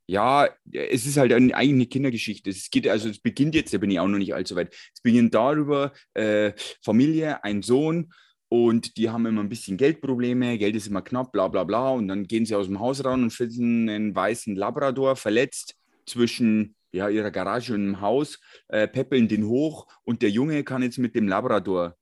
Ja, 0.06 0.48
es 0.70 1.06
ist 1.06 1.16
halt 1.16 1.32
eine 1.32 1.54
eigene 1.54 1.86
Kindergeschichte. 1.86 2.50
Es 2.50 2.68
geht, 2.70 2.86
also 2.86 3.08
es 3.08 3.18
beginnt 3.18 3.54
jetzt, 3.54 3.72
da 3.72 3.78
bin 3.78 3.90
ich 3.90 3.98
auch 3.98 4.06
noch 4.06 4.18
nicht 4.18 4.34
allzu 4.34 4.54
weit. 4.54 4.74
Es 4.94 5.00
beginnt 5.00 5.34
darüber, 5.34 5.92
äh, 6.12 6.52
Familie, 6.82 7.42
ein 7.42 7.62
Sohn 7.62 8.12
und 8.50 8.98
die 8.98 9.08
haben 9.08 9.24
immer 9.24 9.40
ein 9.40 9.48
bisschen 9.48 9.78
Geldprobleme, 9.78 10.58
Geld 10.58 10.76
ist 10.76 10.86
immer 10.86 11.00
knapp, 11.00 11.32
bla 11.32 11.48
bla 11.48 11.64
bla. 11.64 11.90
Und 11.90 12.08
dann 12.08 12.24
gehen 12.24 12.44
sie 12.44 12.54
aus 12.54 12.66
dem 12.66 12.80
Haus 12.80 13.02
raus 13.02 13.14
und 13.14 13.30
finden 13.32 13.88
einen 13.88 14.14
weißen 14.14 14.54
Labrador 14.54 15.16
verletzt 15.16 15.74
zwischen 16.06 16.76
ja, 16.92 17.08
ihrer 17.08 17.30
Garage 17.30 17.74
und 17.74 17.84
im 17.84 18.00
Haus, 18.02 18.38
äh, 18.68 18.86
peppeln 18.86 19.26
den 19.26 19.46
hoch 19.46 19.88
und 20.04 20.22
der 20.22 20.30
Junge 20.30 20.62
kann 20.64 20.82
jetzt 20.82 20.98
mit 20.98 21.16
dem 21.16 21.26
Labrador 21.26 21.96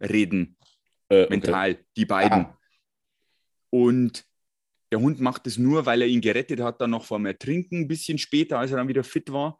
reden 0.00 0.57
äh, 1.08 1.28
mental, 1.28 1.72
okay. 1.72 1.84
die 1.96 2.06
beiden. 2.06 2.46
Ah. 2.46 2.58
Und 3.70 4.24
der 4.90 5.00
Hund 5.00 5.20
macht 5.20 5.46
es 5.46 5.58
nur, 5.58 5.86
weil 5.86 6.02
er 6.02 6.08
ihn 6.08 6.20
gerettet 6.20 6.60
hat, 6.60 6.80
dann 6.80 6.90
noch 6.90 7.04
vor 7.04 7.18
dem 7.18 7.26
Ertrinken, 7.26 7.82
ein 7.82 7.88
bisschen 7.88 8.18
später, 8.18 8.58
als 8.58 8.70
er 8.70 8.78
dann 8.78 8.88
wieder 8.88 9.04
fit 9.04 9.30
war. 9.32 9.58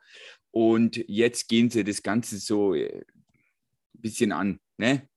Und 0.51 0.97
jetzt 1.09 1.49
gehen 1.49 1.69
sie 1.71 1.85
das 1.85 2.03
Ganze 2.03 2.39
so 2.39 2.73
ein 2.73 2.81
äh, 2.81 3.05
bisschen 3.93 4.33
an, 4.33 4.59
ne? 4.79 5.09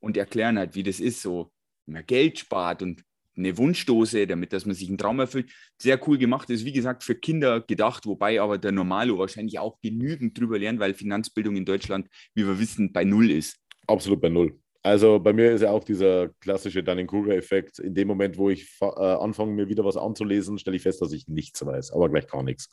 Und 0.00 0.16
erklären 0.16 0.58
halt, 0.58 0.74
wie 0.74 0.82
das 0.82 1.00
ist, 1.00 1.20
so, 1.20 1.52
wenn 1.84 1.94
man 1.94 2.06
Geld 2.06 2.38
spart 2.38 2.82
und 2.82 3.02
eine 3.36 3.56
Wunschdose, 3.58 4.26
damit 4.26 4.52
dass 4.52 4.64
man 4.64 4.74
sich 4.74 4.88
einen 4.88 4.98
Traum 4.98 5.20
erfüllt. 5.20 5.52
Sehr 5.78 6.00
cool 6.08 6.18
gemacht. 6.18 6.48
Ist 6.50 6.64
wie 6.64 6.72
gesagt 6.72 7.04
für 7.04 7.14
Kinder 7.14 7.60
gedacht, 7.60 8.06
wobei 8.06 8.40
aber 8.40 8.58
der 8.58 8.72
Normalo 8.72 9.18
wahrscheinlich 9.18 9.58
auch 9.58 9.78
genügend 9.82 10.38
drüber 10.38 10.58
lernt, 10.58 10.80
weil 10.80 10.94
Finanzbildung 10.94 11.56
in 11.56 11.64
Deutschland, 11.64 12.08
wie 12.34 12.46
wir 12.46 12.58
wissen, 12.58 12.92
bei 12.92 13.04
Null 13.04 13.30
ist. 13.30 13.58
Absolut 13.86 14.20
bei 14.20 14.28
Null. 14.28 14.58
Also 14.86 15.18
bei 15.18 15.32
mir 15.32 15.50
ist 15.50 15.62
ja 15.62 15.72
auch 15.72 15.82
dieser 15.82 16.28
klassische 16.40 16.80
Dunning-Kruger-Effekt. 16.80 17.80
In 17.80 17.92
dem 17.92 18.06
Moment, 18.06 18.38
wo 18.38 18.50
ich 18.50 18.70
äh, 18.80 18.84
anfange, 18.86 19.50
mir 19.50 19.68
wieder 19.68 19.84
was 19.84 19.96
anzulesen, 19.96 20.60
stelle 20.60 20.76
ich 20.76 20.82
fest, 20.84 21.02
dass 21.02 21.10
ich 21.10 21.26
nichts 21.26 21.66
weiß, 21.66 21.92
aber 21.92 22.08
gleich 22.08 22.28
gar 22.28 22.44
nichts. 22.44 22.68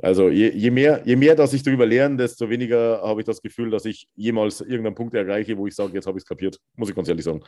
Also 0.00 0.28
je, 0.28 0.50
je, 0.50 0.70
mehr, 0.70 1.02
je 1.04 1.16
mehr, 1.16 1.34
dass 1.34 1.54
ich 1.54 1.64
darüber 1.64 1.86
lerne, 1.86 2.18
desto 2.18 2.48
weniger 2.48 3.02
habe 3.02 3.20
ich 3.20 3.26
das 3.26 3.42
Gefühl, 3.42 3.70
dass 3.70 3.84
ich 3.84 4.08
jemals 4.14 4.60
irgendeinen 4.60 4.94
Punkt 4.94 5.12
erreiche, 5.14 5.58
wo 5.58 5.66
ich 5.66 5.74
sage, 5.74 5.92
jetzt 5.94 6.06
habe 6.06 6.16
ich 6.18 6.22
es 6.22 6.28
kapiert. 6.28 6.60
Muss 6.76 6.88
ich 6.88 6.94
ganz 6.94 7.08
ehrlich 7.08 7.24
sagen. 7.24 7.42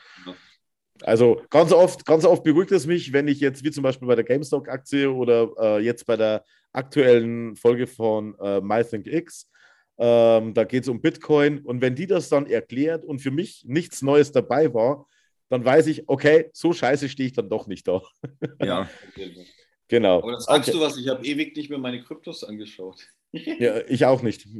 Also 1.02 1.42
ganz 1.48 1.70
oft, 1.70 2.04
ganz 2.04 2.24
oft 2.24 2.42
beruhigt 2.42 2.72
es 2.72 2.88
mich, 2.88 3.12
wenn 3.12 3.28
ich 3.28 3.38
jetzt, 3.38 3.62
wie 3.62 3.70
zum 3.70 3.84
Beispiel 3.84 4.08
bei 4.08 4.16
der 4.16 4.24
GameStop-Aktie 4.24 5.08
oder 5.08 5.48
äh, 5.60 5.78
jetzt 5.78 6.06
bei 6.06 6.16
der 6.16 6.44
aktuellen 6.72 7.54
Folge 7.54 7.86
von 7.86 8.34
äh, 8.40 8.60
MyThinkX, 8.60 9.48
ähm, 10.00 10.54
da 10.54 10.64
geht 10.64 10.84
es 10.84 10.88
um 10.88 11.02
Bitcoin. 11.02 11.58
Und 11.60 11.82
wenn 11.82 11.94
die 11.94 12.06
das 12.06 12.30
dann 12.30 12.46
erklärt 12.46 13.04
und 13.04 13.20
für 13.20 13.30
mich 13.30 13.64
nichts 13.66 14.00
Neues 14.00 14.32
dabei 14.32 14.72
war, 14.72 15.06
dann 15.50 15.64
weiß 15.64 15.88
ich, 15.88 16.08
okay, 16.08 16.48
so 16.54 16.72
scheiße 16.72 17.08
stehe 17.08 17.26
ich 17.26 17.34
dann 17.34 17.50
doch 17.50 17.66
nicht 17.66 17.86
da. 17.86 18.02
Ja. 18.62 18.88
genau. 19.88 20.22
Aber 20.22 20.32
das 20.32 20.46
sagst 20.46 20.70
okay. 20.70 20.78
du 20.78 20.84
was, 20.84 20.96
ich 20.96 21.08
habe 21.08 21.24
ewig 21.24 21.54
nicht 21.54 21.68
mehr 21.68 21.78
meine 21.78 22.02
Kryptos 22.02 22.44
angeschaut. 22.44 23.08
ja, 23.32 23.80
ich 23.88 24.06
auch 24.06 24.22
nicht. 24.22 24.48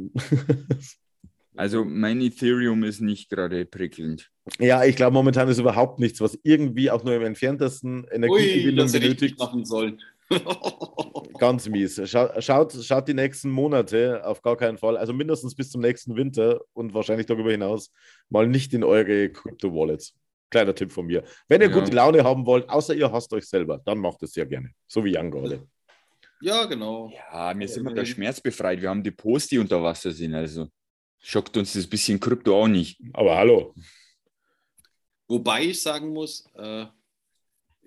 Also 1.57 1.85
mein 1.85 2.21
Ethereum 2.21 2.85
ist 2.85 3.01
nicht 3.01 3.29
gerade 3.29 3.67
prickelnd. 3.67 4.31
Ja, 4.59 4.85
ich 4.85 4.97
glaube, 4.97 5.13
momentan 5.13 5.49
ist 5.49 5.59
überhaupt 5.59 5.99
nichts, 5.99 6.21
was 6.21 6.39
irgendwie 6.43 6.91
auch 6.91 7.03
nur 7.05 7.15
im 7.15 7.23
entferntesten 7.23 8.07
Energiegewinnung 8.11 8.91
benötigt. 8.91 9.39
machen 9.39 9.65
sollen. 9.65 10.01
Ganz 11.39 11.69
mies. 11.69 12.01
Schaut, 12.09 12.43
schaut, 12.43 12.73
schaut 12.73 13.09
die 13.09 13.15
nächsten 13.15 13.51
Monate 13.51 14.25
auf 14.25 14.43
gar 14.43 14.57
keinen 14.57 14.79
Fall, 14.79 14.97
also 14.97 15.13
mindestens 15.13 15.55
bis 15.55 15.71
zum 15.71 15.81
nächsten 15.81 16.17
Winter 16.17 16.61
und 16.73 16.95
wahrscheinlich 16.95 17.27
darüber 17.27 17.51
hinaus, 17.51 17.93
mal 18.29 18.47
nicht 18.47 18.73
in 18.75 18.85
eure 18.85 19.31
Crypto-Wallets. 19.31 20.15
Kleiner 20.51 20.75
Tipp 20.75 20.91
von 20.93 21.07
mir. 21.07 21.23
Wenn 21.49 21.61
ihr 21.61 21.71
ja. 21.71 21.75
gute 21.75 21.93
Laune 21.93 22.25
haben 22.25 22.45
wollt, 22.45 22.69
außer 22.69 22.95
ihr 22.95 23.11
hasst 23.11 23.33
euch 23.33 23.49
selber, 23.49 23.81
dann 23.85 23.99
macht 23.99 24.23
es 24.23 24.33
sehr 24.33 24.47
gerne. 24.47 24.71
So 24.89 25.05
wie 25.05 25.13
Jan 25.13 25.31
gerade. 25.31 25.67
Ja, 26.41 26.65
genau. 26.65 27.13
Ja, 27.13 27.57
wir 27.57 27.69
sind 27.69 27.97
da 27.97 28.05
schmerzbefreit. 28.05 28.81
Wir 28.81 28.89
haben 28.89 29.03
die 29.03 29.11
Post, 29.11 29.51
die 29.53 29.59
unter 29.59 29.83
Wasser 29.83 30.11
sind. 30.11 30.35
Also 30.35 30.69
schockt 31.21 31.57
uns 31.57 31.75
das 31.75 31.87
bisschen 31.87 32.19
Krypto 32.19 32.63
auch 32.63 32.69
nicht. 32.69 33.01
Aber 33.13 33.37
hallo. 33.37 33.75
Wobei 35.29 35.65
ich 35.65 35.81
sagen 35.81 36.13
muss, 36.13 36.45
äh, 36.57 36.87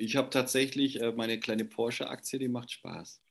ich 0.04 0.16
habe 0.16 0.30
tatsächlich 0.30 1.02
äh, 1.02 1.12
meine 1.12 1.40
kleine 1.40 1.66
Porsche-Aktie, 1.66 2.40
die 2.40 2.48
macht 2.48 2.72
Spaß. 2.72 3.22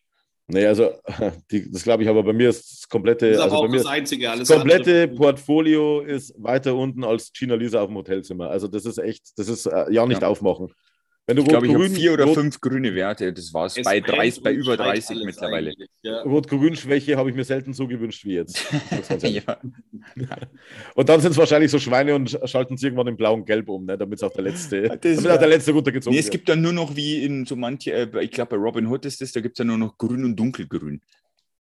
Nee, 0.49 0.67
also 0.67 0.91
die, 1.51 1.71
das 1.71 1.83
glaube 1.83 2.03
ich, 2.03 2.09
aber 2.09 2.23
bei 2.23 2.33
mir 2.33 2.51
ist 2.51 2.71
das 2.71 2.89
komplette, 2.89 3.31
das 3.31 3.39
ist 3.39 3.43
also 3.45 3.63
bei 3.63 3.69
mir 3.69 3.77
das 3.79 3.87
Einzige, 3.87 4.31
alles 4.31 4.49
das 4.49 4.59
komplette 4.59 5.09
Portfolio 5.09 6.01
ist 6.01 6.35
weiter 6.37 6.75
unten 6.75 7.05
als 7.05 7.33
Gina 7.33 7.55
Lisa 7.55 7.81
auf 7.81 7.89
dem 7.89 7.97
Hotelzimmer. 7.97 8.51
Also 8.51 8.69
das 8.69 8.85
ist 8.85 8.99
echt, 8.99 9.39
das 9.39 9.49
ist 9.49 9.67
äh, 9.67 9.91
ja 9.91 10.05
nicht 10.07 10.23
ja. 10.23 10.29
aufmachen. 10.29 10.73
Wenn 11.27 11.37
du 11.37 11.43
ich 11.43 11.49
glaube, 11.49 11.69
ich 11.69 11.75
habe 11.75 11.89
vier 11.89 12.15
oder 12.15 12.27
fünf 12.27 12.61
grüne 12.61 12.97
Werte. 12.97 13.33
Das 13.33 13.55
war 13.55 13.67
es 13.67 13.81
bei, 13.81 14.01
30, 14.01 14.43
bei 14.43 14.53
über 14.53 14.77
30 14.77 15.25
mittlerweile. 15.25 15.73
Ja. 16.03 16.23
Rot-Grün-Schwäche 16.23 17.17
habe 17.17 17.31
ich 17.31 17.37
mir 17.37 17.45
selten 17.45 17.75
so 17.75 17.87
gewünscht 17.87 18.25
wie 18.25 18.35
jetzt. 18.35 18.61
ja. 19.23 19.59
Und 20.95 21.09
dann 21.09 21.21
sind 21.21 21.31
es 21.31 21.37
wahrscheinlich 21.39 21.71
so 21.71 21.79
Schweine 21.79 22.17
und 22.17 22.39
schalten 22.45 22.75
es 22.75 22.83
irgendwann 22.83 23.07
in 23.07 23.17
blau 23.17 23.35
und 23.35 23.47
gelb 23.47 23.69
um, 23.69 23.85
ne? 23.85 23.97
damit 23.97 24.19
es 24.19 24.23
auch 24.25 24.33
der 24.33 24.43
letzte, 24.43 24.83
damit 25.01 25.31
auch 25.31 25.39
der 25.39 25.49
letzte 25.49 25.73
runtergezogen 25.73 26.15
nee, 26.15 26.21
Es 26.21 26.31
gibt 26.31 26.49
dann 26.49 26.61
nur 26.61 26.73
noch 26.73 26.97
wie 26.97 27.25
in 27.25 27.47
so 27.47 27.55
manche, 27.55 27.93
äh, 27.93 28.25
ich 28.25 28.33
glaube 28.33 28.57
bei 28.57 28.63
Robin 28.63 28.87
Hood 28.89 29.05
ist 29.07 29.21
das, 29.21 29.33
da 29.33 29.41
gibt 29.41 29.55
es 29.55 29.59
ja 29.59 29.65
nur 29.65 29.79
noch 29.79 29.97
grün 29.99 30.25
und 30.25 30.37
dunkelgrün. 30.37 31.01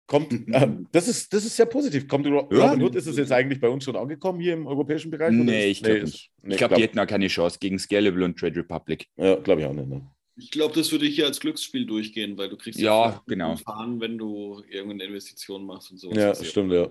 Kommt, 0.09 0.33
äh, 0.33 0.69
das, 0.91 1.07
ist, 1.07 1.31
das 1.35 1.45
ist 1.45 1.55
sehr 1.55 1.67
positiv. 1.67 2.09
Kommt 2.09 2.27
Robin 2.27 2.59
ja. 2.59 2.75
Hood, 2.75 2.97
ist 2.97 3.07
es 3.07 3.19
jetzt 3.19 3.31
eigentlich 3.31 3.61
bei 3.61 3.69
uns 3.69 3.85
schon 3.85 3.95
angekommen 3.95 4.41
hier 4.41 4.55
im 4.55 4.67
europäischen 4.67 5.11
Bereich? 5.11 5.33
Nee, 5.33 5.67
ich 5.67 5.83
glaube 5.83 5.99
nee, 5.99 6.05
nicht. 6.05 6.33
Nee, 6.41 6.53
ich 6.53 6.57
glaube, 6.57 6.71
glaub, 6.71 6.79
die 6.79 6.83
hätten 6.85 6.99
auch 6.99 7.07
keine 7.07 7.29
Chance 7.29 7.59
gegen 7.61 7.79
Scalable 7.79 8.25
und 8.25 8.39
Trade 8.39 8.57
Republic. 8.57 9.07
Ja, 9.19 9.35
glaube 9.35 9.61
ich 9.61 9.67
auch 9.67 9.75
nicht. 9.75 9.87
Ne? 9.87 10.11
Ich 10.37 10.51
glaube, 10.51 10.75
das 10.75 10.91
würde 10.93 11.05
hier 11.05 11.27
als 11.27 11.39
Glücksspiel 11.41 11.85
durchgehen, 11.85 12.39
weil 12.39 12.49
du 12.49 12.57
kriegst 12.57 12.81
ja, 12.81 13.23
genau. 13.27 13.57
Fahren, 13.57 14.01
wenn 14.01 14.17
du 14.17 14.63
irgendeine 14.71 15.05
Investition 15.05 15.67
machst 15.67 15.91
und 15.91 15.99
so. 15.99 16.11
Ja, 16.13 16.35
stimmt, 16.35 16.73
ja. 16.73 16.89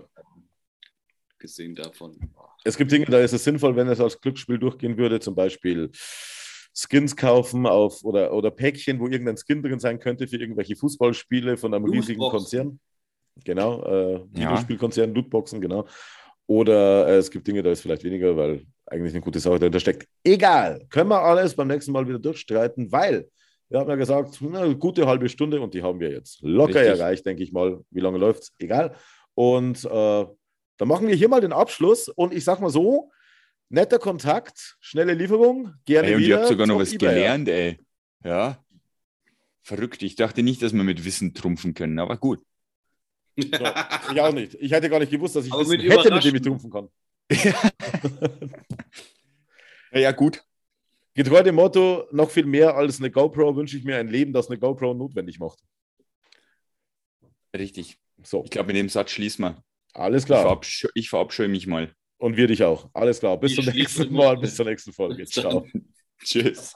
Gesehen 1.40 1.74
davon. 1.74 2.20
Es 2.62 2.76
gibt 2.76 2.92
Dinge, 2.92 3.06
da 3.06 3.18
ist 3.18 3.32
es 3.32 3.42
sinnvoll, 3.42 3.74
wenn 3.74 3.88
es 3.88 3.98
als 3.98 4.20
Glücksspiel 4.20 4.58
durchgehen 4.58 4.96
würde, 4.96 5.18
zum 5.18 5.34
Beispiel 5.34 5.90
Skins 6.72 7.16
kaufen 7.16 7.66
auf 7.66 8.04
oder, 8.04 8.32
oder 8.32 8.52
Päckchen, 8.52 9.00
wo 9.00 9.08
irgendein 9.08 9.36
Skin 9.36 9.60
drin 9.60 9.80
sein 9.80 9.98
könnte 9.98 10.28
für 10.28 10.36
irgendwelche 10.36 10.76
Fußballspiele 10.76 11.56
von 11.56 11.74
einem 11.74 11.86
riesigen 11.86 12.20
Konzern. 12.20 12.78
Genau, 13.44 13.82
äh, 13.84 14.20
Videospielkonzern, 14.32 15.14
Lootboxen, 15.14 15.60
genau. 15.60 15.86
Oder 16.46 17.08
äh, 17.08 17.16
es 17.16 17.30
gibt 17.30 17.46
Dinge, 17.46 17.62
da 17.62 17.70
ist 17.70 17.82
vielleicht 17.82 18.04
weniger, 18.04 18.36
weil 18.36 18.64
eigentlich 18.86 19.12
eine 19.12 19.20
gute 19.20 19.38
Sache 19.38 19.58
dahinter 19.58 19.80
steckt. 19.80 20.08
Egal, 20.24 20.86
können 20.88 21.10
wir 21.10 21.22
alles 21.22 21.54
beim 21.54 21.68
nächsten 21.68 21.92
Mal 21.92 22.08
wieder 22.08 22.18
durchstreiten, 22.18 22.90
weil 22.90 23.28
wir 23.68 23.80
haben 23.80 23.90
ja 23.90 23.96
gesagt, 23.96 24.40
eine 24.42 24.76
gute 24.76 25.06
halbe 25.06 25.28
Stunde 25.28 25.60
und 25.60 25.74
die 25.74 25.82
haben 25.82 26.00
wir 26.00 26.10
jetzt 26.10 26.40
locker 26.40 26.80
Richtig. 26.80 27.00
erreicht, 27.00 27.26
denke 27.26 27.42
ich 27.42 27.52
mal. 27.52 27.80
Wie 27.90 28.00
lange 28.00 28.16
läuft 28.16 28.44
es? 28.44 28.52
Egal. 28.58 28.94
Und 29.34 29.84
äh, 29.84 30.26
dann 30.78 30.88
machen 30.88 31.06
wir 31.06 31.14
hier 31.14 31.28
mal 31.28 31.40
den 31.40 31.52
Abschluss 31.52 32.08
und 32.08 32.32
ich 32.32 32.44
sag 32.44 32.60
mal 32.60 32.70
so, 32.70 33.10
netter 33.68 33.98
Kontakt, 33.98 34.76
schnelle 34.80 35.12
Lieferung, 35.12 35.74
gerne 35.84 36.08
Ey, 36.08 36.14
und 36.14 36.20
ihr 36.22 36.26
wieder. 36.28 36.38
habt 36.38 36.48
sogar 36.48 36.66
noch 36.66 36.78
was 36.78 36.92
eBay. 36.94 37.14
gelernt, 37.14 37.48
ey. 37.48 37.78
Ja. 38.24 38.58
Verrückt. 39.62 40.02
Ich 40.02 40.16
dachte 40.16 40.42
nicht, 40.42 40.62
dass 40.62 40.72
wir 40.72 40.82
mit 40.82 41.04
Wissen 41.04 41.34
trumpfen 41.34 41.74
können, 41.74 41.98
aber 41.98 42.16
gut. 42.16 42.40
Ja, 43.38 43.88
ich 44.12 44.20
auch 44.20 44.32
nicht. 44.32 44.54
Ich 44.60 44.72
hätte 44.72 44.90
gar 44.90 44.98
nicht 44.98 45.10
gewusst, 45.12 45.36
dass 45.36 45.46
ich 45.46 45.52
Wissen 45.52 45.70
mit 45.70 45.82
hätte, 45.82 46.12
mit 46.14 46.24
dem 46.24 46.34
ich 46.36 46.42
trumpfen 46.42 46.70
kann. 46.70 46.88
Ja, 49.92 50.00
ja, 50.00 50.12
gut. 50.12 50.42
Getreu 51.14 51.42
dem 51.42 51.54
Motto, 51.54 52.06
noch 52.12 52.30
viel 52.30 52.44
mehr 52.44 52.76
als 52.76 52.98
eine 53.00 53.10
GoPro 53.10 53.56
wünsche 53.56 53.76
ich 53.78 53.84
mir 53.84 53.96
ein 53.96 54.08
Leben, 54.08 54.32
das 54.34 54.48
eine 54.48 54.58
GoPro 54.58 54.92
notwendig 54.92 55.38
macht. 55.38 55.58
Richtig. 57.56 57.98
So, 58.22 58.44
Ich 58.44 58.50
glaube, 58.50 58.66
mit 58.68 58.76
dem 58.76 58.88
Satz 58.88 59.12
schließen 59.12 59.44
wir. 59.44 59.64
alles 59.94 60.24
Ich, 60.24 60.26
klar. 60.26 60.42
verabsche 60.42 60.90
ich 60.94 61.08
verabscheue 61.08 61.48
mich 61.48 61.66
mal. 61.66 61.90
Und 62.18 62.36
wir 62.36 62.48
dich 62.48 62.64
auch. 62.64 62.90
Alles 62.92 63.20
klar. 63.20 63.38
Bis 63.38 63.52
Ich 63.52 63.64
zum 63.64 63.74
nächsten 63.74 64.12
Mal, 64.12 64.36
bis 64.36 64.56
zur 64.56 64.66
nächsten 64.66 64.92
Folge. 64.92 65.24
Ciao. 65.26 65.66
Tschüss. 66.22 66.74